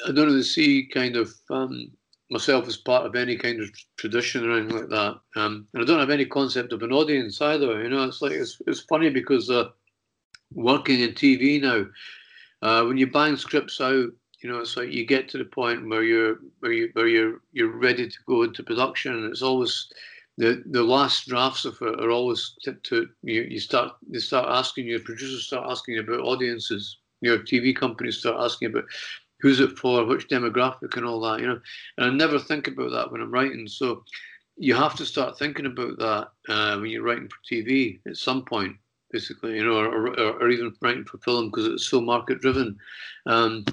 I 0.08 0.12
don't 0.12 0.28
really 0.28 0.44
see 0.44 0.86
kind 0.86 1.16
of 1.16 1.34
um, 1.50 1.92
myself 2.30 2.68
as 2.68 2.78
part 2.78 3.06
of 3.06 3.16
any 3.16 3.36
kind 3.36 3.62
of 3.62 3.70
tradition 3.98 4.48
or 4.48 4.58
anything 4.58 4.78
like 4.78 4.90
that, 4.90 5.20
um, 5.42 5.68
and 5.74 5.82
I 5.82 5.86
don't 5.86 6.00
have 6.00 6.12
any 6.12 6.26
concept 6.26 6.72
of 6.72 6.84
an 6.84 6.92
audience 6.92 7.42
either. 7.42 7.82
You 7.82 7.90
know, 7.90 8.04
it's 8.04 8.22
like 8.22 8.34
it's 8.34 8.62
it's 8.68 8.82
funny 8.82 9.10
because 9.10 9.50
uh, 9.50 9.70
working 10.54 11.00
in 11.00 11.12
TV 11.12 11.62
now, 11.62 11.86
uh, 12.62 12.86
when 12.86 12.98
you 12.98 13.08
bang 13.08 13.38
scripts 13.38 13.82
out 13.82 14.10
you 14.46 14.52
know, 14.52 14.60
it's 14.60 14.78
like 14.78 14.92
you 14.92 15.08
get 15.08 15.28
to 15.30 15.40
the 15.40 15.46
point 15.46 15.90
where 15.90 16.04
you're 16.04 16.38
where 16.60 16.72
you 16.72 16.90
where 16.94 17.08
you're 17.08 17.42
you're 17.52 17.76
ready 17.76 18.08
to 18.08 18.18
go 18.28 18.44
into 18.44 18.62
production, 18.62 19.16
and 19.16 19.26
it's 19.26 19.42
always 19.42 19.88
the 20.38 20.62
the 20.68 20.84
last 20.84 21.28
drafts 21.28 21.66
of 21.66 21.76
it 21.82 22.00
are 22.00 22.12
always 22.12 22.54
to, 22.62 22.74
to 22.84 23.10
you 23.24 23.42
you 23.42 23.60
start 23.60 23.94
they 24.08 24.20
start 24.20 24.48
asking 24.48 24.86
your 24.86 25.00
producers 25.00 25.48
start 25.48 25.68
asking 25.68 25.98
about 25.98 26.20
audiences. 26.20 27.00
Your 27.22 27.40
TV 27.40 27.76
companies 27.76 28.20
start 28.20 28.40
asking 28.40 28.68
about 28.68 28.84
who's 29.42 29.60
it 29.60 29.80
for, 29.80 30.06
which 30.06 30.28
demographic, 30.28 30.96
and 30.96 31.08
all 31.08 31.22
that. 31.22 31.40
You 31.40 31.48
know, 31.48 31.60
and 31.98 32.06
I 32.06 32.14
never 32.14 32.38
think 32.38 32.68
about 32.68 32.92
that 32.92 33.12
when 33.12 33.22
I'm 33.22 33.32
writing. 33.34 33.68
So 33.68 34.04
you 34.58 34.76
have 34.76 34.94
to 34.98 35.08
start 35.08 35.40
thinking 35.40 35.66
about 35.66 35.98
that 35.98 36.54
uh, 36.54 36.78
when 36.78 36.92
you're 36.92 37.02
writing 37.02 37.30
for 37.30 37.52
TV 37.52 38.00
at 38.08 38.18
some 38.18 38.46
point, 38.46 38.76
basically. 39.12 39.56
You 39.56 39.66
know, 39.66 39.78
or, 39.78 40.10
or, 40.10 40.34
or 40.40 40.50
even 40.52 40.72
writing 40.84 41.06
for 41.06 41.18
film 41.18 41.48
because 41.48 41.66
it's 41.66 41.88
so 41.88 42.00
market 42.00 42.42
driven. 42.42 42.78
Um, 43.26 43.66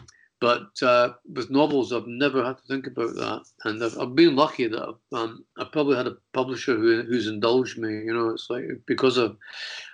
but 0.42 0.82
uh, 0.82 1.12
with 1.32 1.52
novels, 1.52 1.92
I've 1.92 2.08
never 2.08 2.44
had 2.44 2.58
to 2.58 2.66
think 2.66 2.88
about 2.88 3.14
that, 3.14 3.42
and 3.64 3.82
I've, 3.82 3.96
I've 3.96 4.16
been 4.16 4.34
lucky 4.34 4.66
that 4.66 4.82
I've, 4.82 5.16
um, 5.16 5.44
I've 5.56 5.70
probably 5.70 5.96
had 5.96 6.08
a 6.08 6.16
publisher 6.32 6.74
who, 6.74 7.02
who's 7.02 7.28
indulged 7.28 7.78
me. 7.78 7.90
You 7.90 8.12
know, 8.12 8.30
it's 8.30 8.50
like 8.50 8.64
because 8.86 9.20
I've 9.20 9.36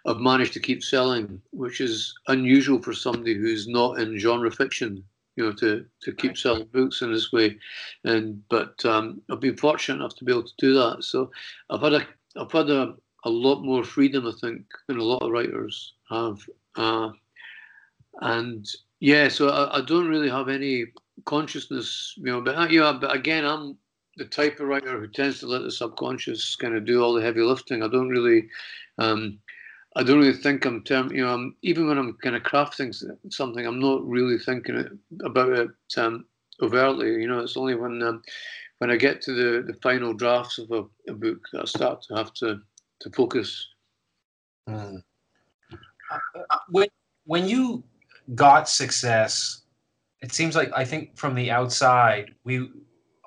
I've 0.07 0.21
managed 0.21 0.55
to 0.55 0.61
keep 0.61 0.83
selling, 0.83 1.43
which 1.51 1.83
is 1.83 2.15
unusual 2.29 2.81
for 2.81 2.95
somebody 2.95 3.35
who's 3.35 3.69
not 3.69 3.99
in 3.99 4.19
genre 4.19 4.51
fiction. 4.51 5.05
You 5.37 5.45
know, 5.45 5.53
to 5.53 5.85
to 6.05 6.13
keep 6.15 6.39
selling 6.39 6.65
books 6.73 7.03
in 7.03 7.13
this 7.13 7.31
way, 7.31 7.59
and 8.05 8.43
but 8.49 8.83
um, 8.87 9.21
I've 9.31 9.41
been 9.41 9.59
fortunate 9.59 9.97
enough 9.97 10.17
to 10.17 10.25
be 10.25 10.33
able 10.33 10.45
to 10.45 10.53
do 10.57 10.73
that. 10.73 11.05
So 11.05 11.31
I've 11.69 11.83
had 11.83 11.93
a 11.93 12.07
I've 12.39 12.53
had 12.53 12.71
a, 12.71 12.95
a 13.25 13.29
lot 13.29 13.61
more 13.61 13.85
freedom, 13.85 14.27
I 14.27 14.33
think, 14.41 14.65
than 14.87 14.97
a 14.97 15.05
lot 15.05 15.23
of 15.23 15.31
writers 15.31 15.93
have. 16.09 16.39
Uh, 16.75 17.11
and 18.21 18.67
yeah, 19.01 19.29
so 19.29 19.49
I, 19.49 19.79
I, 19.79 19.81
don't 19.83 20.09
really 20.09 20.29
have 20.29 20.49
any 20.49 20.87
consciousness, 21.25 22.15
you 22.17 22.25
know. 22.25 22.41
But 22.41 22.57
uh, 22.57 22.67
you 22.69 22.81
know, 22.81 22.95
but 22.95 23.15
again, 23.15 23.45
I'm 23.45 23.77
the 24.17 24.25
type 24.25 24.59
of 24.59 24.67
writer 24.67 24.99
who 24.99 25.07
tends 25.07 25.41
to 25.41 25.47
let 25.47 25.63
the 25.63 25.71
subconscious 25.71 26.57
kind 26.57 26.75
of 26.75 26.85
do 26.85 27.03
all 27.03 27.15
the 27.15 27.23
heavy 27.23 27.41
lifting. 27.41 27.83
I 27.83 27.89
don't 27.89 28.09
really, 28.09 28.49
um, 28.99 29.39
I 29.97 30.03
don't 30.03 30.19
really 30.19 30.33
think 30.33 30.65
I'm 30.65 30.83
term. 30.83 31.13
You 31.13 31.25
know, 31.25 31.33
I'm, 31.33 31.57
even 31.63 31.87
when 31.87 31.99
I'm 31.99 32.15
kind 32.23 32.35
of 32.35 32.43
crafting 32.43 32.95
something, 33.31 33.65
I'm 33.65 33.79
not 33.79 34.05
really 34.05 34.39
thinking 34.39 34.99
about 35.25 35.53
it 35.53 35.69
um, 35.97 36.25
overtly. 36.61 37.21
You 37.21 37.29
know, 37.29 37.39
it's 37.39 37.57
only 37.57 37.77
when 37.77 38.03
um, 38.03 38.23
when 38.79 38.91
I 38.91 38.97
get 38.97 39.23
to 39.23 39.33
the, 39.33 39.63
the 39.73 39.79
final 39.81 40.13
drafts 40.13 40.59
of 40.59 40.71
a, 40.73 40.85
a 41.11 41.15
book 41.15 41.39
that 41.53 41.63
I 41.63 41.65
start 41.67 42.03
to 42.03 42.17
have 42.17 42.33
to 42.35 42.61
to 43.01 43.11
focus. 43.11 43.69
Mm. 44.69 45.03
When 46.71 46.89
when 47.27 47.49
you 47.49 47.85
got 48.35 48.69
success, 48.69 49.63
it 50.21 50.33
seems 50.33 50.57
like 50.57 50.71
I 50.75 50.85
think 50.85 51.17
from 51.17 51.35
the 51.35 51.51
outside, 51.51 52.35
we 52.45 52.69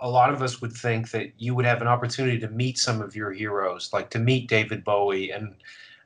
a 0.02 0.10
lot 0.10 0.34
of 0.34 0.42
us 0.42 0.62
would 0.62 0.74
think 0.74 1.12
that 1.12 1.32
you 1.38 1.54
would 1.54 1.66
have 1.66 1.82
an 1.82 1.88
opportunity 1.88 2.40
to 2.40 2.50
meet 2.50 2.78
some 2.80 3.02
of 3.02 3.16
your 3.16 3.32
heroes, 3.32 3.92
like 3.94 4.10
to 4.10 4.20
meet 4.20 4.50
David 4.50 4.84
Bowie 4.84 5.32
and 5.32 5.56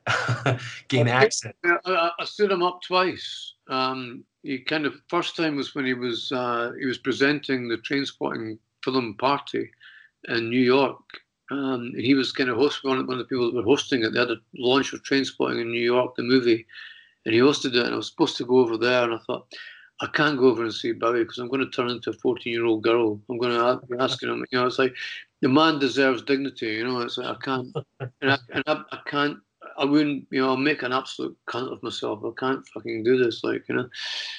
gain 0.88 1.08
access. 1.08 1.54
I, 1.64 2.10
I, 2.18 2.24
stood 2.24 2.52
him 2.52 2.62
up 2.62 2.82
twice. 2.82 3.54
Um, 3.68 4.22
he 4.42 4.58
kind 4.58 4.86
of 4.86 4.94
first 5.08 5.34
time 5.34 5.56
was 5.56 5.74
when 5.74 5.86
he 5.86 5.94
was 5.94 6.30
uh, 6.30 6.72
he 6.78 6.86
was 6.86 6.98
presenting 6.98 7.68
the 7.68 7.78
Trainspotting 7.78 8.58
film 8.84 9.16
party 9.18 9.70
in 10.28 10.50
New 10.50 10.60
York. 10.60 11.00
Um, 11.50 11.92
he 11.96 12.14
was 12.14 12.32
kind 12.32 12.50
of 12.50 12.56
host 12.56 12.84
one 12.84 12.98
of 12.98 13.06
the 13.06 13.24
people 13.24 13.50
that 13.50 13.56
were 13.56 13.62
hosting 13.62 14.04
it. 14.04 14.12
They 14.12 14.18
had 14.18 14.30
a 14.30 14.40
launch 14.56 14.92
of 14.92 15.02
Trainspotting 15.02 15.60
in 15.60 15.70
New 15.70 15.82
York, 15.82 16.16
the 16.16 16.22
movie, 16.22 16.66
and 17.26 17.34
he 17.34 17.40
hosted 17.40 17.74
it, 17.74 17.84
and 17.84 17.92
I 17.92 17.96
was 17.96 18.08
supposed 18.08 18.36
to 18.38 18.46
go 18.46 18.60
over 18.60 18.78
there, 18.78 19.04
and 19.04 19.14
I 19.14 19.18
thought, 19.26 19.52
I 20.00 20.06
can't 20.06 20.38
go 20.38 20.46
over 20.46 20.62
and 20.62 20.72
see 20.72 20.92
Bowie 20.92 21.24
because 21.24 21.38
I'm 21.38 21.48
going 21.48 21.60
to 21.60 21.70
turn 21.70 21.90
into 21.90 22.10
a 22.10 22.14
14 22.14 22.52
year 22.52 22.64
old 22.64 22.82
girl. 22.82 23.20
I'm 23.28 23.38
going 23.38 23.52
to 23.52 23.86
be 23.86 23.98
asking 23.98 24.28
him, 24.28 24.46
you 24.50 24.58
know, 24.58 24.66
it's 24.66 24.78
like 24.78 24.94
the 25.42 25.48
man 25.48 25.78
deserves 25.78 26.22
dignity, 26.22 26.66
you 26.66 26.84
know. 26.84 27.00
It's 27.00 27.18
like 27.18 27.36
I 27.36 27.40
can't, 27.42 27.76
and 28.20 28.32
I, 28.32 28.38
and 28.52 28.62
I, 28.66 28.82
I 28.92 29.00
can't, 29.06 29.38
I 29.76 29.84
wouldn't, 29.84 30.26
you 30.30 30.40
know, 30.40 30.50
I'll 30.50 30.56
make 30.56 30.82
an 30.82 30.92
absolute 30.92 31.36
cunt 31.48 31.72
of 31.72 31.82
myself. 31.82 32.22
I 32.24 32.30
can't 32.38 32.66
fucking 32.68 33.04
do 33.04 33.22
this, 33.22 33.42
like, 33.42 33.64
you 33.68 33.74
know. 33.74 33.88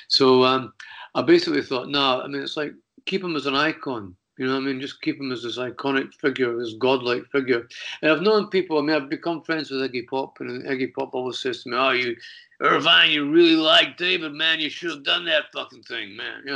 So 0.07 0.43
um, 0.43 0.73
I 1.13 1.23
basically 1.23 1.63
thought, 1.63 1.89
no, 1.89 2.21
I 2.21 2.27
mean, 2.27 2.41
it's 2.41 2.57
like 2.57 2.73
keep 3.05 3.23
him 3.23 3.35
as 3.35 3.47
an 3.47 3.55
icon. 3.55 4.15
You 4.37 4.47
know 4.47 4.53
what 4.53 4.63
I 4.63 4.65
mean? 4.65 4.81
Just 4.81 5.01
keep 5.01 5.19
him 5.19 5.31
as 5.31 5.43
this 5.43 5.57
iconic 5.57 6.13
figure, 6.13 6.57
this 6.57 6.73
godlike 6.73 7.25
figure. 7.31 7.67
And 8.01 8.11
I've 8.11 8.21
known 8.21 8.49
people, 8.49 8.77
I 8.77 8.81
mean, 8.81 8.95
I've 8.95 9.09
become 9.09 9.41
friends 9.41 9.71
with 9.71 9.81
Iggy 9.81 10.07
Pop, 10.07 10.39
and 10.39 10.63
Iggy 10.65 10.93
Pop 10.93 11.15
always 11.15 11.39
says 11.39 11.63
to 11.63 11.69
me, 11.69 11.77
Oh, 11.77 11.91
you, 11.91 12.15
Irvine, 12.59 13.11
you 13.11 13.29
really 13.29 13.55
like 13.55 13.97
David, 13.97 14.33
man. 14.33 14.59
You 14.59 14.69
should 14.69 14.91
have 14.91 15.03
done 15.03 15.25
that 15.25 15.51
fucking 15.53 15.83
thing, 15.83 16.15
man. 16.15 16.43
You 16.45 16.51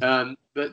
know, 0.00 0.08
um, 0.08 0.36
but 0.54 0.72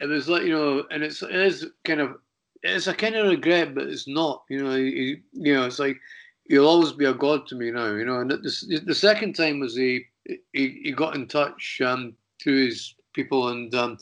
it 0.00 0.06
was 0.06 0.28
like 0.28 0.42
you 0.42 0.50
know, 0.50 0.84
and 0.90 1.02
it's 1.02 1.22
it 1.22 1.34
is 1.34 1.66
kind 1.84 2.00
of 2.00 2.16
it's 2.62 2.86
a 2.86 2.94
kind 2.94 3.14
of 3.16 3.28
regret, 3.28 3.74
but 3.74 3.88
it's 3.88 4.06
not. 4.06 4.44
You 4.48 4.64
know, 4.64 4.74
you, 4.74 5.20
you 5.32 5.54
know, 5.54 5.66
it's 5.66 5.78
like 5.78 5.98
you'll 6.46 6.68
always 6.68 6.92
be 6.92 7.06
a 7.06 7.14
god 7.14 7.46
to 7.48 7.56
me 7.56 7.70
now. 7.70 7.94
You 7.94 8.04
know, 8.04 8.20
and 8.20 8.30
the, 8.30 8.82
the 8.84 8.94
second 8.94 9.34
time 9.34 9.60
was 9.60 9.76
he 9.76 10.06
he, 10.52 10.80
he 10.84 10.92
got 10.92 11.16
in 11.16 11.26
touch 11.26 11.80
um, 11.84 12.14
through 12.42 12.66
his 12.66 12.94
people 13.12 13.48
and 13.48 13.74
um, 13.74 13.98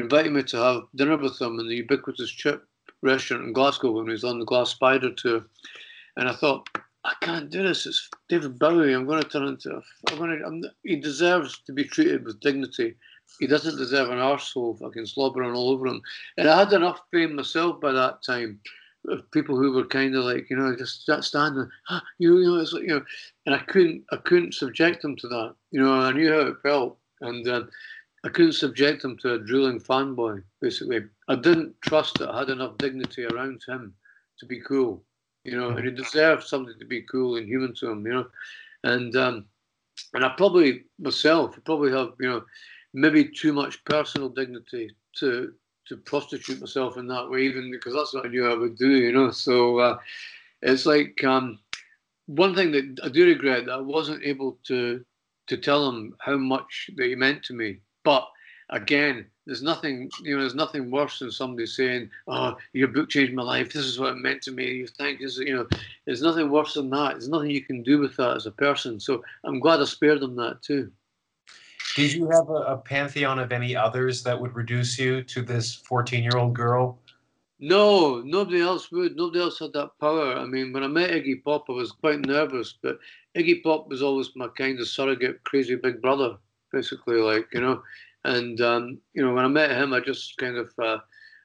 invited 0.00 0.32
me 0.32 0.42
to 0.42 0.56
have 0.56 0.82
dinner 0.94 1.16
with 1.16 1.40
him 1.40 1.58
in 1.58 1.68
the 1.68 1.76
Ubiquitous 1.76 2.30
Chip 2.30 2.66
restaurant 3.02 3.44
in 3.44 3.52
Glasgow 3.52 3.92
when 3.92 4.06
he 4.06 4.12
was 4.12 4.24
on 4.24 4.38
the 4.38 4.44
Glass 4.44 4.70
Spider 4.70 5.12
tour. 5.12 5.44
And 6.16 6.28
I 6.28 6.34
thought, 6.34 6.68
I 7.04 7.14
can't 7.20 7.50
do 7.50 7.62
this. 7.62 7.86
It's 7.86 8.08
David 8.28 8.58
Bowie. 8.58 8.94
I'm 8.94 9.06
going 9.06 9.22
to 9.22 9.28
turn 9.28 9.46
into. 9.46 9.70
A, 9.70 9.82
I'm 10.10 10.18
going 10.18 10.38
to. 10.38 10.46
I'm, 10.46 10.64
he 10.84 10.96
deserves 10.96 11.60
to 11.66 11.72
be 11.72 11.84
treated 11.84 12.24
with 12.24 12.40
dignity. 12.40 12.94
He 13.38 13.46
doesn't 13.46 13.76
deserve 13.76 14.10
an 14.10 14.18
arsehole 14.18 14.78
fucking 14.78 15.06
slobbering 15.06 15.54
all 15.54 15.70
over 15.70 15.86
him. 15.86 16.00
And 16.38 16.48
I 16.48 16.58
had 16.60 16.72
enough 16.72 17.00
pain 17.12 17.34
myself 17.34 17.80
by 17.80 17.92
that 17.92 18.22
time 18.22 18.60
of 19.08 19.30
people 19.32 19.56
who 19.56 19.72
were 19.72 19.86
kind 19.86 20.14
of 20.14 20.24
like, 20.24 20.48
you 20.48 20.56
know, 20.56 20.74
just 20.76 21.08
standing, 21.20 21.68
ah, 21.90 22.02
you, 22.18 22.38
you 22.38 22.46
know, 22.46 22.60
it's 22.60 22.72
like, 22.72 22.84
you 22.84 22.88
know, 22.88 23.04
and 23.44 23.54
I 23.54 23.58
couldn't, 23.58 24.04
I 24.12 24.16
couldn't 24.16 24.54
subject 24.54 25.02
them 25.02 25.16
to 25.16 25.28
that. 25.28 25.54
You 25.72 25.82
know, 25.82 25.92
I 25.92 26.12
knew 26.12 26.32
how 26.32 26.40
it 26.40 26.62
felt, 26.62 26.98
and 27.20 27.46
uh, 27.46 27.64
I 28.24 28.30
couldn't 28.30 28.52
subject 28.54 29.04
him 29.04 29.18
to 29.18 29.34
a 29.34 29.38
drooling 29.38 29.78
fanboy. 29.78 30.42
Basically, 30.60 31.00
I 31.28 31.36
didn't 31.36 31.80
trust 31.82 32.18
that 32.18 32.30
I 32.30 32.38
had 32.38 32.48
enough 32.48 32.78
dignity 32.78 33.26
around 33.26 33.62
him 33.68 33.94
to 34.38 34.46
be 34.46 34.60
cool. 34.60 35.04
You 35.44 35.58
know, 35.58 35.70
and 35.70 35.84
he 35.84 35.90
deserved 35.90 36.44
something 36.44 36.74
to 36.78 36.86
be 36.86 37.02
cool 37.02 37.36
and 37.36 37.46
human 37.46 37.74
to 37.74 37.90
him. 37.90 38.06
You 38.06 38.12
know, 38.14 38.26
and 38.84 39.14
um, 39.16 39.44
and 40.14 40.24
I 40.24 40.30
probably 40.36 40.84
myself 40.98 41.58
probably 41.64 41.92
have 41.92 42.12
you 42.18 42.28
know 42.30 42.44
maybe 42.94 43.28
too 43.28 43.52
much 43.52 43.84
personal 43.84 44.30
dignity 44.30 44.90
to 45.18 45.52
to 45.86 45.96
prostitute 45.98 46.60
myself 46.60 46.96
in 46.96 47.06
that 47.08 47.28
way, 47.28 47.42
even 47.42 47.70
because 47.70 47.92
that's 47.92 48.14
what 48.14 48.24
I 48.24 48.30
knew 48.30 48.50
I 48.50 48.56
would 48.56 48.78
do, 48.78 48.88
you 48.88 49.12
know. 49.12 49.30
So 49.30 49.78
uh, 49.80 49.98
it's 50.62 50.86
like 50.86 51.22
um, 51.24 51.58
one 52.24 52.54
thing 52.54 52.72
that 52.72 53.00
I 53.04 53.10
do 53.10 53.26
regret 53.26 53.66
that 53.66 53.72
I 53.72 53.80
wasn't 53.80 54.24
able 54.24 54.58
to 54.64 55.04
to 55.46 55.56
tell 55.58 55.86
him 55.90 56.14
how 56.20 56.38
much 56.38 56.88
that 56.96 57.06
he 57.06 57.14
meant 57.14 57.42
to 57.44 57.52
me. 57.52 57.80
But 58.04 58.28
again, 58.70 59.26
there's 59.46 59.62
nothing, 59.62 60.10
you 60.22 60.34
know, 60.34 60.40
there's 60.40 60.54
nothing 60.54 60.90
worse 60.90 61.18
than 61.18 61.30
somebody 61.30 61.66
saying, 61.66 62.10
"Oh, 62.26 62.56
your 62.72 62.88
book 62.88 63.10
changed 63.10 63.34
my 63.34 63.42
life. 63.42 63.72
This 63.72 63.84
is 63.84 63.98
what 63.98 64.12
it 64.12 64.18
meant 64.18 64.42
to 64.42 64.52
me." 64.52 64.72
You 64.72 64.86
think, 64.86 65.20
is 65.20 65.38
you 65.38 65.54
know, 65.54 65.66
there's 66.06 66.22
nothing 66.22 66.50
worse 66.50 66.74
than 66.74 66.90
that. 66.90 67.12
There's 67.12 67.28
nothing 67.28 67.50
you 67.50 67.62
can 67.62 67.82
do 67.82 67.98
with 67.98 68.16
that 68.16 68.36
as 68.36 68.46
a 68.46 68.50
person. 68.52 69.00
So 69.00 69.22
I'm 69.44 69.60
glad 69.60 69.80
I 69.80 69.84
spared 69.84 70.20
them 70.20 70.36
that 70.36 70.62
too. 70.62 70.90
Did 71.96 72.12
you 72.12 72.28
have 72.30 72.48
a, 72.48 72.74
a 72.74 72.76
pantheon 72.78 73.38
of 73.38 73.52
any 73.52 73.76
others 73.76 74.22
that 74.24 74.40
would 74.40 74.56
reduce 74.56 74.98
you 74.98 75.22
to 75.24 75.42
this 75.42 75.74
14 75.74 76.22
year 76.22 76.36
old 76.36 76.54
girl? 76.54 76.98
No, 77.60 78.20
nobody 78.20 78.60
else 78.60 78.90
would. 78.90 79.16
Nobody 79.16 79.40
else 79.40 79.60
had 79.60 79.72
that 79.74 79.90
power. 80.00 80.34
I 80.34 80.44
mean, 80.44 80.72
when 80.72 80.82
I 80.82 80.88
met 80.88 81.10
Iggy 81.10 81.44
Pop, 81.44 81.66
I 81.68 81.72
was 81.72 81.92
quite 81.92 82.26
nervous, 82.26 82.74
but 82.82 82.98
Iggy 83.36 83.62
Pop 83.62 83.88
was 83.88 84.02
always 84.02 84.30
my 84.34 84.48
kind 84.48 84.80
of 84.80 84.88
surrogate 84.88 85.44
crazy 85.44 85.76
big 85.76 86.02
brother, 86.02 86.36
basically, 86.74 87.16
like, 87.16 87.46
you 87.52 87.60
know. 87.60 87.82
And, 88.24 88.60
um, 88.60 88.98
you 89.12 89.24
know, 89.24 89.34
when 89.34 89.44
I 89.44 89.48
met 89.48 89.70
him, 89.70 89.92
I 89.92 90.00
just 90.00 90.36
kind 90.38 90.56
of, 90.56 90.72
uh, 90.78 90.98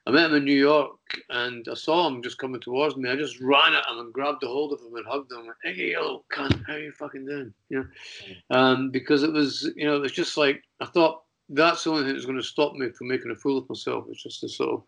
I 0.08 0.12
met 0.12 0.32
him 0.32 0.38
in 0.38 0.46
New 0.46 0.58
York 0.58 0.98
and 1.30 1.68
I 1.70 1.74
saw 1.74 2.08
him 2.08 2.24
just 2.24 2.38
coming 2.38 2.62
towards 2.62 2.96
me. 2.96 3.10
I 3.10 3.16
just 3.16 3.40
ran 3.42 3.74
at 3.74 3.86
him 3.86 4.00
and 4.00 4.14
grabbed 4.14 4.44
a 4.44 4.48
hold 4.48 4.74
of 4.74 4.80
him 4.80 4.96
and 4.96 5.06
hugged 5.06 5.32
him. 5.32 5.46
Like, 5.46 5.76
hey, 5.76 5.92
yo, 5.92 6.24
cunt, 6.34 6.66
how 6.66 6.76
you 6.76 6.92
fucking 6.94 7.26
doing? 7.26 7.54
You 7.70 7.80
know, 7.80 8.58
um, 8.58 8.92
because 8.92 9.24
it 9.24 9.32
was, 9.32 9.70
you 9.76 9.86
know, 9.86 9.98
it 9.98 10.02
was 10.02 10.14
just 10.14 10.38
like 10.38 10.64
I 10.80 10.86
thought 10.86 11.24
that's 11.50 11.84
the 11.84 11.92
only 11.92 12.04
thing 12.04 12.14
that's 12.14 12.26
going 12.26 12.38
to 12.38 12.44
stop 12.44 12.74
me 12.74 12.90
from 12.92 13.08
making 13.08 13.32
a 13.32 13.36
fool 13.36 13.58
of 13.58 13.70
myself. 13.70 14.06
It's 14.10 14.24
just 14.24 14.40
to 14.42 14.50
sort 14.50 14.72
of 14.72 14.84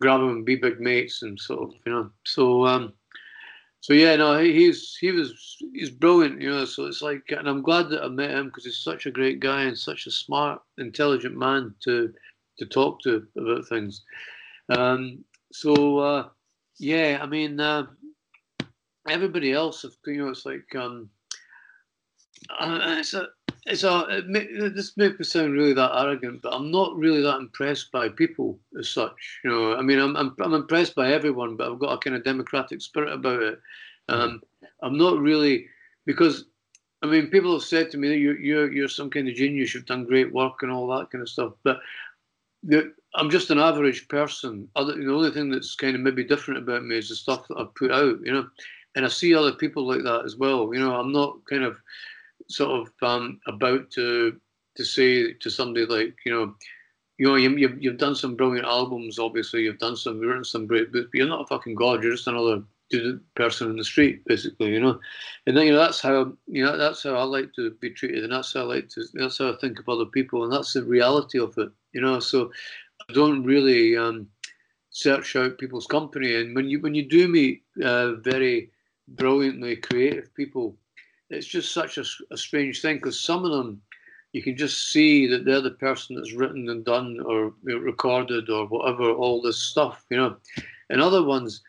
grab 0.00 0.20
him 0.20 0.30
and 0.30 0.44
be 0.44 0.56
big 0.56 0.80
mates 0.80 1.22
and 1.22 1.38
sort 1.38 1.68
of, 1.68 1.74
you 1.86 1.92
know. 1.92 2.10
So, 2.24 2.66
um, 2.66 2.92
so 3.84 3.92
yeah, 3.92 4.16
no, 4.16 4.38
he, 4.38 4.50
he's 4.50 4.96
he 4.98 5.10
was 5.10 5.58
he's 5.74 5.90
brilliant, 5.90 6.40
you 6.40 6.48
know. 6.48 6.64
So 6.64 6.86
it's 6.86 7.02
like, 7.02 7.22
and 7.28 7.46
I'm 7.46 7.60
glad 7.60 7.90
that 7.90 8.02
I 8.02 8.08
met 8.08 8.30
him 8.30 8.46
because 8.46 8.64
he's 8.64 8.78
such 8.78 9.04
a 9.04 9.10
great 9.10 9.40
guy 9.40 9.64
and 9.64 9.78
such 9.78 10.06
a 10.06 10.10
smart, 10.10 10.62
intelligent 10.78 11.36
man 11.36 11.74
to 11.84 12.10
to 12.60 12.64
talk 12.64 13.02
to 13.02 13.26
about 13.36 13.68
things. 13.68 14.00
Um, 14.70 15.22
so 15.52 15.98
uh, 15.98 16.28
yeah, 16.78 17.18
I 17.20 17.26
mean, 17.26 17.60
uh, 17.60 17.88
everybody 19.06 19.52
else, 19.52 19.84
you 20.06 20.16
know, 20.16 20.30
it's 20.30 20.46
like 20.46 20.74
um, 20.74 21.10
it's 22.62 23.12
a 23.12 23.28
it's 23.66 23.82
a 23.82 24.06
it 24.08 24.26
may, 24.28 24.46
this 24.68 24.96
me 24.96 25.10
sound 25.22 25.54
really 25.54 25.72
that 25.72 25.92
arrogant, 25.94 26.42
but 26.42 26.52
I'm 26.52 26.70
not 26.70 26.96
really 26.96 27.22
that 27.22 27.38
impressed 27.38 27.90
by 27.92 28.08
people 28.08 28.58
as 28.78 28.88
such. 28.88 29.40
You 29.42 29.50
know, 29.50 29.74
I 29.76 29.82
mean, 29.82 29.98
I'm 29.98 30.16
I'm, 30.16 30.34
I'm 30.40 30.54
impressed 30.54 30.94
by 30.94 31.12
everyone, 31.12 31.56
but 31.56 31.70
I've 31.70 31.78
got 31.78 31.92
a 31.92 31.98
kind 31.98 32.16
of 32.16 32.24
democratic 32.24 32.82
spirit 32.82 33.12
about 33.12 33.42
it. 33.42 33.60
Um, 34.08 34.42
I'm 34.82 34.98
not 34.98 35.18
really 35.18 35.66
because 36.04 36.44
I 37.02 37.06
mean, 37.06 37.26
people 37.26 37.52
have 37.52 37.62
said 37.62 37.90
to 37.90 37.98
me 37.98 38.08
that 38.08 38.16
you're, 38.16 38.38
you're, 38.38 38.72
you're 38.72 38.88
some 38.88 39.10
kind 39.10 39.28
of 39.28 39.34
genius, 39.34 39.74
you've 39.74 39.84
done 39.84 40.06
great 40.06 40.32
work 40.32 40.62
and 40.62 40.72
all 40.72 40.86
that 40.88 41.10
kind 41.10 41.20
of 41.20 41.28
stuff. 41.28 41.52
But 41.62 41.80
I'm 43.14 43.28
just 43.28 43.50
an 43.50 43.58
average 43.58 44.08
person. 44.08 44.68
Other, 44.74 44.94
the 44.94 45.12
only 45.12 45.30
thing 45.30 45.50
that's 45.50 45.74
kind 45.74 45.94
of 45.94 46.00
maybe 46.00 46.24
different 46.24 46.62
about 46.62 46.82
me 46.82 46.96
is 46.96 47.10
the 47.10 47.14
stuff 47.14 47.46
that 47.48 47.58
I've 47.58 47.74
put 47.74 47.90
out, 47.90 48.20
you 48.24 48.32
know. 48.32 48.48
And 48.96 49.04
I 49.04 49.08
see 49.08 49.34
other 49.34 49.52
people 49.52 49.86
like 49.86 50.02
that 50.04 50.24
as 50.24 50.36
well. 50.36 50.72
You 50.72 50.80
know, 50.80 50.94
I'm 50.94 51.12
not 51.12 51.44
kind 51.44 51.62
of 51.62 51.76
sort 52.48 52.88
of 52.88 52.92
um, 53.02 53.40
about 53.46 53.90
to 53.92 54.38
to 54.76 54.84
say 54.84 55.32
to 55.34 55.50
somebody 55.50 55.86
like, 55.86 56.16
you 56.26 56.32
know, 56.32 56.54
you 57.18 57.26
know, 57.26 57.36
you, 57.36 57.56
you've, 57.56 57.80
you've 57.80 57.98
done 57.98 58.16
some 58.16 58.34
brilliant 58.34 58.66
albums. 58.66 59.20
Obviously, 59.20 59.62
you've 59.62 59.78
done 59.78 59.96
some, 59.96 60.16
you've 60.16 60.28
written 60.28 60.44
some 60.44 60.66
great 60.66 60.92
books, 60.92 61.08
but 61.12 61.18
you're 61.18 61.28
not 61.28 61.42
a 61.42 61.46
fucking 61.46 61.76
god. 61.76 62.02
You're 62.02 62.12
just 62.12 62.26
another 62.26 62.64
person 63.34 63.70
in 63.70 63.76
the 63.76 63.84
street, 63.84 64.24
basically, 64.26 64.72
you 64.72 64.80
know. 64.80 64.98
And 65.46 65.56
then 65.56 65.66
you 65.66 65.72
know 65.72 65.78
that's 65.78 66.00
how 66.00 66.32
you 66.46 66.64
know 66.64 66.76
that's 66.76 67.02
how 67.02 67.14
I 67.14 67.22
like 67.22 67.52
to 67.54 67.70
be 67.72 67.90
treated, 67.90 68.24
and 68.24 68.32
that's 68.32 68.52
how 68.52 68.60
I 68.60 68.64
like 68.64 68.88
to 68.90 69.04
that's 69.14 69.38
how 69.38 69.52
I 69.52 69.56
think 69.56 69.78
of 69.78 69.88
other 69.88 70.06
people, 70.06 70.44
and 70.44 70.52
that's 70.52 70.72
the 70.72 70.84
reality 70.84 71.38
of 71.38 71.56
it, 71.58 71.70
you 71.92 72.00
know. 72.00 72.20
So 72.20 72.50
I 73.08 73.12
don't 73.12 73.44
really 73.44 73.96
um, 73.96 74.28
search 74.90 75.36
out 75.36 75.58
people's 75.58 75.86
company, 75.86 76.34
and 76.36 76.54
when 76.54 76.68
you 76.68 76.80
when 76.80 76.94
you 76.94 77.08
do 77.08 77.28
meet 77.28 77.62
uh, 77.82 78.12
very 78.14 78.70
brilliantly 79.08 79.76
creative 79.76 80.34
people, 80.34 80.76
it's 81.30 81.46
just 81.46 81.72
such 81.72 81.98
a, 81.98 82.04
a 82.30 82.36
strange 82.36 82.80
thing 82.80 82.96
because 82.96 83.20
some 83.20 83.44
of 83.44 83.50
them 83.50 83.80
you 84.34 84.42
can 84.42 84.56
just 84.56 84.90
see 84.90 85.28
that 85.28 85.44
they're 85.44 85.60
the 85.60 85.70
person 85.70 86.16
that's 86.16 86.34
written 86.34 86.68
and 86.68 86.84
done 86.84 87.20
or 87.24 87.54
recorded 87.62 88.50
or 88.50 88.66
whatever 88.66 89.12
all 89.12 89.40
this 89.40 89.62
stuff, 89.62 90.04
you 90.10 90.16
know. 90.16 90.36
And 90.90 91.00
other 91.00 91.22
ones 91.22 91.62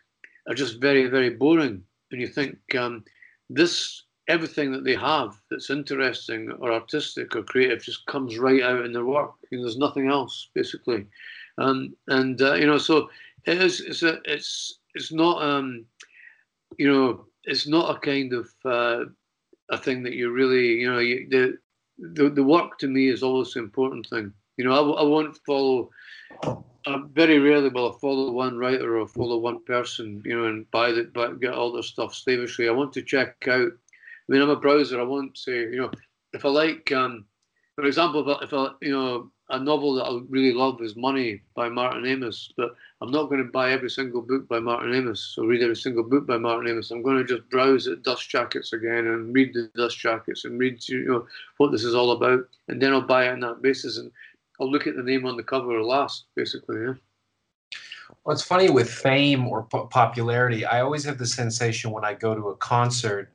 are 0.48 0.54
just 0.54 0.80
very, 0.80 1.06
very 1.06 1.30
boring. 1.30 1.84
And 2.10 2.20
you 2.20 2.26
think 2.26 2.58
um, 2.76 3.04
this, 3.48 4.02
everything 4.26 4.72
that 4.72 4.82
they 4.82 4.96
have 4.96 5.40
that's 5.48 5.70
interesting 5.70 6.50
or 6.58 6.72
artistic 6.72 7.36
or 7.36 7.44
creative 7.44 7.84
just 7.84 8.04
comes 8.06 8.36
right 8.36 8.62
out 8.62 8.84
in 8.84 8.92
their 8.92 9.04
work. 9.04 9.34
You 9.52 9.58
know, 9.58 9.64
there's 9.64 9.78
nothing 9.78 10.10
else 10.10 10.48
basically. 10.52 11.06
Um, 11.58 11.94
and 12.08 12.42
uh, 12.42 12.54
you 12.54 12.66
know, 12.66 12.78
so 12.78 13.08
it 13.44 13.62
is. 13.62 13.80
It's 13.80 14.02
a, 14.02 14.18
it's 14.24 14.80
it's 14.94 15.12
not. 15.12 15.40
Um, 15.40 15.86
you 16.78 16.92
know, 16.92 17.26
it's 17.44 17.66
not 17.66 17.96
a 17.96 18.00
kind 18.00 18.32
of 18.32 18.50
uh, 18.64 19.04
a 19.70 19.78
thing 19.78 20.02
that 20.04 20.14
you 20.14 20.30
really. 20.30 20.80
You 20.80 20.92
know, 20.92 20.98
you, 20.98 21.26
the 21.30 21.58
the 21.98 22.30
the 22.30 22.44
work 22.44 22.78
to 22.78 22.88
me 22.88 23.08
is 23.08 23.22
always 23.22 23.52
the 23.52 23.60
important 23.60 24.06
thing. 24.08 24.32
You 24.56 24.64
know, 24.64 24.72
I, 24.72 25.00
I 25.00 25.04
won't 25.04 25.38
follow 25.46 25.90
I 26.86 27.02
very 27.12 27.40
rarely 27.40 27.68
will 27.68 27.92
I 27.92 27.98
follow 27.98 28.30
one 28.30 28.56
writer 28.56 28.98
or 28.98 29.08
follow 29.08 29.38
one 29.38 29.64
person, 29.64 30.22
you 30.24 30.38
know, 30.38 30.46
and 30.46 30.70
buy 30.70 30.92
the 30.92 31.04
buy, 31.04 31.32
get 31.40 31.52
all 31.52 31.72
their 31.72 31.82
stuff 31.82 32.14
slavishly. 32.14 32.68
I 32.68 32.72
want 32.72 32.92
to 32.92 33.02
check 33.02 33.48
out. 33.48 33.72
I 33.72 34.32
mean, 34.32 34.40
I'm 34.40 34.50
a 34.50 34.56
browser. 34.56 35.00
I 35.00 35.04
want 35.04 35.34
to, 35.44 35.52
you 35.52 35.80
know, 35.80 35.90
if 36.32 36.44
I 36.44 36.48
like, 36.48 36.92
um, 36.92 37.24
for 37.74 37.84
example, 37.84 38.28
if 38.28 38.36
I, 38.36 38.44
if 38.44 38.52
I, 38.52 38.68
you 38.82 38.92
know, 38.92 39.30
a 39.48 39.58
novel 39.58 39.94
that 39.94 40.04
I 40.04 40.18
really 40.28 40.52
love 40.52 40.82
is 40.82 40.96
Money 40.96 41.40
by 41.54 41.68
Martin 41.68 42.04
Amis, 42.06 42.52
but 42.56 42.74
I'm 43.00 43.12
not 43.12 43.28
going 43.28 43.44
to 43.44 43.50
buy 43.50 43.70
every 43.70 43.90
single 43.90 44.20
book 44.20 44.48
by 44.48 44.58
Martin 44.58 44.94
Amis 44.94 45.36
or 45.38 45.46
read 45.46 45.62
every 45.62 45.76
single 45.76 46.02
book 46.02 46.26
by 46.26 46.36
Martin 46.36 46.70
Amis. 46.70 46.90
I'm 46.90 47.02
going 47.02 47.18
to 47.18 47.24
just 47.24 47.48
browse 47.48 47.86
at 47.86 48.02
Dust 48.02 48.28
Jackets 48.28 48.72
again 48.72 49.06
and 49.06 49.32
read 49.34 49.54
the 49.54 49.70
Dust 49.76 49.98
Jackets 49.98 50.44
and 50.44 50.58
read, 50.58 50.86
you 50.88 51.04
know, 51.04 51.26
what 51.58 51.70
this 51.70 51.84
is 51.84 51.94
all 51.94 52.12
about, 52.12 52.48
and 52.68 52.82
then 52.82 52.92
I'll 52.92 53.00
buy 53.00 53.26
it 53.26 53.32
on 53.32 53.40
that 53.40 53.62
basis. 53.62 53.98
And 53.98 54.10
I'll 54.60 54.70
look 54.70 54.86
at 54.86 54.96
the 54.96 55.02
name 55.02 55.26
on 55.26 55.36
the 55.36 55.44
cover 55.44 55.80
last, 55.82 56.24
basically. 56.34 56.80
Yeah. 56.80 56.94
Well, 58.24 58.34
it's 58.34 58.42
funny 58.42 58.70
with 58.70 58.90
fame 58.90 59.46
or 59.46 59.62
popularity. 59.62 60.64
I 60.64 60.80
always 60.80 61.04
have 61.04 61.18
the 61.18 61.26
sensation 61.26 61.90
when 61.90 62.04
I 62.04 62.14
go 62.14 62.34
to 62.34 62.48
a 62.48 62.56
concert 62.56 63.30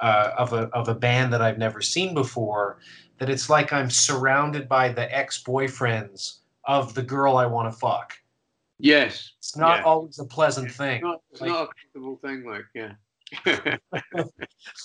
uh, 0.00 0.32
of 0.38 0.52
a 0.52 0.62
of 0.72 0.88
a 0.88 0.94
band 0.94 1.32
that 1.32 1.42
I've 1.42 1.58
never 1.58 1.80
seen 1.80 2.14
before 2.14 2.78
that 3.18 3.28
it's 3.28 3.50
like 3.50 3.72
I'm 3.72 3.90
surrounded 3.90 4.68
by 4.68 4.88
the 4.88 5.14
ex 5.16 5.42
boyfriends 5.42 6.38
of 6.64 6.94
the 6.94 7.02
girl 7.02 7.36
I 7.36 7.46
want 7.46 7.72
to 7.72 7.78
fuck. 7.78 8.14
Yes. 8.78 9.32
It's 9.38 9.56
not 9.56 9.84
always 9.84 10.18
a 10.18 10.24
pleasant 10.24 10.70
thing. 10.70 10.96
It's 10.96 11.04
not, 11.04 11.20
it's 11.30 11.40
like, 11.40 11.50
not 11.50 11.62
a 11.64 11.68
comfortable 11.82 12.16
thing, 12.16 12.44
like 12.46 12.64
yeah. 12.74 12.92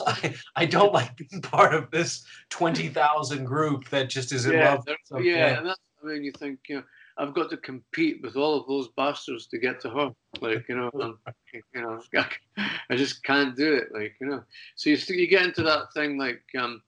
I, 0.08 0.36
I, 0.56 0.66
don't 0.66 0.94
like 0.94 1.18
being 1.18 1.42
part 1.42 1.74
of 1.74 1.90
this 1.90 2.24
20,000 2.50 3.44
group 3.44 3.90
that 3.90 4.10
just 4.10 4.32
is 4.32 4.46
in 4.46 4.54
yeah, 4.54 4.76
love. 4.76 5.24
yeah, 5.24 5.58
and 5.58 5.68
that's, 5.68 5.80
I 6.04 6.08
mean, 6.08 6.24
you 6.24 6.32
think, 6.32 6.60
you 6.70 6.76
know, 6.76 6.84
I've 7.18 7.34
got 7.34 7.50
to 7.52 7.58
compete 7.58 8.22
with 8.22 8.36
all 8.36 8.60
of 8.60 8.68
those 8.68 8.90
bastards 8.98 9.48
to 9.48 9.58
get 9.58 9.80
to 9.82 9.90
her. 9.90 10.12
Like 10.42 10.68
you 10.68 10.76
know, 10.76 10.92
you 10.94 11.82
know, 11.82 12.00
I 12.90 12.96
just 12.96 13.24
can't 13.24 13.56
do 13.56 13.74
it. 13.74 13.88
Like 13.94 14.16
you 14.20 14.28
know, 14.28 14.44
so 14.76 14.90
you 14.90 14.98
you 15.10 15.28
get 15.28 15.46
into 15.46 15.64
that 15.64 15.94
thing 15.94 16.18
like 16.18 16.42
um, 16.58 16.82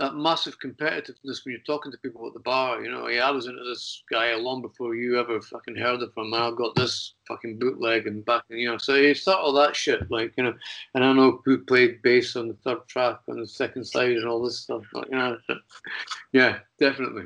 that 0.00 0.14
massive 0.14 0.58
competitiveness 0.60 1.44
when 1.44 1.52
you're 1.52 1.60
talking 1.66 1.90
to 1.90 1.98
people 1.98 2.26
at 2.26 2.32
the 2.32 2.40
bar. 2.40 2.82
You 2.82 2.90
know, 2.90 3.08
yeah, 3.08 3.28
I 3.28 3.30
was 3.30 3.46
into 3.46 3.64
this 3.64 4.02
guy 4.10 4.34
long 4.36 4.62
before 4.62 4.94
you 4.94 5.18
ever 5.18 5.40
fucking 5.40 5.76
heard 5.76 6.02
of 6.02 6.12
him. 6.16 6.32
I've 6.32 6.56
got 6.56 6.74
this 6.74 7.14
fucking 7.26 7.58
bootleg 7.58 8.06
and 8.06 8.24
back, 8.24 8.44
and 8.48 8.60
you 8.60 8.70
know, 8.70 8.78
so 8.78 8.94
you 8.94 9.14
start 9.14 9.40
all 9.40 9.52
that 9.54 9.74
shit, 9.74 10.10
like 10.10 10.32
you 10.36 10.44
know. 10.44 10.54
And 10.94 11.04
I 11.04 11.12
know 11.12 11.42
who 11.44 11.58
played 11.58 12.00
bass 12.02 12.36
on 12.36 12.48
the 12.48 12.54
third 12.64 12.86
track 12.88 13.20
on 13.28 13.40
the 13.40 13.46
second 13.46 13.84
side 13.84 14.12
and 14.12 14.26
all 14.26 14.42
this 14.42 14.60
stuff. 14.60 14.84
Like, 14.92 15.08
you 15.10 15.18
know, 15.18 15.36
yeah, 16.32 16.58
definitely. 16.78 17.24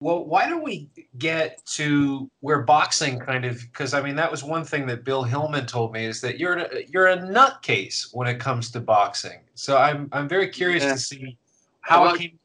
Well, 0.00 0.24
why 0.24 0.48
don't 0.48 0.64
we 0.64 0.90
get 1.18 1.64
to 1.74 2.30
where 2.40 2.62
boxing 2.62 3.18
kind 3.18 3.44
of? 3.44 3.60
Because 3.60 3.94
I 3.94 4.02
mean, 4.02 4.16
that 4.16 4.30
was 4.30 4.42
one 4.44 4.64
thing 4.64 4.86
that 4.86 5.04
Bill 5.04 5.22
Hillman 5.22 5.66
told 5.66 5.92
me 5.92 6.04
is 6.04 6.20
that 6.20 6.38
you're 6.38 6.58
a, 6.58 6.84
you're 6.88 7.06
a 7.06 7.16
nutcase 7.16 8.08
when 8.12 8.28
it 8.28 8.38
comes 8.38 8.70
to 8.72 8.80
boxing. 8.80 9.40
So 9.54 9.78
I'm 9.78 10.08
I'm 10.12 10.28
very 10.28 10.48
curious 10.48 10.82
yeah. 10.82 10.92
to 10.92 10.98
see 10.98 11.38
how 11.80 12.04
I've, 12.04 12.18
came, 12.18 12.38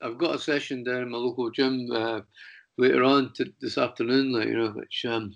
I've, 0.00 0.18
got 0.18 0.34
a 0.34 0.38
session 0.38 0.84
down 0.84 1.02
in 1.02 1.10
my 1.10 1.18
local 1.18 1.50
gym 1.50 1.88
uh, 1.92 2.20
later 2.76 3.02
on 3.02 3.32
to, 3.34 3.52
this 3.60 3.78
afternoon, 3.78 4.32
like, 4.32 4.46
you 4.46 4.56
know, 4.56 4.70
which 4.70 5.04
um, 5.08 5.34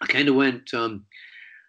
I 0.00 0.06
kind 0.06 0.28
of 0.28 0.36
went. 0.36 0.72
Um, 0.74 1.04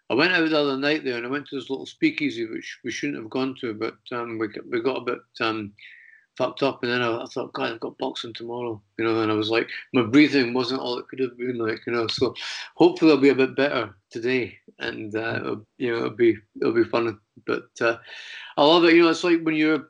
I 0.10 0.14
went 0.14 0.34
out 0.34 0.50
the 0.50 0.60
other 0.60 0.78
night 0.78 1.06
there, 1.06 1.16
and 1.16 1.26
I 1.26 1.30
went 1.30 1.48
to 1.48 1.56
this 1.56 1.70
little 1.70 1.86
speakeasy 1.86 2.46
which 2.46 2.80
we 2.84 2.92
shouldn't 2.92 3.18
have 3.18 3.30
gone 3.30 3.56
to, 3.62 3.74
but 3.74 3.96
um, 4.12 4.38
we 4.38 4.50
we 4.70 4.82
got 4.82 4.98
a 4.98 5.06
bit 5.06 5.20
um, 5.40 5.72
fucked 6.42 6.64
up, 6.64 6.82
and 6.82 6.92
then 6.92 7.02
I, 7.04 7.22
I, 7.22 7.26
thought, 7.26 7.54
God, 7.54 7.72
I've 7.72 7.80
got 7.80 7.98
boxing 8.00 8.34
tomorrow, 8.34 8.82
you 8.98 9.06
know, 9.06 9.22
and 9.22 9.32
I 9.32 9.36
was 9.36 9.52
like, 9.52 9.70
my 9.94 10.02
breathing 10.02 10.54
wasn't 10.54 10.82
all 10.82 10.98
it 10.98 11.08
could 11.08 11.20
have 11.20 11.38
been, 11.38 11.60
like, 11.60 11.82
you 11.86 11.94
know. 11.94 12.08
So 12.08 12.34
hopefully, 12.76 13.12
I'll 13.12 13.18
be 13.18 13.30
a 13.30 13.36
bit 13.36 13.56
better 13.56 13.96
today, 14.10 14.58
and 14.80 15.16
uh, 15.16 15.58
you 15.78 15.92
know, 15.92 15.98
it'll 15.98 16.10
be 16.10 16.38
it'll 16.60 16.74
be 16.74 16.84
fun. 16.84 17.20
But 17.46 17.70
uh, 17.80 17.98
I 18.58 18.66
love 18.66 18.86
it, 18.86 18.96
you 18.96 19.04
know. 19.04 19.10
It's 19.10 19.24
like 19.24 19.42
when 19.44 19.56
you're 19.56 19.90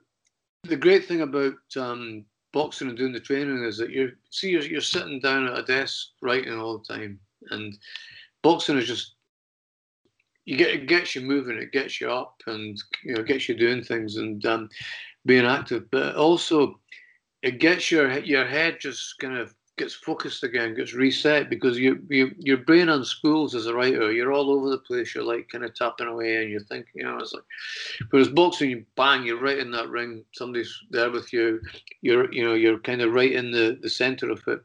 the 0.64 0.76
great 0.76 1.06
thing 1.06 1.22
about 1.22 1.56
um, 1.78 2.26
boxing 2.52 2.90
and 2.90 2.98
doing 2.98 3.14
the 3.14 3.20
training 3.20 3.64
is 3.64 3.78
that 3.78 3.92
you're 3.92 4.12
see 4.30 4.50
you're, 4.50 4.64
you're 4.64 4.82
sitting 4.82 5.22
down 5.22 5.48
at 5.48 5.58
a 5.58 5.64
desk 5.64 6.10
writing 6.22 6.60
all 6.60 6.78
the 6.78 6.94
time, 6.94 7.18
and 7.52 7.78
boxing 8.44 8.78
is 8.78 8.88
just 8.88 9.16
you 10.46 10.58
get 10.58 10.72
it 10.72 10.88
gets 10.88 11.16
you 11.16 11.22
moving, 11.22 11.58
it 11.58 11.72
gets 11.72 12.02
you 12.02 12.12
up, 12.12 12.42
and 12.48 12.82
you 13.04 13.14
know 13.14 13.24
gets 13.24 13.48
you 13.48 13.56
doing 13.56 13.82
things 13.82 14.18
and 14.18 14.46
um, 14.46 14.70
being 15.26 15.46
active, 15.46 15.90
but 15.92 16.16
also 16.16 16.80
it 17.44 17.60
gets 17.60 17.92
your 17.92 18.20
your 18.20 18.46
head 18.46 18.80
just 18.80 19.18
kind 19.20 19.38
of 19.38 19.54
gets 19.82 19.94
focused 19.96 20.44
again, 20.44 20.76
gets 20.76 20.94
reset 20.94 21.50
because 21.50 21.78
you, 21.78 22.00
you 22.08 22.32
your 22.38 22.58
brain 22.58 22.88
unspools 22.88 23.56
as 23.56 23.66
a 23.66 23.74
writer. 23.74 24.12
You're 24.12 24.32
all 24.32 24.52
over 24.52 24.70
the 24.70 24.78
place. 24.78 25.16
You're 25.16 25.24
like 25.24 25.50
kind 25.50 25.66
of 25.66 25.74
tapping 25.74 26.08
away, 26.08 26.42
and 26.42 26.52
you're 26.52 26.62
thinking, 26.62 26.92
you 26.96 27.04
know, 27.04 27.18
it's 27.18 27.34
like. 27.34 27.44
Whereas 28.12 28.30
boxing, 28.30 28.70
you 28.70 28.86
bang, 28.96 29.24
you're 29.24 29.42
right 29.42 29.58
in 29.58 29.72
that 29.72 29.90
ring. 29.90 30.24
Somebody's 30.34 30.72
there 30.92 31.10
with 31.10 31.34
you. 31.34 31.60
You're 32.02 32.32
you 32.32 32.44
know 32.44 32.54
you're 32.54 32.80
kind 32.80 33.02
of 33.02 33.14
right 33.14 33.32
in 33.32 33.52
the 33.52 33.80
the 33.82 33.90
center 33.90 34.30
of 34.30 34.42
it. 34.48 34.62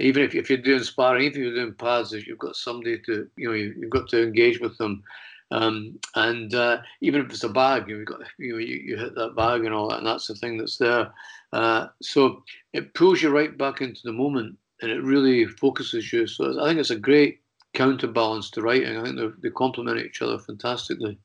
Even 0.00 0.24
if 0.24 0.34
if 0.34 0.50
you're 0.50 0.58
doing 0.58 0.82
sparring, 0.82 1.24
even 1.24 1.42
if 1.42 1.46
you're 1.46 1.64
doing 1.64 1.74
pads, 1.74 2.12
you've 2.12 2.38
got 2.38 2.56
somebody 2.56 2.98
to 3.06 3.28
you 3.36 3.48
know 3.48 3.54
you, 3.54 3.74
you've 3.78 3.90
got 3.90 4.08
to 4.08 4.22
engage 4.22 4.60
with 4.60 4.76
them. 4.78 5.02
Um, 5.50 5.98
and 6.14 6.54
uh, 6.54 6.78
even 7.00 7.20
if 7.20 7.30
it's 7.30 7.44
a 7.44 7.48
bag, 7.48 7.88
you've 7.88 8.06
got 8.06 8.20
you 8.38 8.52
know 8.52 8.58
you, 8.58 8.76
you 8.76 8.96
hit 8.96 9.14
that 9.14 9.36
bag 9.36 9.64
and 9.64 9.72
all 9.72 9.88
that, 9.88 9.98
and 9.98 10.06
that's 10.06 10.26
the 10.26 10.34
thing 10.34 10.58
that's 10.58 10.76
there. 10.76 11.12
Uh, 11.52 11.86
so 12.02 12.42
it 12.72 12.94
pulls 12.94 13.22
you 13.22 13.30
right 13.30 13.56
back 13.56 13.80
into 13.80 14.00
the 14.04 14.12
moment, 14.12 14.56
and 14.82 14.90
it 14.90 15.02
really 15.02 15.46
focuses 15.46 16.12
you. 16.12 16.26
So 16.26 16.60
I 16.60 16.66
think 16.66 16.80
it's 16.80 16.90
a 16.90 16.96
great 16.96 17.40
counterbalance 17.74 18.50
to 18.50 18.62
writing. 18.62 18.96
I 18.96 19.04
think 19.04 19.40
they 19.40 19.50
complement 19.50 20.04
each 20.04 20.22
other 20.22 20.38
fantastically. 20.38 21.18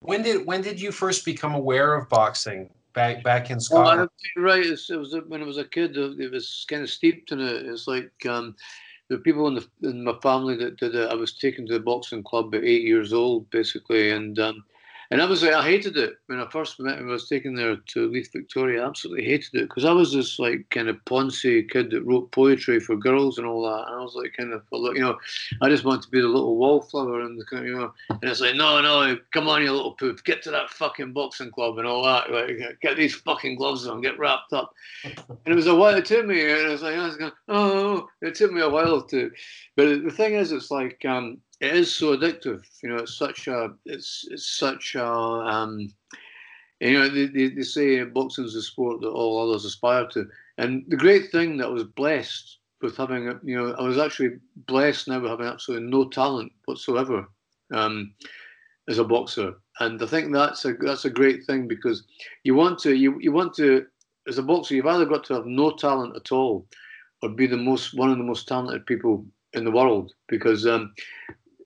When 0.00 0.22
did 0.22 0.46
when 0.46 0.60
did 0.60 0.80
you 0.80 0.92
first 0.92 1.24
become 1.24 1.54
aware 1.54 1.94
of 1.94 2.08
boxing? 2.08 2.70
Back 2.92 3.22
back 3.22 3.50
in 3.50 3.60
Scotland. 3.60 4.08
Well, 4.36 4.44
right. 4.44 4.64
It 4.64 4.98
was 4.98 5.14
when 5.28 5.42
I 5.42 5.46
was 5.46 5.58
a 5.58 5.64
kid. 5.64 5.96
It 5.96 6.30
was 6.30 6.64
kind 6.68 6.82
of 6.82 6.90
steeped 6.90 7.32
in 7.32 7.40
it. 7.40 7.66
It's 7.66 7.86
like 7.86 8.12
um, 8.28 8.54
the 9.08 9.18
people 9.18 9.46
in, 9.48 9.54
the, 9.54 9.66
in 9.88 10.04
my 10.04 10.14
family 10.22 10.56
that 10.56 10.78
did 10.78 10.94
it, 10.94 11.10
I 11.10 11.14
was 11.14 11.32
taken 11.32 11.66
to 11.66 11.74
the 11.74 11.80
boxing 11.80 12.22
club 12.22 12.54
at 12.54 12.64
eight 12.64 12.82
years 12.82 13.12
old, 13.12 13.48
basically, 13.50 14.10
and 14.10 14.38
um, 14.38 14.64
and 15.10 15.22
I 15.22 15.26
was 15.26 15.42
like, 15.42 15.52
I 15.52 15.62
hated 15.62 15.96
it 15.96 16.16
when 16.26 16.40
I 16.40 16.48
first 16.50 16.80
met 16.80 16.98
him. 16.98 17.08
I 17.08 17.12
was 17.12 17.28
taken 17.28 17.54
there 17.54 17.76
to 17.76 18.08
Leith, 18.08 18.32
Victoria. 18.32 18.82
I 18.82 18.86
absolutely 18.86 19.24
hated 19.24 19.54
it 19.54 19.68
because 19.68 19.84
I 19.84 19.92
was 19.92 20.12
this 20.12 20.38
like 20.38 20.68
kind 20.70 20.88
of 20.88 20.96
poncy 21.04 21.68
kid 21.68 21.90
that 21.90 22.02
wrote 22.02 22.30
poetry 22.32 22.80
for 22.80 22.96
girls 22.96 23.38
and 23.38 23.46
all 23.46 23.62
that. 23.62 23.86
And 23.86 23.96
I 23.96 24.02
was 24.02 24.14
like, 24.14 24.34
kind 24.36 24.52
of, 24.52 24.62
you 24.72 25.00
know, 25.00 25.18
I 25.62 25.68
just 25.68 25.84
want 25.84 26.02
to 26.02 26.10
be 26.10 26.20
the 26.20 26.26
little 26.26 26.56
wallflower 26.56 27.20
and 27.20 27.40
the 27.40 27.44
you 27.64 27.76
know. 27.76 27.92
And 28.10 28.24
it's 28.24 28.40
like, 28.40 28.56
no, 28.56 28.80
no, 28.80 29.16
come 29.32 29.48
on, 29.48 29.62
you 29.62 29.72
little 29.72 29.92
poop, 29.92 30.24
get 30.24 30.42
to 30.44 30.50
that 30.50 30.70
fucking 30.70 31.12
boxing 31.12 31.50
club 31.50 31.78
and 31.78 31.86
all 31.86 32.04
that. 32.04 32.30
Like, 32.30 32.80
get 32.80 32.96
these 32.96 33.14
fucking 33.14 33.56
gloves 33.56 33.86
on, 33.86 34.00
get 34.00 34.18
wrapped 34.18 34.52
up. 34.52 34.72
And 35.04 35.46
it 35.46 35.54
was 35.54 35.66
a 35.66 35.74
while. 35.74 35.94
It 35.94 36.04
took 36.04 36.26
me, 36.26 36.50
and 36.50 36.66
I 36.66 36.70
was 36.70 36.82
like, 36.82 36.96
I 36.96 37.06
was 37.06 37.16
going, 37.16 37.32
oh, 37.48 38.08
it 38.22 38.34
took 38.34 38.52
me 38.52 38.60
a 38.60 38.68
while 38.68 39.02
to. 39.02 39.30
But 39.76 40.04
the 40.04 40.10
thing 40.10 40.34
is, 40.34 40.52
it's 40.52 40.70
like. 40.70 41.04
um 41.04 41.38
it 41.60 41.74
is 41.74 41.94
so 41.94 42.16
addictive. 42.16 42.64
You 42.82 42.90
know, 42.90 42.96
it's 42.96 43.16
such 43.16 43.48
a 43.48 43.70
it's 43.84 44.26
it's 44.30 44.56
such 44.58 44.94
a 44.94 45.06
um, 45.06 45.92
you 46.80 46.98
know 46.98 47.08
they, 47.08 47.26
they, 47.26 47.48
they 47.48 47.62
say 47.62 48.02
boxing 48.04 48.44
is 48.44 48.54
a 48.54 48.62
sport 48.62 49.00
that 49.00 49.08
all 49.08 49.48
others 49.48 49.64
aspire 49.64 50.06
to. 50.08 50.26
And 50.58 50.84
the 50.88 50.96
great 50.96 51.30
thing 51.30 51.56
that 51.58 51.66
I 51.66 51.70
was 51.70 51.84
blessed 51.84 52.58
with 52.82 52.96
having, 52.96 53.38
you 53.42 53.56
know, 53.56 53.74
I 53.74 53.82
was 53.82 53.98
actually 53.98 54.38
blessed 54.56 55.08
now 55.08 55.20
with 55.20 55.30
having 55.30 55.46
absolutely 55.46 55.88
no 55.88 56.08
talent 56.08 56.52
whatsoever 56.66 57.26
um, 57.72 58.14
as 58.88 58.98
a 58.98 59.04
boxer. 59.04 59.54
And 59.80 60.02
I 60.02 60.06
think 60.06 60.32
that's 60.32 60.64
a 60.64 60.74
that's 60.74 61.04
a 61.04 61.10
great 61.10 61.44
thing 61.44 61.68
because 61.68 62.04
you 62.44 62.54
want 62.54 62.78
to 62.80 62.94
you 62.94 63.18
you 63.20 63.32
want 63.32 63.54
to 63.54 63.86
as 64.28 64.38
a 64.38 64.42
boxer 64.42 64.74
you've 64.74 64.86
either 64.86 65.06
got 65.06 65.24
to 65.24 65.34
have 65.34 65.46
no 65.46 65.70
talent 65.70 66.16
at 66.16 66.32
all 66.32 66.66
or 67.22 67.30
be 67.30 67.46
the 67.46 67.56
most 67.56 67.94
one 67.94 68.10
of 68.10 68.18
the 68.18 68.24
most 68.24 68.46
talented 68.48 68.84
people 68.86 69.24
in 69.52 69.64
the 69.64 69.70
world 69.70 70.12
because 70.28 70.66
um, 70.66 70.92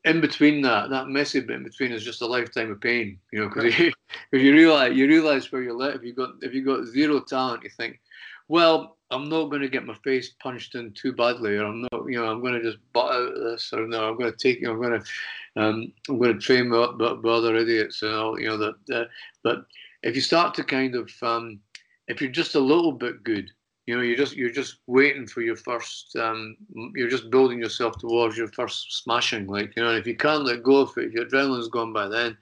in 0.04 0.20
between 0.20 0.62
that, 0.62 0.90
that 0.90 1.08
messy 1.08 1.40
bit 1.40 1.56
in 1.56 1.64
between 1.64 1.92
is 1.92 2.04
just 2.04 2.22
a 2.22 2.26
lifetime 2.26 2.70
of 2.70 2.80
pain, 2.80 3.18
you 3.32 3.40
know, 3.40 3.48
because 3.48 3.78
you, 3.78 3.92
you 4.32 4.52
realize 4.52 4.96
you 4.96 5.06
realize 5.06 5.50
where 5.52 5.62
you're 5.62 5.82
at. 5.82 5.96
If 5.96 6.02
you 6.02 6.14
got 6.14 6.30
if 6.42 6.54
you 6.54 6.64
got 6.64 6.86
zero 6.86 7.20
talent, 7.20 7.64
you 7.64 7.70
think, 7.70 8.00
well, 8.48 8.96
I'm 9.10 9.28
not 9.28 9.50
going 9.50 9.62
to 9.62 9.68
get 9.68 9.86
my 9.86 9.96
face 10.04 10.30
punched 10.40 10.74
in 10.74 10.92
too 10.92 11.12
badly, 11.12 11.56
or 11.56 11.64
I'm 11.64 11.82
not, 11.82 12.04
you 12.06 12.18
know, 12.18 12.30
I'm 12.30 12.40
going 12.40 12.54
to 12.54 12.62
just 12.62 12.78
butt 12.92 13.12
out 13.12 13.36
of 13.36 13.44
this, 13.44 13.72
or 13.72 13.86
no, 13.86 14.08
I'm 14.08 14.16
going 14.16 14.30
to 14.30 14.36
take, 14.36 14.60
you 14.60 14.66
know, 14.66 14.72
I'm 14.72 14.80
going 14.80 15.00
to, 15.00 15.60
um, 15.60 15.92
I'm 16.08 16.18
going 16.18 16.34
to 16.34 16.40
train 16.40 16.68
my, 16.68 16.90
my, 16.96 17.14
my 17.14 17.30
other 17.30 17.56
idiots, 17.56 18.02
and 18.02 18.14
all, 18.14 18.40
you 18.40 18.48
know, 18.48 18.56
that. 18.56 19.08
but 19.42 19.66
if 20.02 20.14
you 20.14 20.20
start 20.20 20.54
to 20.54 20.64
kind 20.64 20.94
of, 20.94 21.10
um, 21.22 21.60
if 22.06 22.20
you're 22.20 22.30
just 22.30 22.54
a 22.54 22.60
little 22.60 22.92
bit 22.92 23.24
good, 23.24 23.50
you 23.90 23.96
know, 23.96 24.02
you're 24.02 24.16
just 24.16 24.36
you're 24.36 24.50
just 24.50 24.76
waiting 24.86 25.26
for 25.26 25.40
your 25.40 25.56
first. 25.56 26.14
Um, 26.14 26.56
you're 26.94 27.10
just 27.10 27.28
building 27.28 27.58
yourself 27.58 27.98
towards 27.98 28.36
your 28.36 28.46
first 28.46 29.02
smashing. 29.02 29.48
Like 29.48 29.74
you 29.76 29.82
know, 29.82 29.90
if 29.96 30.06
you 30.06 30.16
can't 30.16 30.44
let 30.44 30.62
go 30.62 30.76
of 30.76 30.96
it, 30.96 31.06
if 31.06 31.12
your 31.12 31.24
adrenaline's 31.24 31.66
gone 31.66 31.92
by 31.92 32.06
then, 32.06 32.38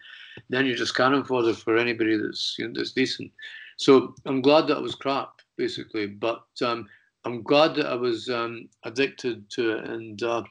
then 0.51 0.67
you're 0.67 0.77
just 0.77 0.95
cannon 0.95 1.25
fodder 1.25 1.55
for 1.55 1.79
anybody 1.79 2.19
that's 2.19 2.55
you 2.59 2.69
know, 2.69 2.75
that's 2.77 2.93
decent. 2.93 3.33
So 3.79 4.15
I'm 4.27 4.43
glad 4.43 4.67
that 4.67 4.77
I 4.77 4.81
was 4.81 4.95
crap, 4.95 5.41
basically, 5.57 6.05
but 6.07 6.45
um, 6.61 6.87
I'm 7.25 7.43
glad 7.43 7.75
that 7.77 7.87
I 7.87 7.95
was 7.95 8.29
um, 8.29 8.69
addicted 8.85 9.49
to 9.53 9.79
it, 9.79 9.85
and 9.87 10.23
uh, 10.23 10.43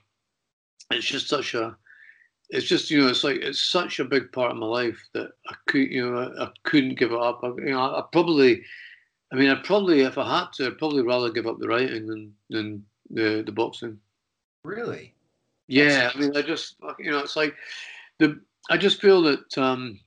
it's 0.89 1.05
just 1.05 1.29
such 1.29 1.53
a. 1.53 1.77
It's 2.49 2.65
just 2.65 2.89
you 2.89 3.01
know, 3.01 3.09
it's 3.09 3.23
like 3.23 3.37
it's 3.37 3.61
such 3.61 3.99
a 3.99 4.05
big 4.05 4.31
part 4.31 4.49
of 4.49 4.57
my 4.57 4.65
life 4.65 4.99
that 5.13 5.29
I 5.47 5.53
could 5.67 5.91
you 5.91 6.09
know 6.09 6.17
I, 6.17 6.45
I 6.45 6.49
couldn't 6.63 6.97
give 6.97 7.11
it 7.11 7.19
up. 7.19 7.41
I, 7.43 7.49
you 7.49 7.73
know, 7.73 7.81
I 7.81 8.03
probably 8.11 8.63
I 9.31 9.35
mean, 9.35 9.49
I'd 9.49 9.63
probably, 9.63 10.01
if 10.01 10.17
I 10.17 10.39
had 10.39 10.53
to, 10.53 10.67
I'd 10.67 10.77
probably 10.77 11.03
rather 11.03 11.29
give 11.29 11.47
up 11.47 11.59
the 11.59 11.67
writing 11.67 12.07
than 12.07 12.33
than 12.49 12.85
the 13.09 13.43
the 13.45 13.51
boxing. 13.51 13.99
Really? 14.63 15.13
Yeah, 15.67 16.11
I 16.13 16.17
mean, 16.17 16.35
I 16.35 16.41
just 16.41 16.75
you 16.99 17.11
know, 17.11 17.19
it's 17.19 17.35
like 17.35 17.53
the 18.19 18.39
I 18.69 18.77
just 18.77 19.01
feel 19.01 19.21
that 19.23 19.57
um, 19.57 19.99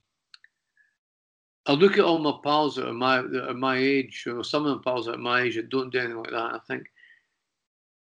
I 1.66 1.72
look 1.72 1.94
at 1.98 2.04
all 2.04 2.18
my 2.18 2.34
pals 2.42 2.76
that 2.76 2.88
are 2.88 2.94
my 2.94 3.20
that 3.20 3.50
are 3.50 3.54
my 3.54 3.76
age, 3.76 4.26
or 4.26 4.42
some 4.42 4.66
of 4.66 4.78
the 4.78 4.82
pals 4.82 5.06
that 5.06 5.16
are 5.16 5.18
my 5.18 5.42
age 5.42 5.56
that 5.56 5.68
don't 5.68 5.90
do 5.90 5.98
anything 5.98 6.16
like 6.16 6.30
that. 6.30 6.54
I 6.54 6.58
think 6.66 6.86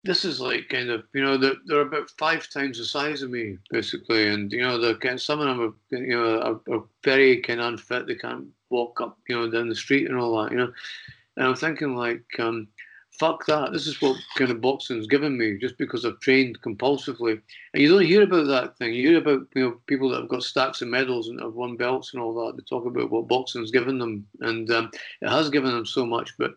this 0.05 0.25
is 0.25 0.41
like 0.41 0.69
kind 0.69 0.91
of 0.91 1.05
you 1.13 1.23
know 1.23 1.37
they're, 1.37 1.57
they're 1.67 1.81
about 1.81 2.11
five 2.19 2.49
times 2.51 2.79
the 2.79 2.85
size 2.85 3.23
of 3.23 3.31
me 3.31 3.59
basically, 3.71 4.29
and 4.29 4.53
you 4.53 4.63
know 4.63 4.79
they're 4.79 5.19
some 5.19 5.41
of 5.41 5.47
them 5.47 5.61
are 5.61 5.97
you 5.99 6.17
know 6.17 6.41
are, 6.41 6.75
are 6.75 6.85
very 7.05 7.41
kind 7.43 7.61
of 7.61 7.67
unfit. 7.67 8.07
They 8.07 8.15
can't 8.15 8.47
walk 8.71 9.01
up, 9.01 9.19
you 9.29 9.37
know, 9.37 9.51
down 9.51 9.69
the 9.69 9.75
street 9.75 10.09
and 10.09 10.19
all 10.19 10.43
that, 10.43 10.53
you 10.53 10.59
know. 10.59 10.73
And 11.37 11.47
I'm 11.47 11.55
thinking 11.55 11.95
like, 11.95 12.25
um, 12.39 12.69
fuck 13.19 13.47
that. 13.47 13.73
This 13.73 13.87
is 13.87 14.01
what 14.01 14.17
kind 14.37 14.51
of 14.51 14.61
boxing's 14.61 15.07
given 15.07 15.39
me 15.39 15.59
just 15.59 15.79
because 15.79 16.05
I've 16.05 16.21
trained 16.21 16.61
compulsively. 16.63 17.41
And 17.75 17.83
you 17.83 17.89
don't 17.89 18.05
hear 18.05 18.23
about 18.23 18.47
that 18.49 18.77
thing. 18.77 18.95
You 18.95 19.11
hear 19.11 19.19
about 19.19 19.47
you 19.55 19.63
know 19.63 19.81
people 19.87 20.09
that 20.11 20.21
have 20.21 20.29
got 20.29 20.43
stacks 20.43 20.83
of 20.83 20.89
medals 20.89 21.29
and 21.29 21.41
have 21.41 21.55
won 21.55 21.77
belts 21.77 22.13
and 22.13 22.23
all 22.23 22.35
that. 22.47 22.57
They 22.57 22.63
talk 22.69 22.87
about 22.87 23.11
what 23.11 23.29
boxing's 23.29 23.71
given 23.71 23.99
them, 23.99 24.27
and 24.41 24.71
um, 24.71 24.91
it 25.21 25.29
has 25.29 25.51
given 25.51 25.71
them 25.71 25.87
so 25.87 26.07
much. 26.07 26.35
But 26.39 26.53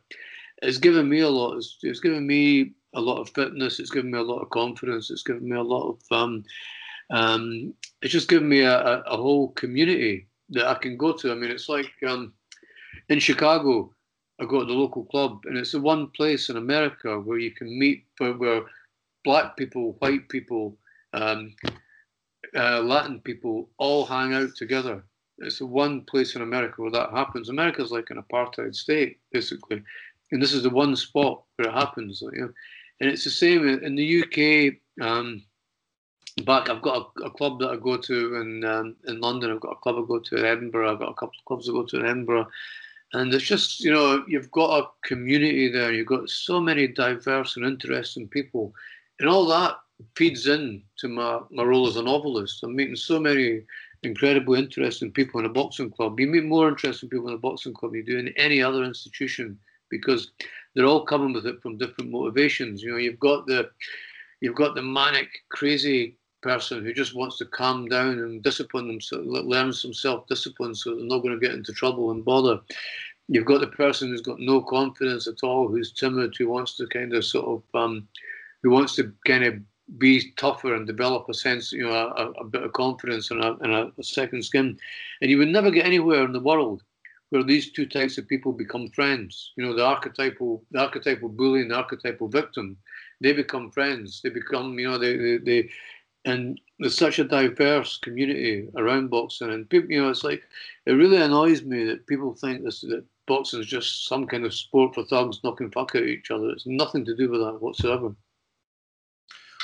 it's 0.62 0.78
given 0.78 1.10
me 1.10 1.22
a 1.22 1.30
lot. 1.30 1.58
It's, 1.58 1.78
it's 1.82 2.00
given 2.00 2.26
me 2.26 2.74
a 2.94 3.02
lot 3.02 3.20
of 3.20 3.30
fitness. 3.30 3.80
It's 3.80 3.92
given 3.92 4.12
me 4.12 4.18
a 4.18 4.24
lot 4.24 4.42
of 4.42 4.50
confidence. 4.50 5.10
It's 5.10 5.24
given 5.24 5.48
me 5.48 5.56
a 5.56 5.64
lot 5.64 5.90
of 5.90 6.00
um, 6.12 6.44
um, 7.12 7.74
it's 8.02 8.14
just 8.14 8.30
given 8.30 8.48
me 8.48 8.62
a, 8.62 8.80
a, 8.80 9.00
a, 9.02 9.18
whole 9.18 9.50
community 9.50 10.28
that 10.50 10.68
I 10.68 10.76
can 10.76 10.96
go 10.96 11.12
to. 11.12 11.32
I 11.32 11.36
mean, 11.36 11.52
it's 11.52 11.68
like 11.68 11.92
um, 12.08 12.34
in 13.10 13.20
Chicago, 13.20 13.94
I 14.40 14.46
go 14.46 14.60
to 14.62 14.66
the 14.66 14.74
local 14.74 15.04
club, 15.06 15.42
and 15.46 15.58
it's 15.58 15.74
the 15.74 15.82
one 15.82 16.08
place 16.08 16.50
in 16.50 16.58
America 16.58 17.20
where 17.20 17.38
you 17.38 17.52
can 17.52 17.78
meet 17.78 18.06
where, 18.18 18.34
where 18.34 18.62
black 19.24 19.58
people, 19.58 19.98
white 20.00 20.30
people, 20.30 20.78
um, 21.14 21.54
uh, 22.56 22.80
Latin 22.80 23.20
people 23.20 23.70
all 23.78 24.06
hang 24.06 24.34
out 24.34 24.56
together. 24.56 25.04
It's 25.40 25.60
the 25.60 25.66
one 25.66 26.02
place 26.02 26.36
in 26.36 26.42
America 26.42 26.82
where 26.82 26.92
that 26.92 27.12
happens. 27.12 27.50
America's 27.50 27.92
like 27.92 28.10
an 28.10 28.24
apartheid 28.24 28.76
state, 28.76 29.20
basically, 29.32 29.84
and 30.32 30.42
this 30.42 30.54
is 30.54 30.64
the 30.64 30.70
one 30.70 30.96
spot 30.96 31.44
where 31.58 31.70
it 31.70 31.74
happens. 31.74 32.22
You 32.22 32.32
know? 32.32 32.54
And 33.02 33.10
it's 33.10 33.24
the 33.24 33.32
same 33.32 33.68
in 33.68 33.96
the 33.96 34.22
UK. 34.22 35.04
Um, 35.04 35.44
back, 36.46 36.70
I've 36.70 36.84
got 36.84 37.12
a, 37.18 37.24
a, 37.24 37.32
club 37.32 37.60
that 37.60 37.72
I 37.72 37.76
go 37.76 37.98
to 37.98 38.36
in 38.36 38.64
um, 38.64 38.96
in 39.08 39.20
London. 39.20 39.50
I've 39.50 39.60
got 39.60 39.72
a 39.72 39.82
club 39.82 39.96
I 39.98 40.08
go 40.08 40.20
to 40.20 40.36
in 40.38 40.46
Edinburgh. 40.46 40.94
I've 40.94 41.00
got 41.00 41.10
a 41.10 41.16
couple 41.16 41.34
of 41.40 41.46
clubs 41.46 41.68
I 41.68 41.72
go 41.72 41.84
to 41.84 42.00
in 42.00 42.06
Edinburgh, 42.06 42.48
and 43.14 43.34
it's 43.34 43.44
just 43.44 43.80
you 43.80 43.92
know 43.92 44.24
you've 44.28 44.52
got 44.52 44.84
a 44.84 45.08
community 45.08 45.68
there. 45.68 45.92
You've 45.92 46.06
got 46.06 46.30
so 46.30 46.60
many 46.60 46.88
diverse 46.88 47.58
and 47.58 47.66
interesting 47.66 48.28
people, 48.28 48.72
and 49.20 49.28
all 49.28 49.48
that 49.48 49.78
feeds 50.16 50.46
in 50.46 50.84
to 51.00 51.08
my, 51.08 51.40
my 51.50 51.64
role 51.64 51.88
as 51.88 51.96
a 51.96 52.04
novelist. 52.04 52.62
I'm 52.62 52.76
meeting 52.76 52.96
so 52.96 53.20
many 53.20 53.62
incredibly 54.04 54.60
interesting 54.60 55.12
people 55.12 55.40
in 55.40 55.48
a 55.48 55.50
boxing 55.50 55.90
club. 55.90 56.20
You 56.20 56.28
meet 56.28 56.46
more 56.46 56.70
interesting 56.70 57.10
people 57.10 57.30
in 57.30 57.34
a 57.34 57.40
boxing 57.40 57.74
club 57.74 57.94
than 57.94 58.00
you 58.00 58.06
do 58.06 58.20
in 58.20 58.28
any 58.38 58.62
other 58.62 58.84
institution 58.84 59.58
because 59.90 60.32
they're 60.76 60.86
all 60.86 61.06
coming 61.06 61.34
with 61.34 61.46
it 61.46 61.62
from 61.62 61.78
different 61.78 62.12
motivations. 62.12 62.82
You 62.82 62.92
know, 62.92 62.98
you've 62.98 63.20
got 63.20 63.46
the 63.46 63.70
you've 64.40 64.56
got 64.56 64.76
the 64.76 64.82
manic, 64.82 65.30
crazy 65.50 66.18
person 66.42 66.84
who 66.84 66.94
just 66.94 67.16
wants 67.16 67.38
to 67.38 67.46
calm 67.46 67.88
down 67.88 68.20
and 68.20 68.42
discipline 68.42 68.88
themselves, 68.88 69.28
learn 69.28 69.72
some 69.72 69.94
self-discipline 69.94 70.74
so 70.74 70.96
they're 70.96 71.06
not 71.06 71.20
going 71.20 71.40
to 71.40 71.46
get 71.46 71.56
into 71.56 71.72
trouble 71.72 72.12
and 72.12 72.26
bother. 72.26 72.60
You've 73.28 73.46
got 73.46 73.62
the 73.62 73.68
person 73.68 74.10
who's 74.10 74.22
got 74.22 74.40
no 74.40 74.62
confidence 74.62 75.28
at 75.28 75.44
all, 75.44 75.68
who's 75.68 75.94
timid, 75.94 76.34
who 76.38 76.50
wants 76.50 76.76
to 76.78 76.88
kind 76.88 77.14
of 77.14 77.24
sort 77.24 77.46
of 77.46 77.80
um, 77.80 78.08
who 78.64 78.72
wants 78.72 78.96
to 78.96 79.14
kind 79.26 79.44
of 79.44 79.56
be 79.98 80.32
tougher 80.38 80.76
and 80.76 80.88
develop 80.88 81.28
a 81.30 81.34
sense, 81.34 81.72
you 81.72 81.84
know, 81.84 81.92
a, 81.92 82.32
a 82.40 82.44
bit 82.46 82.64
of 82.64 82.74
confidence 82.74 83.30
and, 83.32 83.44
a, 83.44 83.58
and 83.62 83.74
a, 83.74 83.92
a, 83.98 84.04
second 84.04 84.44
skin. 84.44 84.78
And 85.22 85.30
you 85.30 85.38
would 85.38 85.50
never 85.50 85.70
get 85.70 85.86
anywhere 85.86 86.24
in 86.24 86.32
the 86.32 86.40
world 86.40 86.82
where 87.32 87.44
these 87.44 87.72
two 87.72 87.86
types 87.86 88.18
of 88.18 88.28
people 88.28 88.52
become 88.52 88.90
friends. 88.90 89.54
You 89.56 89.66
know, 89.66 89.74
the 89.74 89.86
archetypal, 89.86 90.64
the 90.72 90.80
archetypal 90.80 91.30
bully 91.30 91.62
and 91.62 91.72
the 91.72 91.76
archetypal 91.76 92.28
victim, 92.28 92.78
they 93.22 93.32
become 93.32 93.72
friends. 93.72 94.22
They 94.22 94.30
become, 94.30 94.78
you 94.78 94.90
know, 94.90 94.98
they, 94.98 95.16
they, 95.16 95.38
they 95.38 95.70
and 96.26 96.60
there's 96.78 96.98
such 96.98 97.20
a 97.20 97.24
diverse 97.24 97.98
community 97.98 98.68
around 98.76 99.10
boxing, 99.10 99.50
and 99.50 99.68
people, 99.70 99.90
you 99.90 100.04
know, 100.04 100.10
it's 100.10 100.24
like 100.26 100.44
it 100.86 100.92
really 100.92 101.18
annoys 101.18 101.64
me 101.64 101.86
that 101.86 102.06
people 102.06 102.34
think 102.34 102.64
this 102.64 102.82
that 102.82 103.06
boxing 103.28 103.62
is 103.62 103.66
just 103.66 104.08
some 104.08 104.28
kind 104.28 104.46
of 104.46 104.54
sport 104.54 104.94
for 104.94 105.06
thugs 105.06 105.40
knocking 105.44 105.72
fuck 105.72 105.96
at 105.96 106.04
each 106.04 106.32
other. 106.32 106.50
It's 106.50 106.68
nothing 106.68 107.06
to 107.06 107.16
do 107.16 107.30
with 107.30 107.42
that 107.42 107.62
whatsoever. 107.62 108.14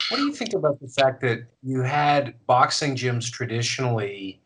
What 0.09 0.17
do 0.17 0.23
you 0.23 0.33
think 0.33 0.53
about 0.53 0.79
the 0.79 0.87
fact 0.87 1.19
that 1.21 1.47
you 1.61 1.81
had 1.81 2.33
boxing 2.47 2.95
gyms 2.95 3.29
traditionally 3.29 4.41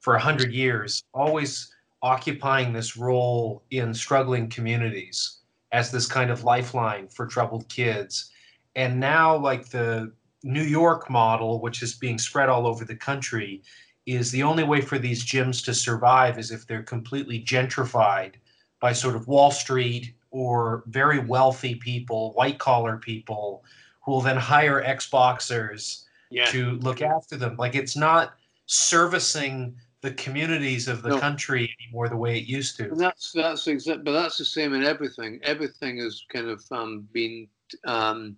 for 0.00 0.14
100 0.14 0.52
years 0.52 1.02
always 1.12 1.73
occupying 2.04 2.72
this 2.72 2.96
role 2.96 3.64
in 3.70 3.94
struggling 3.94 4.48
communities 4.48 5.38
as 5.72 5.90
this 5.90 6.06
kind 6.06 6.30
of 6.30 6.44
lifeline 6.44 7.08
for 7.08 7.26
troubled 7.26 7.68
kids? 7.68 8.30
And 8.76 9.00
now, 9.00 9.36
like 9.36 9.70
the 9.70 10.12
New 10.42 10.62
York 10.62 11.08
model, 11.08 11.60
which 11.60 11.82
is 11.82 11.94
being 11.94 12.18
spread 12.18 12.48
all 12.48 12.66
over 12.66 12.84
the 12.84 12.94
country, 12.94 13.62
is 14.06 14.30
the 14.30 14.42
only 14.42 14.64
way 14.64 14.82
for 14.82 14.98
these 14.98 15.24
gyms 15.24 15.64
to 15.64 15.72
survive 15.72 16.38
is 16.38 16.50
if 16.50 16.66
they're 16.66 16.82
completely 16.82 17.42
gentrified 17.42 18.34
by 18.80 18.92
sort 18.92 19.16
of 19.16 19.26
Wall 19.26 19.50
Street 19.50 20.14
or 20.30 20.84
very 20.88 21.20
wealthy 21.20 21.74
people, 21.76 22.32
white 22.34 22.58
collar 22.58 22.98
people 22.98 23.64
who 24.04 24.12
will 24.12 24.20
then 24.20 24.36
hire 24.36 24.82
ex-boxers 24.82 26.06
yeah. 26.30 26.44
to 26.46 26.72
look 26.80 27.00
after 27.00 27.36
them. 27.36 27.56
Like 27.56 27.74
it's 27.74 27.96
not 27.96 28.34
servicing 28.66 29.76
the 30.04 30.12
communities 30.12 30.86
of 30.86 31.00
the 31.00 31.08
no. 31.08 31.18
country 31.18 31.74
anymore 31.80 32.10
the 32.10 32.16
way 32.16 32.36
it 32.36 32.44
used 32.44 32.76
to. 32.76 32.90
And 32.90 33.00
that's 33.00 33.32
that's 33.32 33.66
exact, 33.66 34.04
but 34.04 34.12
that's 34.12 34.36
the 34.36 34.44
same 34.44 34.74
in 34.74 34.84
everything. 34.84 35.40
Everything 35.42 35.96
has 35.96 36.26
kind 36.30 36.46
of 36.46 36.62
um, 36.70 37.08
been 37.12 37.48
um, 37.86 38.36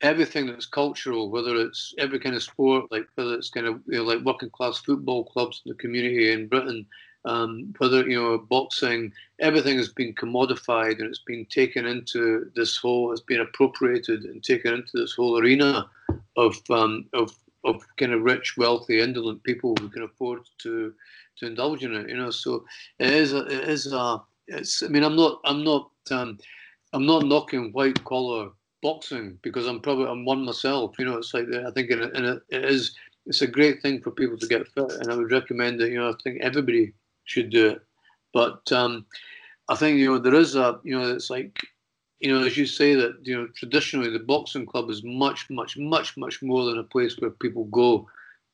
everything 0.00 0.46
that's 0.46 0.66
cultural, 0.66 1.30
whether 1.30 1.54
it's 1.54 1.94
every 1.98 2.18
kind 2.18 2.34
of 2.34 2.42
sport, 2.42 2.90
like 2.90 3.06
whether 3.14 3.34
it's 3.34 3.48
kind 3.48 3.68
of 3.68 3.80
you 3.86 3.98
know, 3.98 4.02
like 4.02 4.24
working 4.24 4.50
class 4.50 4.78
football 4.78 5.24
clubs 5.24 5.62
in 5.64 5.70
the 5.70 5.78
community 5.78 6.32
in 6.32 6.48
Britain, 6.48 6.84
um, 7.24 7.72
whether 7.78 8.08
you 8.08 8.20
know 8.20 8.36
boxing, 8.36 9.12
everything 9.38 9.76
has 9.76 9.90
been 9.90 10.12
commodified 10.14 10.98
and 10.98 11.06
it's 11.06 11.22
been 11.24 11.46
taken 11.46 11.86
into 11.86 12.50
this 12.56 12.76
whole, 12.76 13.10
has 13.10 13.20
been 13.20 13.40
appropriated 13.40 14.24
and 14.24 14.42
taken 14.42 14.74
into 14.74 14.90
this 14.94 15.14
whole 15.14 15.38
arena 15.38 15.88
of 16.36 16.56
um, 16.70 17.04
of 17.12 17.38
of 17.68 17.84
kind 17.96 18.12
of 18.12 18.22
rich, 18.22 18.56
wealthy, 18.56 19.00
indolent 19.00 19.42
people 19.44 19.74
who 19.80 19.88
can 19.88 20.02
afford 20.02 20.40
to 20.62 20.94
to 21.38 21.46
indulge 21.46 21.84
in 21.84 21.94
it. 21.94 22.08
You 22.08 22.16
know, 22.16 22.30
so 22.30 22.64
it 22.98 23.10
is 23.10 23.32
a, 23.32 23.44
it 23.46 23.68
is 23.68 23.92
a 23.92 24.22
it's. 24.46 24.82
I 24.82 24.88
mean, 24.88 25.04
I'm 25.04 25.16
not 25.16 25.40
I'm 25.44 25.64
not 25.64 25.90
um, 26.10 26.38
I'm 26.92 27.06
not 27.06 27.24
knocking 27.24 27.72
white 27.72 28.02
collar 28.04 28.50
boxing 28.82 29.38
because 29.42 29.66
I'm 29.66 29.80
probably 29.80 30.06
I'm 30.06 30.24
one 30.24 30.44
myself. 30.44 30.94
You 30.98 31.06
know, 31.06 31.16
it's 31.16 31.34
like 31.34 31.46
I 31.52 31.70
think 31.70 31.90
it, 31.90 32.00
and 32.00 32.26
it, 32.26 32.42
it 32.50 32.64
is 32.64 32.96
it's 33.26 33.42
a 33.42 33.46
great 33.46 33.82
thing 33.82 34.00
for 34.00 34.10
people 34.10 34.38
to 34.38 34.46
get 34.46 34.66
fit, 34.68 34.90
and 34.92 35.10
I 35.10 35.16
would 35.16 35.32
recommend 35.32 35.80
it. 35.80 35.92
You 35.92 35.98
know, 35.98 36.10
I 36.10 36.14
think 36.22 36.40
everybody 36.40 36.92
should 37.24 37.50
do 37.50 37.68
it. 37.68 37.82
But 38.32 38.70
um, 38.72 39.06
I 39.68 39.74
think 39.74 39.98
you 39.98 40.06
know 40.06 40.18
there 40.18 40.34
is 40.34 40.56
a 40.56 40.80
you 40.82 40.98
know 40.98 41.12
it's 41.12 41.30
like 41.30 41.58
you 42.20 42.32
know 42.32 42.44
as 42.44 42.56
you 42.56 42.66
say 42.66 42.94
that 42.94 43.14
you 43.22 43.36
know 43.36 43.46
traditionally 43.54 44.10
the 44.10 44.18
boxing 44.18 44.66
club 44.66 44.90
is 44.90 45.02
much 45.04 45.48
much 45.50 45.76
much 45.76 46.16
much 46.16 46.42
more 46.42 46.64
than 46.64 46.78
a 46.78 46.84
place 46.84 47.16
where 47.18 47.30
people 47.30 47.64
go 47.64 48.06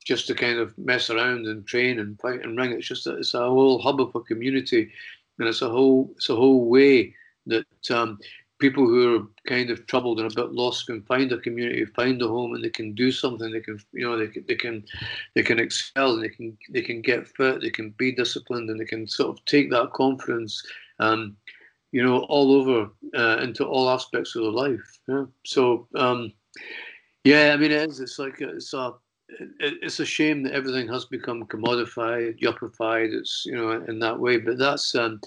just 0.05 0.27
to 0.27 0.35
kind 0.35 0.59
of 0.59 0.77
mess 0.77 1.09
around 1.11 1.47
and 1.47 1.67
train 1.67 1.99
and 1.99 2.21
fight 2.21 2.45
and 2.45 2.59
ring. 2.59 2.73
It's 2.73 2.87
just 2.87 3.07
a, 3.07 3.17
it's 3.17 3.35
a 3.35 3.39
whole 3.39 3.81
hub 3.81 4.01
of 4.01 4.15
a 4.15 4.21
community, 4.21 4.93
and 5.39 5.49
it's 5.49 5.63
a 5.63 5.69
whole 5.69 6.13
it's 6.17 6.29
a 6.29 6.37
whole 6.37 6.67
way 6.69 7.15
that 7.47 7.91
um, 7.91 8.19
people 8.59 8.87
who 8.87 9.17
are 9.17 9.27
kind 9.47 9.71
of 9.71 9.87
troubled 9.87 10.21
and 10.21 10.31
a 10.31 10.35
bit 10.35 10.53
lost 10.53 10.87
can 10.87 11.03
find 11.03 11.33
a 11.33 11.39
community, 11.39 11.85
find 11.85 12.21
a 12.23 12.29
home, 12.29 12.55
and 12.55 12.63
they 12.63 12.71
can 12.71 12.95
do 12.95 13.11
something. 13.11 13.51
They 13.51 13.61
can, 13.61 13.79
you 13.93 14.09
know, 14.09 14.17
they 14.17 14.29
can, 14.29 14.45
they 14.47 14.55
can, 14.55 14.85
they 15.35 15.43
can 15.43 15.59
excel. 15.59 16.17
They 16.17 16.29
can, 16.29 16.57
they 16.71 16.83
can 16.83 17.03
get 17.03 17.27
fit. 17.27 17.61
They 17.61 17.71
can 17.71 17.91
be 17.91 18.13
disciplined, 18.13 18.71
and 18.71 18.79
they 18.79 18.85
can 18.85 19.07
sort 19.07 19.37
of 19.37 19.45
take 19.45 19.71
that 19.71 19.93
confidence, 19.93 20.63
um, 21.01 21.37
you 21.95 22.03
know, 22.03 22.25
all 22.25 22.51
over 22.51 22.91
uh, 23.17 23.41
into 23.41 23.65
all 23.65 23.89
aspects 23.89 24.35
of 24.35 24.43
their 24.43 24.51
life. 24.51 24.99
Yeah. 25.07 25.27
So, 25.47 25.87
um, 25.95 26.33
yeah, 27.23 27.53
I 27.55 27.57
mean, 27.57 27.71
it 27.71 27.89
is. 27.89 28.01
It's 28.01 28.19
like 28.19 28.41
it's 28.41 28.75
a, 28.75 28.95
it's 29.61 30.01
a 30.01 30.05
shame 30.05 30.43
that 30.43 30.55
everything 30.55 30.89
has 30.89 31.05
become 31.05 31.45
commodified, 31.45 32.41
yuppified. 32.41 33.15
It's 33.15 33.45
you 33.47 33.57
know 33.57 33.71
in 33.87 34.01
that 34.01 34.19
way, 34.19 34.39
but 34.39 34.59
that's. 34.59 34.95
Um, 34.97 35.21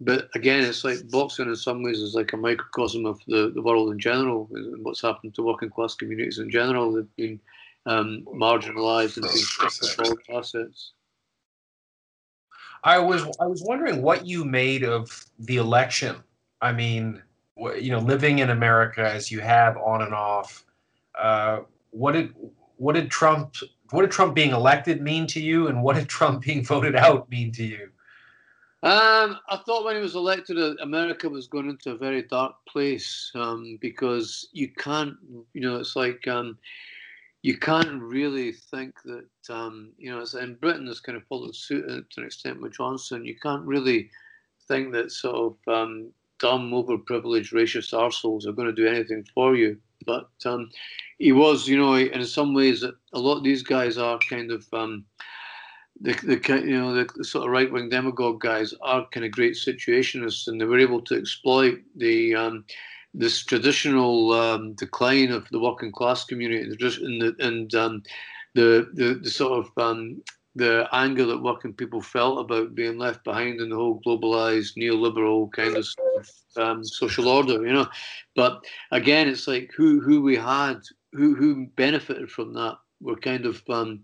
but 0.00 0.28
again, 0.34 0.62
it's 0.62 0.84
like 0.84 1.08
boxing 1.10 1.48
in 1.48 1.56
some 1.56 1.82
ways 1.82 1.98
is 1.98 2.14
like 2.14 2.32
a 2.32 2.36
microcosm 2.38 3.06
of 3.06 3.18
the, 3.28 3.50
the 3.54 3.62
world 3.62 3.92
in 3.92 3.98
general 3.98 4.48
and 4.52 4.84
what's 4.84 5.00
happened 5.00 5.34
to 5.34 5.42
working 5.42 5.70
class 5.70 5.94
communities 5.94 6.38
in 6.38 6.50
general. 6.50 6.92
They've 6.92 7.16
been 7.16 7.40
um, 7.86 8.26
marginalised 8.26 9.16
and 9.16 9.24
been 9.24 9.36
stripped 9.36 9.98
of 9.98 10.18
all 10.30 10.38
assets. 10.38 10.92
I 12.84 12.98
was 12.98 13.22
I 13.40 13.46
was 13.46 13.62
wondering 13.62 14.02
what 14.02 14.26
you 14.26 14.44
made 14.44 14.84
of 14.84 15.26
the 15.38 15.56
election. 15.56 16.16
I 16.60 16.72
mean, 16.72 17.22
you 17.56 17.90
know, 17.90 17.98
living 17.98 18.38
in 18.38 18.50
America 18.50 19.02
as 19.02 19.30
you 19.30 19.40
have 19.40 19.76
on 19.76 20.02
and 20.02 20.14
off. 20.14 20.64
Uh, 21.18 21.60
what 21.90 22.12
did 22.12 22.34
what 22.76 22.94
did 22.94 23.10
Trump 23.10 23.56
what 23.90 24.02
did 24.02 24.10
Trump 24.10 24.34
being 24.34 24.50
elected 24.50 25.00
mean 25.00 25.26
to 25.28 25.40
you, 25.40 25.68
and 25.68 25.82
what 25.82 25.96
did 25.96 26.08
Trump 26.08 26.42
being 26.42 26.64
voted 26.72 26.96
out 26.96 27.30
mean 27.30 27.52
to 27.52 27.64
you? 27.64 27.88
Um, 28.82 29.38
I 29.48 29.56
thought 29.64 29.84
when 29.84 29.96
he 29.96 30.02
was 30.02 30.14
elected, 30.14 30.58
uh, 30.58 30.74
America 30.82 31.28
was 31.28 31.48
going 31.48 31.68
into 31.68 31.90
a 31.90 31.96
very 31.96 32.22
dark 32.22 32.54
place 32.68 33.32
um, 33.34 33.78
because 33.80 34.48
you 34.52 34.68
can't, 34.68 35.16
you 35.54 35.60
know, 35.60 35.76
it's 35.76 35.96
like 35.96 36.28
um, 36.28 36.58
you 37.42 37.58
can't 37.58 38.02
really 38.02 38.52
think 38.52 38.94
that, 39.04 39.54
um, 39.54 39.92
you 39.98 40.10
know, 40.10 40.24
in 40.40 40.56
Britain 40.56 40.86
has 40.86 41.00
kind 41.00 41.16
of 41.16 41.24
followed 41.24 41.54
suit 41.54 41.86
to 41.86 42.20
an 42.20 42.26
extent 42.26 42.60
with 42.60 42.74
Johnson. 42.74 43.24
You 43.24 43.36
can't 43.40 43.64
really 43.64 44.10
think 44.66 44.92
that 44.92 45.12
sort 45.12 45.36
of 45.36 45.72
um, 45.72 46.12
dumb, 46.38 46.72
overprivileged, 46.72 47.52
racist 47.52 47.92
arseholes 47.92 48.46
are 48.46 48.52
going 48.52 48.68
to 48.68 48.74
do 48.74 48.88
anything 48.88 49.24
for 49.34 49.54
you. 49.54 49.78
But 50.04 50.28
um, 50.44 50.70
he 51.18 51.32
was, 51.32 51.66
you 51.68 51.78
know, 51.78 51.96
in 51.96 52.24
some 52.24 52.54
ways, 52.54 52.82
a 52.82 53.18
lot 53.18 53.38
of 53.38 53.44
these 53.44 53.62
guys 53.62 53.96
are 53.98 54.18
kind 54.28 54.50
of 54.50 54.64
the, 56.00 56.12
the 56.22 56.62
you 56.64 56.78
know 56.78 56.94
the, 56.94 57.24
sort 57.24 57.46
of 57.46 57.50
right 57.50 57.72
wing 57.72 57.88
demagogue 57.88 58.40
guys 58.40 58.74
are 58.82 59.06
kind 59.10 59.24
of 59.24 59.32
great 59.32 59.54
situationists, 59.54 60.46
and 60.46 60.60
they 60.60 60.64
were 60.64 60.78
able 60.78 61.00
to 61.02 61.16
exploit 61.16 61.78
the 61.96 62.34
um, 62.34 62.64
this 63.16 63.42
traditional 63.42 64.32
um, 64.32 64.74
decline 64.74 65.32
of 65.32 65.48
the 65.50 65.58
working 65.58 65.90
class 65.90 66.24
community 66.24 66.62
and 66.62 67.20
the, 67.22 67.34
and 67.40 67.74
um, 67.74 68.02
the, 68.54 68.88
the 68.94 69.14
the 69.22 69.30
sort 69.30 69.64
of 69.64 69.70
um, 69.82 70.22
the 70.54 70.88
anger 70.92 71.26
that 71.26 71.42
working 71.42 71.72
people 71.72 72.00
felt 72.00 72.38
about 72.38 72.74
being 72.74 72.98
left 72.98 73.24
behind 73.24 73.60
in 73.60 73.70
the 73.70 73.76
whole 73.76 74.00
globalized 74.06 74.76
neoliberal 74.76 75.52
kind 75.52 75.76
of, 75.76 75.86
um, 76.56 76.82
social 76.82 77.28
order, 77.28 77.66
you 77.66 77.72
know. 77.72 77.86
But 78.34 78.64
again, 78.90 79.28
it's 79.28 79.48
like 79.48 79.70
who 79.76 80.00
who 80.00 80.22
we 80.22 80.36
had, 80.36 80.80
who 81.12 81.34
who 81.34 81.66
benefited 81.76 82.30
from 82.30 82.52
that 82.54 82.76
were 83.00 83.16
kind 83.16 83.46
of 83.46 83.62
um, 83.68 84.02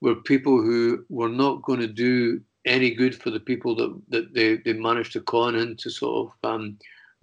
were 0.00 0.16
people 0.16 0.60
who 0.62 1.04
were 1.08 1.28
not 1.28 1.62
going 1.62 1.80
to 1.80 1.88
do 1.88 2.40
any 2.64 2.94
good 2.94 3.14
for 3.14 3.30
the 3.30 3.40
people 3.40 3.74
that 3.76 4.02
that 4.08 4.34
they, 4.34 4.56
they 4.58 4.72
managed 4.78 5.12
to 5.12 5.20
con 5.20 5.54
into 5.54 5.90
sort 5.90 6.28
of 6.28 6.50
um, 6.50 6.76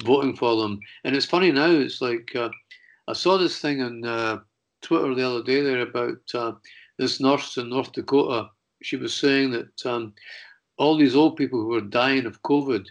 voting 0.04 0.36
for 0.36 0.56
them. 0.56 0.80
And 1.04 1.16
it's 1.16 1.26
funny 1.26 1.52
now. 1.52 1.72
It's 1.72 2.02
like 2.02 2.36
uh, 2.36 2.50
I 3.08 3.14
saw 3.14 3.38
this 3.38 3.60
thing 3.60 3.82
on 3.82 4.06
uh, 4.06 4.40
Twitter 4.82 5.14
the 5.14 5.28
other 5.28 5.44
day 5.44 5.62
there 5.62 5.82
about 5.82 6.22
uh, 6.34 6.54
this 6.98 7.20
nurse 7.20 7.58
in 7.58 7.70
North 7.70 7.92
Dakota. 7.94 8.50
She 8.82 8.98
was 8.98 9.14
saying 9.14 9.52
that 9.52 9.86
um, 9.86 10.14
all 10.78 10.98
these 10.98 11.16
old 11.16 11.38
people 11.38 11.60
who 11.60 11.68
were 11.68 11.82
dying 11.82 12.26
of 12.26 12.42
COVID, 12.44 12.86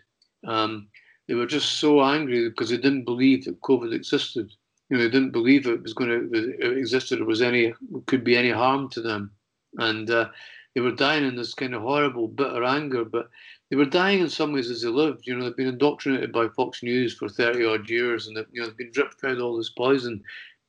um, 0.46 0.88
they 1.28 1.34
were 1.34 1.46
just 1.46 1.78
so 1.78 2.02
angry 2.02 2.48
because 2.48 2.70
they 2.70 2.76
didn't 2.76 3.04
believe 3.04 3.44
that 3.44 3.60
COVID 3.60 3.92
existed. 3.92 4.52
You 4.90 4.96
know, 4.96 5.02
they 5.02 5.10
didn't 5.10 5.32
believe 5.32 5.66
it 5.66 5.82
was 5.82 5.94
going 5.94 6.10
to 6.10 6.56
it 6.60 6.76
existed 6.76 7.20
or 7.20 7.24
was 7.24 7.42
any 7.42 7.72
could 8.06 8.24
be 8.24 8.36
any 8.36 8.50
harm 8.50 8.88
to 8.90 9.00
them, 9.00 9.30
and 9.78 10.10
uh, 10.10 10.28
they 10.74 10.80
were 10.80 10.92
dying 10.92 11.24
in 11.24 11.36
this 11.36 11.54
kind 11.54 11.74
of 11.74 11.82
horrible, 11.82 12.28
bitter 12.28 12.64
anger. 12.64 13.04
But 13.04 13.30
they 13.70 13.76
were 13.76 13.84
dying 13.84 14.20
in 14.20 14.28
some 14.28 14.52
ways 14.52 14.70
as 14.70 14.82
they 14.82 14.88
lived. 14.88 15.26
You 15.26 15.36
know, 15.36 15.44
they've 15.44 15.56
been 15.56 15.68
indoctrinated 15.68 16.32
by 16.32 16.48
Fox 16.48 16.82
News 16.82 17.14
for 17.14 17.28
30 17.28 17.64
odd 17.64 17.90
years 17.90 18.26
and 18.26 18.36
they've, 18.36 18.46
you 18.52 18.60
know, 18.60 18.68
they've 18.68 18.76
been 18.76 18.92
drip 18.92 19.14
fed 19.14 19.38
all 19.38 19.56
this 19.56 19.70
poison. 19.70 20.22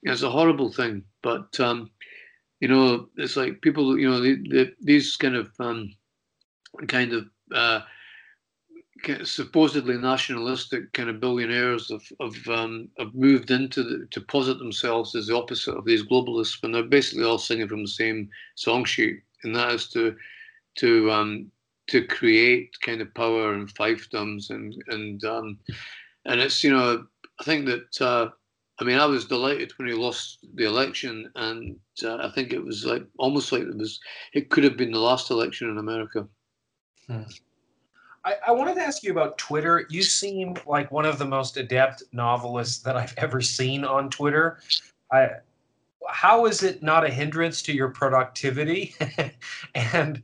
It's 0.04 0.22
a 0.22 0.30
horrible 0.30 0.72
thing. 0.72 1.04
But, 1.22 1.60
um, 1.60 1.92
you 2.62 2.68
know, 2.68 3.10
it's 3.18 3.36
like 3.36 3.62
people, 3.62 4.00
you 4.00 4.10
know, 4.10 4.22
they, 4.22 4.36
they, 4.50 4.72
these 4.82 5.18
kind 5.18 5.36
of, 5.36 5.52
um, 5.60 5.94
kind 6.88 7.14
of, 7.14 7.26
uh, 7.54 7.82
supposedly 9.24 9.98
nationalistic 9.98 10.92
kind 10.94 11.10
of 11.10 11.20
billionaires 11.20 11.92
have 11.92 12.04
have, 12.20 12.48
um, 12.48 12.90
have 12.98 13.14
moved 13.14 13.52
into 13.52 13.84
the, 13.84 14.08
to 14.12 14.22
posit 14.22 14.58
themselves 14.58 15.14
as 15.16 15.28
the 15.28 15.36
opposite 15.36 15.76
of 15.76 15.86
these 15.86 16.04
globalists 16.04 16.62
when 16.62 16.72
they're 16.72 16.84
basically 16.84 17.24
all 17.24 17.38
singing 17.38 17.68
from 17.68 17.84
the 17.84 17.88
same 17.88 18.30
song 18.56 18.86
sheet, 18.86 19.20
and 19.44 19.56
that 19.56 19.72
is 19.72 19.90
to 19.90 20.16
to 20.76 21.12
um, 21.12 21.52
to 21.88 22.06
create 22.06 22.76
kind 22.82 23.02
of 23.02 23.14
power 23.14 23.54
and 23.54 23.74
fiefdoms 23.74 24.50
and 24.50 24.76
and 24.88 25.24
um, 25.26 25.60
and 26.26 26.40
it's 26.40 26.64
you 26.64 26.72
know 26.72 27.06
I 27.40 27.44
think 27.44 27.66
that 27.66 28.02
uh, 28.02 28.30
I 28.80 28.84
mean 28.84 28.98
I 28.98 29.06
was 29.06 29.26
delighted 29.26 29.72
when 29.78 29.88
he 29.88 29.94
lost 29.94 30.40
the 30.56 30.66
election 30.66 31.32
and 31.36 31.78
uh, 32.04 32.18
I 32.18 32.32
think 32.32 32.54
it 32.54 32.64
was 32.64 32.86
like 32.86 33.06
almost 33.18 33.52
like 33.52 33.62
it 33.62 33.78
was 33.78 34.00
it 34.34 34.50
could 34.50 34.64
have 34.64 34.78
been 34.78 34.92
the 34.92 35.00
last 35.00 35.30
election 35.32 35.70
in 35.70 35.78
America. 35.78 36.28
Hmm. 37.08 37.24
I, 38.24 38.36
I 38.48 38.52
wanted 38.52 38.76
to 38.76 38.82
ask 38.82 39.04
you 39.04 39.12
about 39.12 39.38
Twitter. 39.38 39.86
You 39.90 40.02
seem 40.02 40.56
like 40.66 40.92
one 40.92 41.06
of 41.06 41.20
the 41.20 41.26
most 41.26 41.58
adept 41.58 42.04
novelists 42.12 42.82
that 42.84 42.98
I've 42.98 43.14
ever 43.18 43.40
seen 43.40 43.86
on 43.86 44.10
Twitter. 44.10 44.60
I, 45.12 45.30
how 46.10 46.46
is 46.46 46.64
it 46.64 46.82
not 46.82 47.06
a 47.06 47.10
hindrance 47.10 47.62
to 47.64 47.74
your 47.74 47.90
productivity? 47.90 48.96
and 49.76 50.24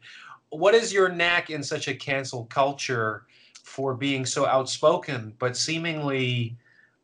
what 0.52 0.76
is 0.76 0.94
your 0.94 1.10
knack 1.10 1.50
in 1.50 1.64
such 1.64 1.88
a 1.88 1.96
cancel 1.96 2.46
culture 2.46 3.26
for 3.64 3.94
being 3.94 4.26
so 4.26 4.46
outspoken, 4.46 5.34
but 5.40 5.56
seemingly, 5.56 6.58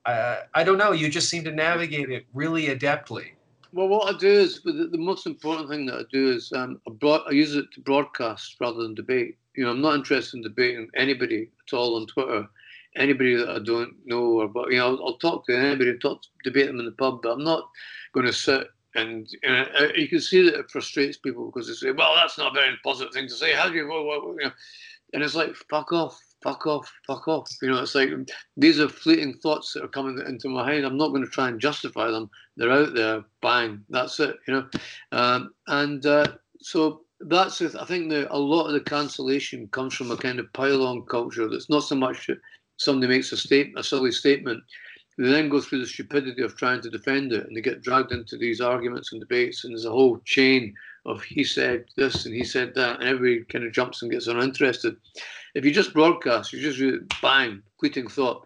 uh, 0.05 0.41
I 0.53 0.63
don't 0.63 0.77
know, 0.77 0.91
you 0.91 1.09
just 1.09 1.29
seem 1.29 1.43
to 1.45 1.51
navigate 1.51 2.09
it 2.09 2.25
really 2.33 2.67
adeptly. 2.67 3.31
Well, 3.73 3.87
what 3.87 4.13
I 4.13 4.17
do 4.17 4.27
is 4.27 4.61
the, 4.63 4.89
most 4.93 5.25
important 5.25 5.69
thing 5.69 5.85
that 5.85 5.95
I 5.95 6.03
do 6.11 6.31
is 6.31 6.51
um, 6.53 6.81
I, 6.87 7.07
I 7.27 7.31
use 7.31 7.55
it 7.55 7.71
to 7.73 7.81
broadcast 7.81 8.55
rather 8.59 8.81
than 8.81 8.95
debate. 8.95 9.37
You 9.55 9.65
know, 9.65 9.71
I'm 9.71 9.81
not 9.81 9.95
interested 9.95 10.37
in 10.37 10.43
debating 10.43 10.89
anybody 10.95 11.49
at 11.67 11.75
all 11.75 11.95
on 11.95 12.07
Twitter, 12.07 12.47
anybody 12.95 13.35
that 13.35 13.49
I 13.49 13.59
don't 13.59 13.93
know 14.05 14.41
or 14.41 14.47
but 14.47 14.71
you 14.71 14.77
know, 14.77 14.87
I'll, 14.87 15.05
I'll 15.05 15.17
talk 15.17 15.45
to 15.47 15.57
anybody, 15.57 15.97
talk, 15.97 16.21
debate 16.43 16.67
them 16.67 16.79
in 16.79 16.85
the 16.85 16.91
pub, 16.91 17.21
but 17.21 17.31
I'm 17.31 17.43
not 17.43 17.69
going 18.13 18.25
to 18.25 18.33
sit 18.33 18.67
and 18.97 19.27
you, 19.31 19.49
uh, 19.49 19.87
you 19.95 20.07
can 20.07 20.19
see 20.19 20.43
that 20.43 20.59
it 20.59 20.71
frustrates 20.71 21.17
people 21.17 21.45
because 21.45 21.67
they 21.67 21.73
say, 21.73 21.91
"Well, 21.91 22.15
that's 22.15 22.37
not 22.37 22.51
a 22.51 22.59
very 22.59 22.75
positive 22.83 23.13
thing 23.13 23.27
to 23.27 23.33
say." 23.33 23.53
How 23.53 23.69
do 23.69 23.75
you, 23.75 23.87
well, 23.87 24.05
well, 24.05 24.35
you 24.39 24.45
know? 24.45 24.51
And 25.13 25.23
it's 25.23 25.35
like, 25.35 25.55
"Fuck 25.69 25.93
off, 25.93 26.19
fuck 26.43 26.65
off, 26.65 26.91
fuck 27.05 27.27
off." 27.27 27.49
You 27.61 27.69
know, 27.69 27.81
it's 27.81 27.95
like 27.95 28.09
these 28.57 28.79
are 28.79 28.89
fleeting 28.89 29.35
thoughts 29.35 29.73
that 29.73 29.83
are 29.83 29.89
coming 29.89 30.19
into 30.27 30.49
my 30.49 30.69
head. 30.69 30.83
I'm 30.83 30.97
not 30.97 31.09
going 31.09 31.23
to 31.23 31.29
try 31.29 31.47
and 31.47 31.59
justify 31.59 32.09
them. 32.09 32.29
They're 32.57 32.71
out 32.71 32.93
there. 32.93 33.23
Bang, 33.41 33.83
that's 33.89 34.19
it. 34.19 34.35
You 34.47 34.53
know, 34.55 34.69
um, 35.11 35.53
and 35.67 36.05
uh, 36.05 36.27
so 36.59 37.01
that's 37.21 37.61
it. 37.61 37.75
I 37.75 37.85
think 37.85 38.09
that 38.09 38.35
a 38.35 38.37
lot 38.37 38.67
of 38.67 38.73
the 38.73 38.81
cancellation 38.81 39.67
comes 39.69 39.93
from 39.93 40.11
a 40.11 40.17
kind 40.17 40.39
of 40.39 40.51
pile-on 40.53 41.03
culture. 41.03 41.47
That's 41.47 41.69
not 41.69 41.83
so 41.83 41.95
much 41.95 42.27
that 42.27 42.39
somebody 42.77 43.13
makes 43.13 43.31
a 43.31 43.37
statement, 43.37 43.79
a 43.79 43.83
silly 43.83 44.11
statement 44.11 44.63
they 45.17 45.29
then 45.29 45.49
go 45.49 45.59
through 45.59 45.79
the 45.79 45.87
stupidity 45.87 46.43
of 46.43 46.55
trying 46.55 46.81
to 46.81 46.89
defend 46.89 47.33
it, 47.33 47.47
and 47.47 47.55
they 47.55 47.61
get 47.61 47.81
dragged 47.81 48.11
into 48.11 48.37
these 48.37 48.61
arguments 48.61 49.11
and 49.11 49.19
debates, 49.19 49.63
and 49.63 49.73
there's 49.73 49.85
a 49.85 49.91
whole 49.91 50.19
chain 50.25 50.73
of 51.05 51.23
he 51.23 51.43
said 51.43 51.85
this 51.95 52.25
and 52.25 52.35
he 52.35 52.43
said 52.43 52.75
that, 52.75 52.99
and 52.99 53.09
everybody 53.09 53.43
kind 53.45 53.65
of 53.65 53.73
jumps 53.73 54.01
and 54.01 54.11
gets 54.11 54.27
uninterested. 54.27 54.95
If 55.55 55.65
you 55.65 55.71
just 55.71 55.93
broadcast, 55.93 56.53
you 56.53 56.61
just 56.61 56.79
really, 56.79 56.99
bang, 57.21 57.63
fleeting 57.79 58.07
thought, 58.07 58.45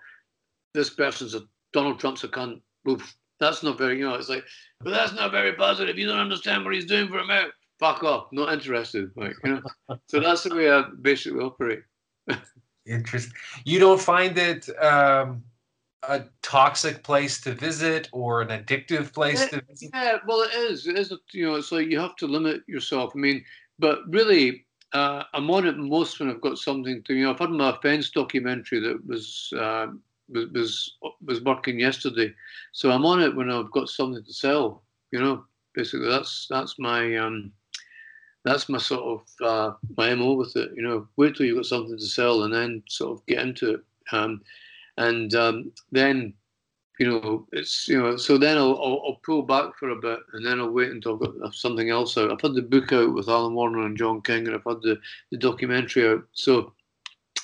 this 0.74 0.90
person's 0.90 1.36
a 1.36 1.42
Donald 1.74 2.00
Trump's 2.00 2.24
a 2.24 2.30
cunt. 2.30 2.62
Oof, 2.88 3.16
that's 3.40 3.64
not 3.64 3.78
very, 3.78 3.98
you 3.98 4.08
know, 4.08 4.16
it's 4.16 4.30
like, 4.30 4.46
but 4.80 4.92
that's 4.92 5.14
not 5.14 5.32
very 5.32 5.54
positive. 5.54 5.98
You 5.98 6.08
don't 6.08 6.20
understand 6.20 6.64
what 6.64 6.74
he's 6.74 6.86
doing 6.86 7.10
for 7.10 7.20
America. 7.20 7.52
Fuck 7.80 8.04
off, 8.04 8.28
not 8.32 8.54
interested. 8.54 9.10
Like, 9.18 9.36
you 9.44 9.56
know, 9.56 9.98
so 10.08 10.20
that's 10.22 10.44
the 10.44 10.56
way 10.56 10.72
I 10.72 10.84
basically 11.02 11.40
operate. 11.40 11.82
Interesting. 12.88 13.34
You 13.64 13.80
don't 13.80 14.02
find 14.02 14.38
it. 14.38 14.68
Um 14.84 15.44
a 16.04 16.24
toxic 16.41 17.04
place 17.04 17.41
to 17.41 17.54
visit 17.54 18.10
or 18.12 18.41
an 18.41 18.49
addictive 18.49 19.14
place 19.14 19.47
to 19.49 19.62
visit? 19.62 19.91
Yeah, 19.93 20.18
well, 20.26 20.41
it 20.41 20.54
is. 20.54 20.88
It 20.88 20.97
is. 20.97 21.12
A, 21.12 21.18
you 21.32 21.45
know, 21.45 21.56
it's 21.56 21.72
like 21.72 21.88
you 21.88 21.99
have 21.99 22.16
to 22.18 22.28
limit 22.28 22.62
yourself. 22.68 23.14
I 23.16 23.20
mean, 23.20 23.43
but 23.80 23.99
really, 24.08 24.66
uh, 24.93 25.24
I'm 25.34 25.49
on 25.52 25.68
it 25.68 25.78
most 25.78 26.20
when 26.20 26.30
I've 26.30 26.41
got 26.41 26.58
something 26.58 27.04
to. 27.04 27.14
You 27.14 27.26
know, 27.26 27.32
I've 27.32 27.39
had 27.39 27.52
my 27.52 27.70
offence 27.70 28.10
documentary 28.10 28.80
that 28.82 29.06
was. 29.06 29.54
Uh, 29.58 29.88
was, 30.32 30.47
was 30.54 30.93
was 31.26 31.41
working 31.41 31.80
yesterday, 31.80 32.34
so 32.72 32.89
I'm 32.89 33.06
on 33.06 33.22
it 33.22 33.36
when 33.36 33.52
I've 33.52 33.72
got 33.72 33.89
something 33.89 34.24
to 34.24 34.34
sell. 34.34 34.84
You 35.12 35.20
know, 35.20 35.43
basically 35.74 36.10
that's 36.10 36.47
that's 36.49 36.80
my 36.80 37.18
um, 37.18 37.52
that's 38.43 38.70
my 38.70 38.78
sort 38.78 39.22
of 39.41 39.45
uh, 39.45 39.76
my 39.97 40.16
mo 40.16 40.34
with 40.34 40.56
it. 40.56 40.72
You 40.76 40.84
know, 40.84 41.08
wait 41.18 41.36
till 41.36 41.45
you've 41.45 41.58
got 41.58 41.66
something 41.66 41.97
to 41.97 42.06
sell 42.06 42.43
and 42.43 42.54
then 42.54 42.84
sort 42.88 43.20
of 43.20 43.26
get 43.26 43.39
into 43.39 43.76
it. 43.76 43.82
Um, 44.12 44.41
and 45.02 45.34
um, 45.36 45.72
then 45.91 46.34
you 46.99 47.10
know 47.10 47.47
it's 47.52 47.88
you 47.88 47.99
know 47.99 48.18
so 48.18 48.38
then 48.38 48.58
I'll, 48.58 48.78
I'll, 48.78 49.02
I'll 49.06 49.22
pull 49.24 49.41
back 49.43 49.76
for 49.78 49.89
a 49.89 49.95
bit 49.95 50.20
and 50.34 50.45
then 50.45 50.60
I'll 50.60 50.70
wait 50.70 50.91
until 50.91 51.14
I've 51.14 51.39
got 51.39 51.56
something 51.56 51.89
else 51.89 52.18
out. 52.18 52.32
I've 52.32 52.41
had 52.41 52.54
the 52.54 52.62
book 52.62 52.93
out 52.93 53.14
with 53.14 53.30
Alan 53.30 53.54
Warner 53.54 53.86
and 53.86 53.97
John 53.97 54.22
King, 54.22 54.47
and 54.47 54.56
I've 54.56 54.64
had 54.64 54.82
the, 54.82 54.99
the 55.32 55.38
documentary 55.38 56.08
out. 56.08 56.24
So 56.34 56.74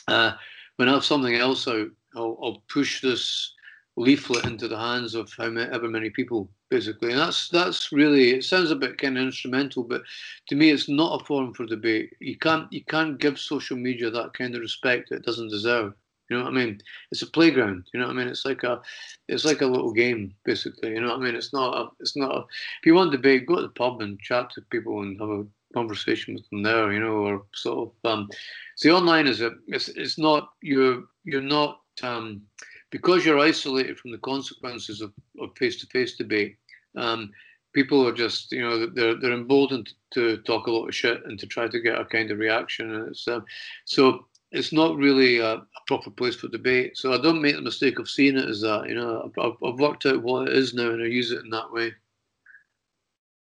uh, 0.08 0.34
when 0.76 0.90
I 0.90 0.94
have 0.94 1.06
something 1.06 1.36
else 1.36 1.68
out, 1.68 1.88
I'll, 2.16 2.38
I'll 2.42 2.64
push 2.70 3.02
this 3.02 3.54
leaflet 3.98 4.46
into 4.46 4.68
the 4.68 4.78
hands 4.78 5.16
of 5.16 5.32
however 5.36 5.88
many 5.88 6.12
people 6.12 6.50
basically 6.70 7.12
and 7.12 7.20
that's 7.20 7.50
that's 7.50 7.92
really 7.92 8.32
it 8.32 8.44
sounds 8.44 8.70
a 8.70 8.76
bit 8.76 8.98
kind 8.98 9.18
of 9.18 9.24
instrumental 9.24 9.84
but 9.84 10.04
to 10.48 10.56
me 10.56 10.70
it's 10.70 10.88
not 10.88 11.20
a 11.20 11.26
forum 11.26 11.52
for 11.52 11.66
debate 11.66 12.14
you 12.20 12.38
can't 12.38 12.72
you 12.72 12.84
can't 12.86 13.20
give 13.20 13.40
social 13.40 13.76
media 13.76 14.12
that 14.12 14.34
kind 14.34 14.54
of 14.54 14.62
respect 14.62 15.12
it 15.12 15.26
doesn't 15.26 15.50
deserve 15.50 15.94
you 16.30 16.38
know 16.38 16.44
what 16.44 16.54
I 16.54 16.56
mean? 16.56 16.82
It's 17.12 17.22
a 17.22 17.28
playground. 17.28 17.88
You 17.94 18.00
know 18.00 18.08
what 18.08 18.16
I 18.16 18.20
mean? 18.20 18.28
It's 18.28 18.46
like 18.46 18.64
a, 18.64 18.82
it's 19.28 19.46
like 19.46 19.62
a 19.62 19.66
little 19.66 19.94
game, 19.94 20.34
basically. 20.44 20.90
You 20.90 21.02
know 21.02 21.10
what 21.10 21.20
I 21.20 21.24
mean? 21.24 21.36
It's 21.36 21.54
not 21.54 21.78
a, 21.78 21.90
it's 22.00 22.18
not 22.18 22.36
a. 22.36 22.40
If 22.40 22.86
you 22.86 22.94
want 22.94 23.12
to 23.12 23.18
debate, 23.18 23.46
go 23.46 23.56
to 23.56 23.62
the 23.64 23.70
pub 23.70 24.02
and 24.02 24.20
chat 24.20 24.50
to 24.52 24.62
people 24.70 25.02
and 25.02 25.20
have 25.20 25.30
a 25.30 25.46
conversation 25.74 26.36
with 26.36 26.50
them 26.50 26.64
there. 26.64 26.92
You 26.92 27.00
know, 27.00 27.14
or 27.14 27.44
sort 27.54 27.90
of. 27.90 28.12
Um, 28.12 28.30
see, 28.76 28.92
online 28.92 29.28
is 29.28 29.42
a, 29.42 29.52
it's, 29.68 29.90
it's 29.90 30.18
not 30.18 30.50
you're 30.62 31.04
you're 31.24 31.42
not 31.42 31.82
um, 32.04 32.42
because 32.90 33.26
you're 33.26 33.40
isolated 33.40 33.98
from 33.98 34.12
the 34.12 34.18
consequences 34.20 35.02
of, 35.02 35.14
of 35.40 35.56
face-to-face 35.58 36.16
debate. 36.16 36.58
Um, 36.96 37.32
people 37.74 38.08
are 38.08 38.14
just, 38.14 38.52
you 38.52 38.62
know, 38.62 38.88
they're 38.88 39.16
they're 39.20 39.34
emboldened 39.34 39.94
to 40.14 40.38
talk 40.38 40.68
a 40.68 40.72
lot 40.72 40.88
of 40.88 40.96
shit 40.96 41.24
and 41.26 41.38
to 41.40 41.46
try 41.46 41.68
to 41.68 41.80
get 41.82 42.00
a 42.00 42.06
kind 42.06 42.32
of 42.32 42.40
reaction. 42.40 42.94
And 42.94 43.10
it's 43.10 43.28
um, 43.28 43.46
so 43.86 44.26
it's 44.52 44.72
not 44.72 44.98
really 44.98 45.40
a, 45.40 45.56
a, 45.56 45.66
proper 45.88 46.10
place 46.10 46.36
for 46.36 46.48
debate. 46.48 46.98
So 46.98 47.14
I 47.14 47.22
don't 47.22 47.42
make 47.42 47.56
the 47.56 47.62
mistake 47.62 48.00
of 48.00 48.10
seeing 48.10 48.38
it 48.38 48.50
as 48.50 48.62
that. 48.62 48.88
You 48.88 48.96
know, 48.96 49.32
I've, 49.38 49.54
I've 49.66 49.80
worked 49.80 50.06
out 50.06 50.24
what 50.24 50.48
it 50.48 50.56
is 50.56 50.74
now, 50.74 50.90
and 50.90 51.02
I 51.02 51.08
use 51.08 51.32
it 51.32 51.44
in 51.44 51.50
that 51.52 51.72
way. 51.72 51.94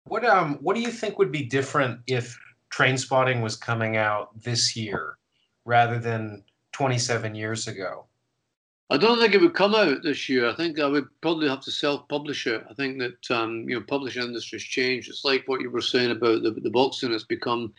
What 0.05 0.25
um 0.25 0.59
what 0.61 0.77
do 0.77 0.83
you 0.83 0.91
think 0.91 1.19
would 1.19 1.33
be 1.33 1.45
different 1.45 2.01
if 2.07 2.39
Trainspotting 2.71 3.41
was 3.41 3.57
coming 3.57 3.97
out 3.97 4.39
this 4.43 4.77
year 4.77 5.17
rather 5.65 5.99
than 5.99 6.45
27 6.73 7.35
years 7.35 7.69
ago? 7.69 8.07
I 8.91 8.99
don't 8.99 9.19
think 9.19 9.35
it 9.35 9.41
would 9.41 9.55
come 9.55 9.75
out 9.75 10.03
this 10.03 10.29
year. 10.29 10.49
I 10.49 10.55
think 10.55 10.79
I 10.79 10.87
would 10.87 11.09
probably 11.23 11.49
have 11.49 11.63
to 11.63 11.71
self-publish 11.71 12.47
it. 12.47 12.65
I 12.71 12.75
think 12.75 12.99
that 12.99 13.31
um, 13.35 13.67
you 13.69 13.79
know, 13.79 13.85
publishing 13.87 14.23
industry's 14.23 14.63
changed. 14.63 15.09
It's 15.09 15.25
like 15.25 15.45
what 15.47 15.63
you 15.63 15.71
were 15.71 15.81
saying 15.81 16.11
about 16.11 16.43
the, 16.43 16.51
the 16.51 16.71
boxing. 16.71 17.13
It's 17.13 17.25
become, 17.25 17.73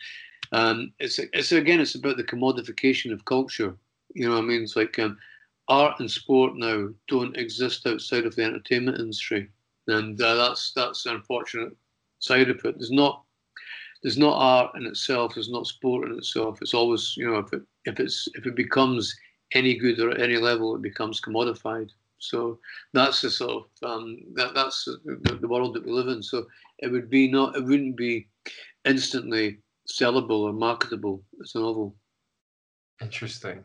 um, 0.52 0.92
it's 0.98 1.18
it's 1.18 1.52
again, 1.52 1.80
it's 1.80 1.94
about 1.94 2.16
the 2.16 2.24
commodification 2.24 3.12
of 3.12 3.24
culture. 3.24 3.76
You 4.14 4.28
know, 4.28 4.38
I 4.38 4.40
mean, 4.40 4.62
it's 4.62 4.76
like 4.76 4.98
um, 4.98 5.18
art 5.68 6.00
and 6.00 6.10
sport 6.10 6.52
now 6.56 6.88
don't 7.08 7.36
exist 7.36 7.86
outside 7.86 8.24
of 8.24 8.34
the 8.36 8.44
entertainment 8.44 9.00
industry, 9.00 9.48
and 9.88 10.20
uh, 10.20 10.34
that's 10.34 10.72
that's 10.72 11.06
an 11.06 11.16
unfortunate 11.16 11.76
side 12.18 12.50
of 12.50 12.64
it. 12.64 12.78
There's 12.78 12.90
not 12.90 13.22
there's 14.02 14.18
not 14.18 14.38
art 14.38 14.76
in 14.76 14.86
itself. 14.86 15.34
There's 15.34 15.50
not 15.50 15.66
sport 15.66 16.08
in 16.08 16.16
itself. 16.16 16.58
It's 16.62 16.74
always 16.74 17.14
you 17.16 17.30
know 17.30 17.38
if 17.38 17.52
it 17.52 17.62
if 17.84 18.00
it's 18.00 18.28
if 18.34 18.46
it 18.46 18.54
becomes 18.54 19.14
any 19.52 19.76
good 19.76 20.00
or 20.00 20.10
at 20.10 20.20
any 20.20 20.36
level, 20.36 20.74
it 20.74 20.82
becomes 20.82 21.20
commodified. 21.20 21.90
So 22.18 22.58
that's 22.92 23.20
the 23.20 23.30
sort 23.30 23.64
of 23.82 23.90
um, 23.90 24.18
that 24.34 24.54
that's 24.54 24.84
the, 24.84 25.38
the, 25.40 25.48
world 25.48 25.74
that 25.74 25.84
we 25.84 25.92
live 25.92 26.08
in. 26.08 26.22
So 26.22 26.46
it 26.78 26.90
would 26.90 27.10
be 27.10 27.30
not 27.30 27.56
it 27.56 27.64
wouldn't 27.64 27.96
be 27.96 28.28
instantly 28.84 29.58
sellable 29.86 30.40
or 30.40 30.52
marketable 30.52 31.22
as 31.42 31.54
a 31.54 31.60
novel. 31.60 31.94
Interesting, 33.00 33.62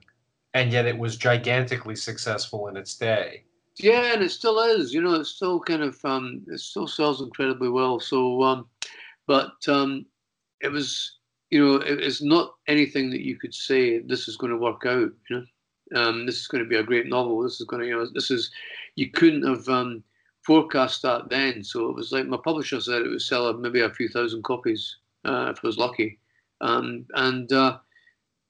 and 0.53 0.71
yet 0.71 0.85
it 0.85 0.97
was 0.97 1.15
gigantically 1.15 1.95
successful 1.95 2.67
in 2.67 2.77
its 2.77 2.95
day. 2.95 3.43
Yeah, 3.77 4.13
and 4.13 4.21
it 4.21 4.31
still 4.31 4.59
is. 4.59 4.93
You 4.93 5.01
know, 5.01 5.13
it 5.13 5.25
still 5.25 5.59
kind 5.59 5.83
of 5.83 5.97
um, 6.03 6.43
it 6.47 6.59
still 6.59 6.87
sells 6.87 7.21
incredibly 7.21 7.69
well. 7.69 7.99
So, 7.99 8.43
um, 8.43 8.67
but 9.27 9.53
um, 9.67 10.05
it 10.59 10.71
was 10.71 11.17
you 11.49 11.65
know 11.65 11.75
it, 11.75 12.01
it's 12.01 12.21
not 12.21 12.55
anything 12.67 13.09
that 13.11 13.21
you 13.21 13.37
could 13.37 13.53
say 13.53 13.99
this 13.99 14.27
is 14.27 14.37
going 14.37 14.51
to 14.51 14.57
work 14.57 14.85
out. 14.85 15.11
You 15.29 15.37
know 15.37 15.43
um, 15.95 16.25
this 16.25 16.39
is 16.39 16.47
going 16.47 16.63
to 16.63 16.69
be 16.69 16.77
a 16.77 16.83
great 16.83 17.07
novel. 17.07 17.41
This 17.41 17.59
is 17.59 17.67
going 17.67 17.81
to, 17.81 17.87
you 17.87 17.95
know, 17.95 18.07
this 18.13 18.31
is, 18.31 18.51
you 18.95 19.09
couldn't 19.09 19.47
have 19.47 19.67
um, 19.67 20.03
forecast 20.45 21.01
that 21.01 21.29
then. 21.29 21.63
So 21.63 21.89
it 21.89 21.95
was 21.95 22.11
like 22.11 22.27
my 22.27 22.37
publisher 22.43 22.79
said 22.79 23.01
it 23.01 23.09
would 23.09 23.21
sell 23.21 23.51
maybe 23.53 23.81
a 23.81 23.89
few 23.89 24.07
thousand 24.09 24.43
copies 24.43 24.97
uh, 25.25 25.53
if 25.55 25.63
I 25.63 25.67
was 25.67 25.77
lucky. 25.77 26.19
Um, 26.61 27.05
and 27.15 27.51
uh, 27.51 27.77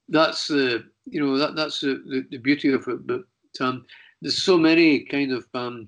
that's 0.10 0.48
the, 0.48 0.86
you 1.06 1.24
know, 1.24 1.38
that 1.38 1.56
that's 1.56 1.80
the, 1.80 2.02
the, 2.08 2.26
the 2.32 2.38
beauty 2.38 2.74
of 2.74 2.88
it. 2.88 3.08
But 3.08 3.24
um, 3.60 3.86
there's 4.22 4.44
so 4.44 4.58
many 4.58 5.06
kind 5.06 5.32
of 5.32 5.46
um, 5.54 5.88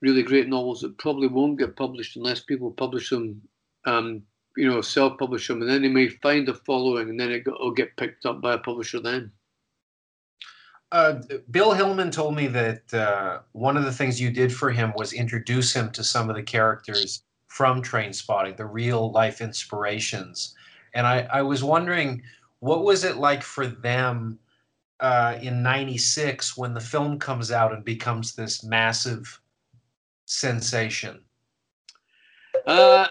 really 0.00 0.22
great 0.22 0.48
novels 0.48 0.80
that 0.80 0.98
probably 0.98 1.28
won't 1.28 1.58
get 1.58 1.76
published 1.76 2.16
unless 2.16 2.40
people 2.40 2.70
publish 2.70 3.10
them 3.10 3.40
um, 3.86 4.22
you 4.56 4.68
know, 4.68 4.80
self-publish 4.80 5.48
them, 5.48 5.62
and 5.62 5.70
then 5.70 5.82
they 5.82 5.88
may 5.88 6.08
find 6.08 6.48
a 6.48 6.54
following, 6.54 7.08
and 7.08 7.18
then 7.18 7.30
it 7.30 7.46
will 7.46 7.70
get 7.70 7.96
picked 7.96 8.26
up 8.26 8.40
by 8.40 8.54
a 8.54 8.58
publisher 8.58 9.00
then. 9.00 9.30
Uh, 10.92 11.20
Bill 11.50 11.72
Hillman 11.72 12.10
told 12.10 12.34
me 12.34 12.48
that 12.48 12.92
uh, 12.92 13.40
one 13.52 13.76
of 13.76 13.84
the 13.84 13.92
things 13.92 14.20
you 14.20 14.30
did 14.30 14.52
for 14.52 14.70
him 14.70 14.92
was 14.96 15.12
introduce 15.12 15.72
him 15.72 15.90
to 15.92 16.02
some 16.02 16.28
of 16.28 16.34
the 16.34 16.42
characters 16.42 17.22
from 17.50 17.82
Trainspotting, 17.82 18.56
the 18.56 18.64
real 18.64 19.10
life 19.10 19.40
inspirations. 19.40 20.54
And 20.94 21.04
I, 21.04 21.26
I 21.32 21.42
was 21.42 21.64
wondering, 21.64 22.22
what 22.60 22.84
was 22.84 23.02
it 23.02 23.16
like 23.16 23.42
for 23.42 23.66
them 23.66 24.38
uh, 25.00 25.36
in 25.42 25.60
96 25.60 26.56
when 26.56 26.74
the 26.74 26.80
film 26.80 27.18
comes 27.18 27.50
out 27.50 27.72
and 27.72 27.84
becomes 27.84 28.36
this 28.36 28.62
massive 28.62 29.40
sensation? 30.26 31.24
Uh, 32.66 33.08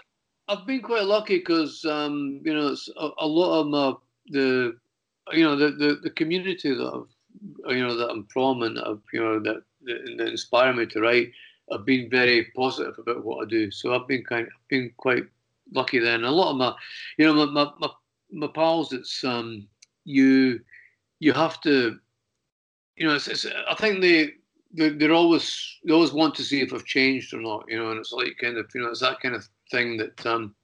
I've 0.48 0.66
been 0.66 0.80
quite 0.80 1.04
lucky 1.04 1.36
because, 1.36 1.84
um, 1.84 2.40
you 2.42 2.54
know, 2.54 2.74
a, 2.96 3.10
a, 3.18 3.26
lot 3.26 3.60
of 3.60 3.66
my, 3.66 3.92
the, 4.28 4.74
you 5.32 5.44
know, 5.44 5.54
the, 5.54 5.72
the, 5.72 5.98
the 6.02 6.10
community 6.10 6.74
that 6.74 6.90
I've 6.94 7.14
you 7.68 7.86
know 7.86 7.96
that 7.96 8.10
I'm 8.10 8.26
from 8.26 8.62
and 8.62 8.76
have, 8.78 9.00
you 9.12 9.22
know 9.22 9.40
that, 9.40 9.62
that 9.82 10.28
inspire 10.28 10.72
me 10.72 10.86
to 10.86 11.00
write 11.00 11.30
have 11.72 11.84
been 11.84 12.10
very 12.10 12.46
positive 12.56 12.98
about 12.98 13.24
what 13.24 13.46
I 13.46 13.48
do. 13.48 13.70
So 13.70 13.94
I've 13.94 14.08
been 14.08 14.24
kind 14.24 14.46
of 14.46 14.52
been 14.68 14.92
quite 14.96 15.24
lucky 15.72 15.98
there. 15.98 16.14
And 16.14 16.24
a 16.24 16.30
lot 16.30 16.50
of 16.50 16.56
my, 16.56 16.74
you 17.18 17.26
know, 17.26 17.34
my 17.34 17.46
my, 17.46 17.70
my, 17.78 17.88
my 18.32 18.46
pals, 18.48 18.92
it's 18.92 19.24
um 19.24 19.66
you 20.04 20.60
you 21.18 21.32
have 21.32 21.60
to, 21.62 21.98
you 22.96 23.06
know, 23.06 23.14
it's, 23.14 23.28
it's 23.28 23.46
I 23.68 23.74
think 23.74 24.00
they. 24.00 24.34
They, 24.72 24.90
they're 24.90 25.12
always 25.12 25.78
they 25.84 25.92
always 25.92 26.12
want 26.12 26.36
to 26.36 26.44
see 26.44 26.60
if 26.60 26.72
I've 26.72 26.84
changed 26.84 27.34
or 27.34 27.40
not, 27.40 27.64
you 27.66 27.76
know, 27.76 27.90
and 27.90 27.98
it's 27.98 28.12
like 28.12 28.38
kind 28.40 28.56
of 28.56 28.70
you 28.72 28.82
know 28.82 28.90
it's 28.90 29.00
that 29.00 29.18
kind 29.18 29.34
of 29.34 29.48
thing 29.68 29.96
that 29.96 30.24
um, 30.24 30.54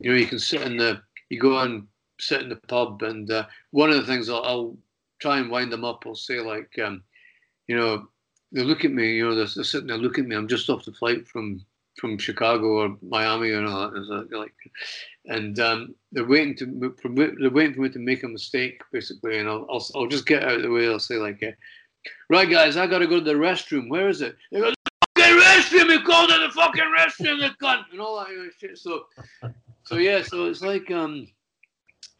you 0.00 0.10
know 0.10 0.16
you 0.18 0.26
can 0.26 0.38
sit 0.38 0.60
in 0.60 0.76
the 0.76 1.00
you 1.30 1.40
go 1.40 1.58
and 1.58 1.86
sit 2.20 2.42
in 2.42 2.50
the 2.50 2.56
pub 2.56 3.02
and 3.02 3.30
uh, 3.30 3.46
one 3.70 3.90
of 3.90 3.96
the 3.96 4.06
things 4.06 4.28
I'll, 4.28 4.44
I'll 4.44 4.76
try 5.18 5.38
and 5.38 5.50
wind 5.50 5.72
them 5.72 5.84
up. 5.84 6.04
I'll 6.06 6.14
say 6.14 6.40
like, 6.40 6.78
um, 6.78 7.02
you 7.66 7.76
know, 7.76 8.06
they 8.52 8.62
look 8.62 8.84
at 8.84 8.92
me, 8.92 9.14
you 9.14 9.28
know, 9.28 9.34
they're, 9.34 9.46
they're, 9.54 9.64
sitting 9.64 9.88
there, 9.88 9.98
look 9.98 10.18
at 10.18 10.26
me. 10.26 10.36
I'm 10.36 10.48
just 10.48 10.70
off 10.70 10.84
the 10.84 10.92
flight 10.92 11.26
from 11.26 11.64
from 11.98 12.18
Chicago 12.18 12.66
or 12.82 12.96
Miami 13.02 13.50
or 13.50 13.64
all 13.66 13.90
that. 13.90 14.28
like, 14.32 14.54
and 15.26 15.58
um, 15.60 15.94
they're 16.10 16.26
waiting 16.26 16.56
to 16.56 16.94
they're 17.38 17.50
waiting 17.50 17.74
for 17.74 17.82
me 17.82 17.88
to 17.88 17.98
make 17.98 18.24
a 18.24 18.28
mistake 18.28 18.80
basically, 18.92 19.38
and 19.38 19.48
I'll 19.48 19.66
I'll, 19.70 19.86
I'll 19.94 20.06
just 20.06 20.26
get 20.26 20.42
out 20.42 20.56
of 20.56 20.62
the 20.62 20.70
way. 20.70 20.88
I'll 20.88 20.98
say 20.98 21.16
like, 21.16 21.42
uh, 21.42 21.52
right 22.30 22.50
guys, 22.50 22.76
I 22.76 22.86
gotta 22.86 23.06
go 23.06 23.18
to 23.18 23.24
the 23.24 23.34
restroom. 23.34 23.88
Where 23.88 24.08
is 24.08 24.22
it? 24.22 24.36
They 24.50 24.60
go, 24.60 24.72
fucking 25.16 25.40
restroom. 25.40 25.90
You 25.90 26.02
called 26.02 26.30
it 26.30 26.40
the 26.40 26.52
fucking 26.52 26.94
restroom, 26.98 27.40
the 27.40 27.54
cunt, 27.64 27.84
and 27.92 28.00
all 28.00 28.18
that 28.18 28.50
shit. 28.58 28.78
So, 28.78 29.06
so 29.84 29.96
yeah, 29.96 30.22
so 30.22 30.46
it's 30.46 30.62
like 30.62 30.90
um 30.90 31.28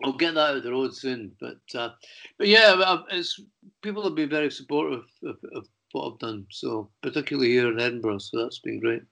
I'll 0.02 0.12
get 0.12 0.34
that 0.34 0.50
out 0.50 0.56
of 0.56 0.62
the 0.62 0.72
road 0.72 0.94
soon. 0.94 1.32
But 1.40 1.60
uh, 1.74 1.90
but 2.38 2.48
yeah, 2.48 2.98
it's 3.10 3.40
people 3.82 4.02
have 4.04 4.14
been 4.14 4.28
very 4.28 4.50
supportive 4.50 5.04
of, 5.22 5.36
of, 5.54 5.68
what 5.94 6.12
I've 6.12 6.18
done. 6.18 6.46
So 6.50 6.90
particularly 7.02 7.50
here 7.50 7.72
in 7.72 7.80
Edinburgh, 7.80 8.18
so 8.18 8.42
that's 8.42 8.58
been 8.58 8.80
great. 8.80 9.02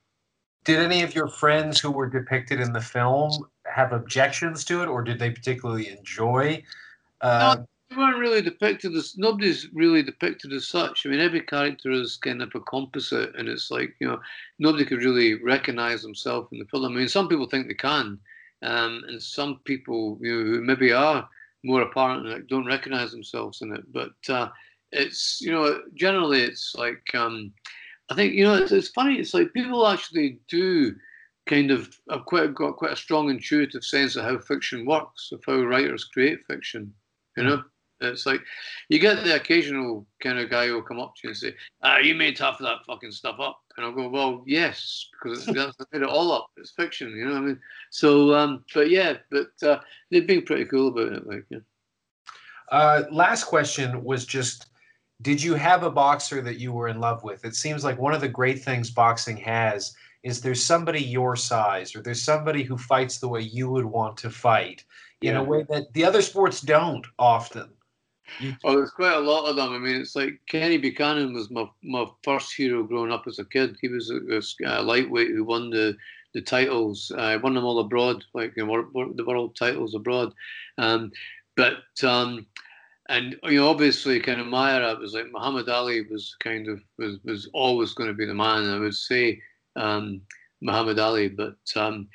Did 0.65 0.79
any 0.79 1.03
of 1.03 1.15
your 1.15 1.29
friends 1.29 1.81
who 1.81 1.91
were 1.91 2.09
depicted 2.09 2.61
in 2.61 2.73
the 2.73 2.81
film 2.81 3.33
have 3.67 3.93
objections 3.93 4.65
to 4.67 4.83
it, 4.83 4.89
or 4.89 5.03
did 5.03 5.19
they 5.19 5.31
particularly 5.31 5.89
enjoy? 5.89 6.63
Uh, 7.21 7.57
no, 7.57 7.67
they 7.91 7.97
weren't 7.97 8.19
really 8.19 8.43
depicted 8.43 8.95
as 8.95 9.17
nobody's 9.17 9.69
really 9.73 10.03
depicted 10.03 10.53
as 10.53 10.69
such. 10.69 11.05
I 11.05 11.09
mean, 11.09 11.21
every 11.21 11.41
character 11.41 11.91
is 11.91 12.17
kind 12.17 12.43
of 12.43 12.55
a 12.55 12.61
composite, 12.61 13.35
and 13.37 13.49
it's 13.49 13.71
like 13.71 13.95
you 14.01 14.07
know 14.07 14.21
nobody 14.59 14.85
could 14.85 15.03
really 15.03 15.35
recognize 15.43 16.03
themselves 16.03 16.49
in 16.53 16.59
the 16.59 16.65
film. 16.67 16.85
I 16.85 16.89
mean, 16.89 17.09
some 17.09 17.29
people 17.29 17.49
think 17.49 17.67
they 17.67 17.75
can, 17.75 18.19
um, 18.63 19.03
and 19.09 19.21
some 19.21 19.61
people 19.65 20.19
you 20.21 20.33
know, 20.33 20.45
who 20.45 20.61
maybe 20.63 20.93
are 20.93 21.29
more 21.65 21.83
apparent 21.83 22.27
and 22.27 22.47
don't 22.49 22.67
recognize 22.67 23.11
themselves 23.11 23.63
in 23.63 23.73
it. 23.75 23.85
But 23.93 24.13
uh, 24.29 24.49
it's 24.93 25.41
you 25.41 25.51
know 25.51 25.81
generally 25.95 26.43
it's 26.43 26.75
like 26.77 27.03
um, 27.15 27.53
I 28.11 28.15
think 28.15 28.35
you 28.35 28.45
know 28.45 28.55
it's, 28.55 28.73
it's 28.73 28.89
funny. 28.89 29.19
It's 29.19 29.35
like 29.35 29.53
people 29.53 29.87
actually 29.87 30.39
do 30.49 30.95
kind 31.47 31.71
of 31.71 31.95
have 32.11 32.25
quite 32.27 32.55
got 32.55 32.77
quite 32.77 32.93
a 32.93 32.97
strong 32.97 33.31
intuitive 33.31 33.85
sense 33.85 34.17
of 34.17 34.25
how 34.25 34.39
fiction 34.39 34.87
works, 34.87 35.31
of 35.33 35.43
how 35.47 35.63
writers 35.63 36.05
create 36.05 36.47
fiction. 36.47 36.93
You 37.37 37.45
know, 37.45 37.63
it's 38.01 38.27
like 38.27 38.43
you 38.89 38.99
get 38.99 39.25
the 39.25 39.37
occasional 39.37 40.07
kind 40.21 40.39
of 40.39 40.51
guy 40.51 40.67
who'll 40.67 40.83
come 40.83 41.01
up 41.01 41.15
to 41.17 41.21
you 41.25 41.31
and 41.31 41.37
say, 41.37 41.55
"Ah, 41.83 41.99
you 41.99 42.15
made 42.15 42.39
half 42.39 42.61
of 42.61 42.67
that 42.67 42.85
fucking 42.87 43.13
stuff 43.13 43.41
up," 43.41 43.61
and 43.77 43.87
I'll 43.87 43.93
go, 43.93 44.09
"Well, 44.09 44.43
yes, 44.47 45.09
because 45.13 45.47
that's 45.47 45.77
made 45.93 46.03
it 46.03 46.09
all 46.09 46.33
up. 46.33 46.51
It's 46.57 46.73
fiction, 46.73 47.17
you 47.17 47.25
know 47.25 47.33
what 47.33 47.43
I 47.43 47.47
mean?" 47.47 47.61
So, 47.91 48.35
um, 48.35 48.65
but 48.75 48.91
yeah, 48.91 49.17
but 49.31 49.51
uh, 49.63 49.81
they've 50.11 50.27
been 50.27 50.43
pretty 50.43 50.67
cool 50.67 50.89
about 50.89 51.13
it, 51.13 51.27
like 51.27 51.47
yeah. 51.49 51.59
Uh, 52.71 53.05
last 53.11 53.45
question 53.45 54.03
was 54.03 54.25
just 54.25 54.67
did 55.23 55.43
you 55.43 55.55
have 55.55 55.83
a 55.83 55.91
boxer 55.91 56.41
that 56.43 56.59
you 56.59 56.73
were 56.73 56.89
in 56.89 57.01
love 57.01 57.23
with? 57.23 57.45
It 57.45 57.55
seems 57.55 57.85
like 57.85 57.99
one 57.99 58.15
of 58.15 58.21
the 58.21 58.29
great 58.29 58.63
things 58.63 58.91
boxing 58.91 59.37
has 59.39 59.95
is 60.23 60.41
there's 60.41 60.63
somebody 60.63 61.01
your 61.01 61.37
size 61.37 61.97
or 61.97 62.03
there's 62.03 62.23
somebody 62.23 62.63
who 62.63 62.77
fights 62.77 63.19
the 63.19 63.29
way 63.29 63.41
you 63.41 63.71
would 63.71 63.85
want 63.85 64.17
to 64.19 64.31
fight 64.31 64.85
in 65.21 65.35
yeah. 65.35 65.41
a 65.41 65.43
way 65.43 65.65
that 65.69 65.93
the 65.95 66.05
other 66.05 66.23
sports 66.23 66.61
don't 66.61 67.07
often. 67.19 67.69
Well, 68.63 68.77
there's 68.77 68.91
quite 68.91 69.17
a 69.17 69.21
lot 69.21 69.49
of 69.49 69.57
them. 69.57 69.73
I 69.73 69.79
mean, 69.79 69.97
it's 69.97 70.17
like 70.17 70.41
Kenny 70.49 70.79
Buchanan 70.79 71.35
was 71.35 71.51
my, 71.51 71.69
my 71.83 72.07
first 72.23 72.55
hero 72.55 72.83
growing 72.83 73.13
up 73.13 73.25
as 73.27 73.39
a 73.39 73.45
kid. 73.45 73.77
He 73.81 73.89
was 73.89 74.11
a, 74.11 74.41
a 74.65 74.83
lightweight 74.83 75.31
who 75.31 75.45
won 75.45 75.71
the 75.71 75.97
the 76.35 76.41
titles. 76.41 77.13
I 77.17 77.35
uh, 77.35 77.41
won 77.41 77.53
them 77.55 77.65
all 77.65 77.81
abroad, 77.81 78.25
like 78.33 78.55
you 78.57 78.65
know, 78.65 79.13
the 79.15 79.25
world 79.25 79.55
titles 79.55 79.95
abroad. 79.95 80.33
Um, 80.79 81.13
but 81.57 81.83
um, 82.03 82.47
and 83.13 83.37
you 83.45 83.61
know, 83.61 83.69
obviously, 83.69 84.19
kind 84.21 84.41
of 84.41 84.47
my 84.47 84.75
era 84.75 84.97
was 84.99 85.13
like 85.13 85.31
Muhammad 85.31 85.69
Ali 85.69 86.01
was 86.11 86.35
kind 86.41 86.67
of 86.67 86.83
was 86.97 87.19
was 87.25 87.49
always 87.53 87.93
going 87.93 88.09
to 88.09 88.15
be 88.15 88.25
the 88.25 88.35
man. 88.35 88.71
I 88.71 88.79
would 88.79 88.95
say 88.95 89.43
um, 89.77 90.23
Muhammad 90.63 90.99
Ali, 90.99 91.29
but 91.29 91.59
um, 91.77 92.09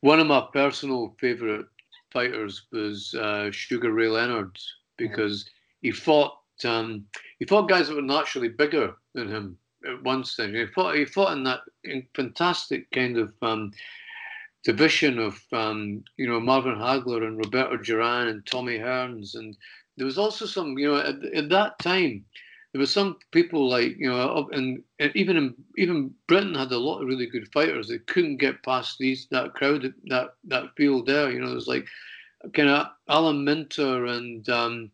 one 0.00 0.18
of 0.18 0.26
my 0.26 0.46
personal 0.50 1.14
favorite 1.20 1.66
fighters 2.10 2.62
was 2.72 3.12
uh, 3.14 3.50
Sugar 3.50 3.92
Ray 3.92 4.08
Leonard 4.08 4.56
because 4.96 5.44
he 5.82 5.90
fought 5.90 6.38
um, 6.64 7.04
he 7.38 7.44
fought 7.44 7.68
guys 7.68 7.88
that 7.88 7.96
were 7.96 8.02
naturally 8.02 8.48
bigger 8.48 8.94
than 9.12 9.28
him 9.28 9.58
at 9.86 10.02
one 10.04 10.24
stage. 10.24 10.54
He 10.54 10.64
fought 10.72 10.94
he 10.94 11.04
fought 11.04 11.36
in 11.36 11.44
that 11.44 11.60
fantastic 12.16 12.90
kind 12.92 13.18
of 13.18 13.34
um, 13.42 13.72
division 14.64 15.18
of 15.18 15.38
um, 15.52 16.02
you 16.16 16.26
know 16.26 16.40
Marvin 16.40 16.76
Hagler 16.76 17.26
and 17.26 17.36
Roberto 17.36 17.76
Duran 17.76 18.28
and 18.28 18.46
Tommy 18.46 18.78
Hearns, 18.78 19.34
and 19.34 19.54
there 20.00 20.06
was 20.06 20.16
also 20.16 20.46
some 20.46 20.78
you 20.78 20.90
know 20.90 20.96
at, 20.96 21.22
at 21.34 21.50
that 21.50 21.78
time 21.78 22.24
there 22.72 22.80
were 22.80 22.86
some 22.86 23.16
people 23.32 23.68
like 23.68 23.98
you 23.98 24.08
know, 24.08 24.48
and 24.52 24.82
even 25.14 25.36
in, 25.36 25.54
even 25.76 26.14
Britain 26.26 26.54
had 26.54 26.72
a 26.72 26.78
lot 26.78 27.02
of 27.02 27.08
really 27.08 27.26
good 27.26 27.52
fighters. 27.52 27.88
They 27.88 27.98
couldn't 27.98 28.38
get 28.38 28.62
past 28.62 28.96
these 28.98 29.26
that 29.30 29.52
crowd 29.54 29.92
that 30.06 30.34
that 30.44 30.74
field 30.76 31.06
there. 31.06 31.30
You 31.30 31.40
know, 31.40 31.50
there's 31.50 31.66
like 31.66 31.86
kind 32.54 32.70
of 32.70 32.86
Alan 33.10 33.44
Minter 33.44 34.06
and 34.06 34.48
um, 34.48 34.90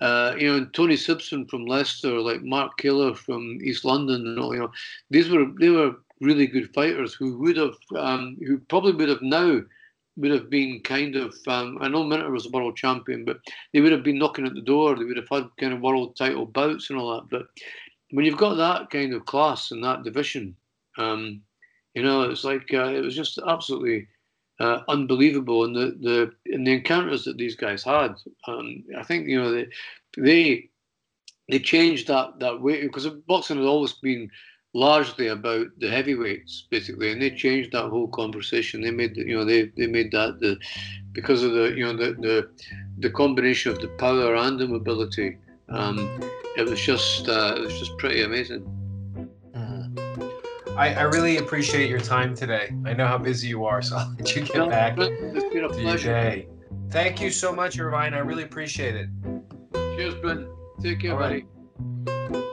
uh, 0.00 0.34
you 0.38 0.48
know, 0.48 0.56
and 0.56 0.74
Tony 0.74 0.96
Sibson 0.96 1.46
from 1.46 1.66
Leicester, 1.66 2.18
like 2.18 2.42
Mark 2.42 2.72
Kaylor 2.80 3.16
from 3.16 3.58
East 3.62 3.84
London, 3.84 4.26
and 4.26 4.38
all. 4.40 4.54
You 4.54 4.60
know, 4.62 4.72
these 5.10 5.28
were 5.28 5.44
they 5.60 5.68
were 5.68 5.96
really 6.20 6.48
good 6.48 6.74
fighters 6.74 7.14
who 7.14 7.38
would 7.38 7.58
have 7.58 7.76
um, 7.94 8.36
who 8.44 8.58
probably 8.58 8.92
would 8.92 9.08
have 9.08 9.22
now 9.22 9.60
would 10.18 10.32
have 10.32 10.50
been 10.50 10.80
kind 10.80 11.16
of 11.16 11.34
um, 11.46 11.78
I 11.80 11.88
know 11.88 12.04
Minter 12.04 12.30
was 12.30 12.46
a 12.46 12.50
world 12.50 12.76
champion, 12.76 13.24
but 13.24 13.38
they 13.72 13.80
would 13.80 13.92
have 13.92 14.02
been 14.02 14.18
knocking 14.18 14.46
at 14.46 14.54
the 14.54 14.60
door. 14.60 14.96
They 14.96 15.04
would 15.04 15.16
have 15.16 15.28
had 15.30 15.48
kind 15.58 15.72
of 15.72 15.80
world 15.80 16.16
title 16.16 16.46
bouts 16.46 16.90
and 16.90 16.98
all 16.98 17.14
that. 17.14 17.28
But 17.30 17.46
when 18.10 18.24
you've 18.24 18.36
got 18.36 18.54
that 18.54 18.90
kind 18.90 19.14
of 19.14 19.26
class 19.26 19.70
in 19.70 19.80
that 19.82 20.02
division, 20.02 20.56
um, 20.96 21.40
you 21.94 22.02
know, 22.02 22.22
it's 22.22 22.44
like 22.44 22.72
uh, 22.74 22.88
it 22.88 23.02
was 23.02 23.14
just 23.14 23.38
absolutely 23.46 24.08
uh, 24.60 24.80
unbelievable. 24.88 25.64
And 25.64 25.74
the 25.74 25.96
the 26.00 26.32
in 26.46 26.64
the 26.64 26.72
encounters 26.72 27.24
that 27.24 27.36
these 27.36 27.56
guys 27.56 27.84
had, 27.84 28.14
um, 28.46 28.84
I 28.96 29.02
think 29.02 29.28
you 29.28 29.40
know 29.40 29.52
they 29.52 29.68
they 30.16 30.68
they 31.48 31.58
changed 31.58 32.08
that 32.08 32.40
that 32.40 32.60
way 32.60 32.82
because 32.82 33.06
boxing 33.26 33.58
has 33.58 33.66
always 33.66 33.92
been 33.92 34.30
largely 34.74 35.28
about 35.28 35.66
the 35.78 35.90
heavyweights 35.90 36.66
basically 36.70 37.10
and 37.10 37.22
they 37.22 37.30
changed 37.30 37.72
that 37.72 37.88
whole 37.88 38.08
conversation. 38.08 38.80
They 38.80 38.90
made 38.90 39.16
you 39.16 39.36
know 39.36 39.44
they, 39.44 39.72
they 39.76 39.86
made 39.86 40.12
that 40.12 40.40
the 40.40 40.58
because 41.12 41.42
of 41.42 41.52
the 41.52 41.74
you 41.76 41.84
know 41.84 41.96
the 41.96 42.12
the, 42.14 42.50
the 42.98 43.10
combination 43.10 43.72
of 43.72 43.80
the 43.80 43.88
power 43.88 44.34
and 44.36 44.58
the 44.58 44.68
mobility 44.68 45.38
um, 45.70 46.20
it 46.56 46.68
was 46.68 46.80
just 46.80 47.28
uh, 47.28 47.54
it 47.56 47.60
was 47.60 47.78
just 47.78 47.96
pretty 47.98 48.22
amazing. 48.22 48.62
Mm-hmm. 49.54 50.78
I, 50.78 50.94
I 50.94 51.02
really 51.02 51.38
appreciate 51.38 51.90
your 51.90 52.00
time 52.00 52.34
today. 52.34 52.74
I 52.84 52.92
know 52.92 53.06
how 53.06 53.18
busy 53.18 53.48
you 53.48 53.64
are 53.64 53.82
so 53.82 53.96
i'll 53.96 54.14
let 54.18 54.36
you 54.36 54.42
get 54.42 54.68
back 54.68 54.96
it's 54.98 55.54
been 55.54 55.64
a 55.64 55.68
to 55.68 55.74
pleasure. 55.74 56.10
your 56.10 56.20
day. 56.20 56.48
Thank 56.90 57.20
you 57.20 57.30
so 57.30 57.52
much 57.52 57.78
irvine. 57.78 58.14
I 58.14 58.18
really 58.18 58.44
appreciate 58.44 58.94
it. 58.96 59.08
Cheers 59.96 60.14
Bryn. 60.16 60.48
Take 60.80 61.00
care 61.00 61.12
All 61.12 61.18
buddy 61.18 62.44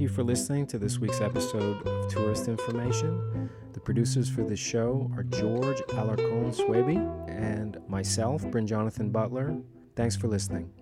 Thank 0.00 0.08
you 0.08 0.16
for 0.16 0.24
listening 0.24 0.66
to 0.68 0.78
this 0.78 0.98
week's 0.98 1.20
episode 1.20 1.86
of 1.86 2.08
Tourist 2.08 2.48
Information. 2.48 3.50
The 3.74 3.80
producers 3.80 4.30
for 4.30 4.42
this 4.42 4.58
show 4.58 5.10
are 5.14 5.24
George 5.24 5.76
Alarcon 5.90 6.56
Swaby 6.56 6.96
and 7.28 7.76
myself, 7.86 8.42
Bryn 8.50 8.66
Jonathan 8.66 9.10
Butler. 9.10 9.54
Thanks 9.96 10.16
for 10.16 10.26
listening. 10.26 10.72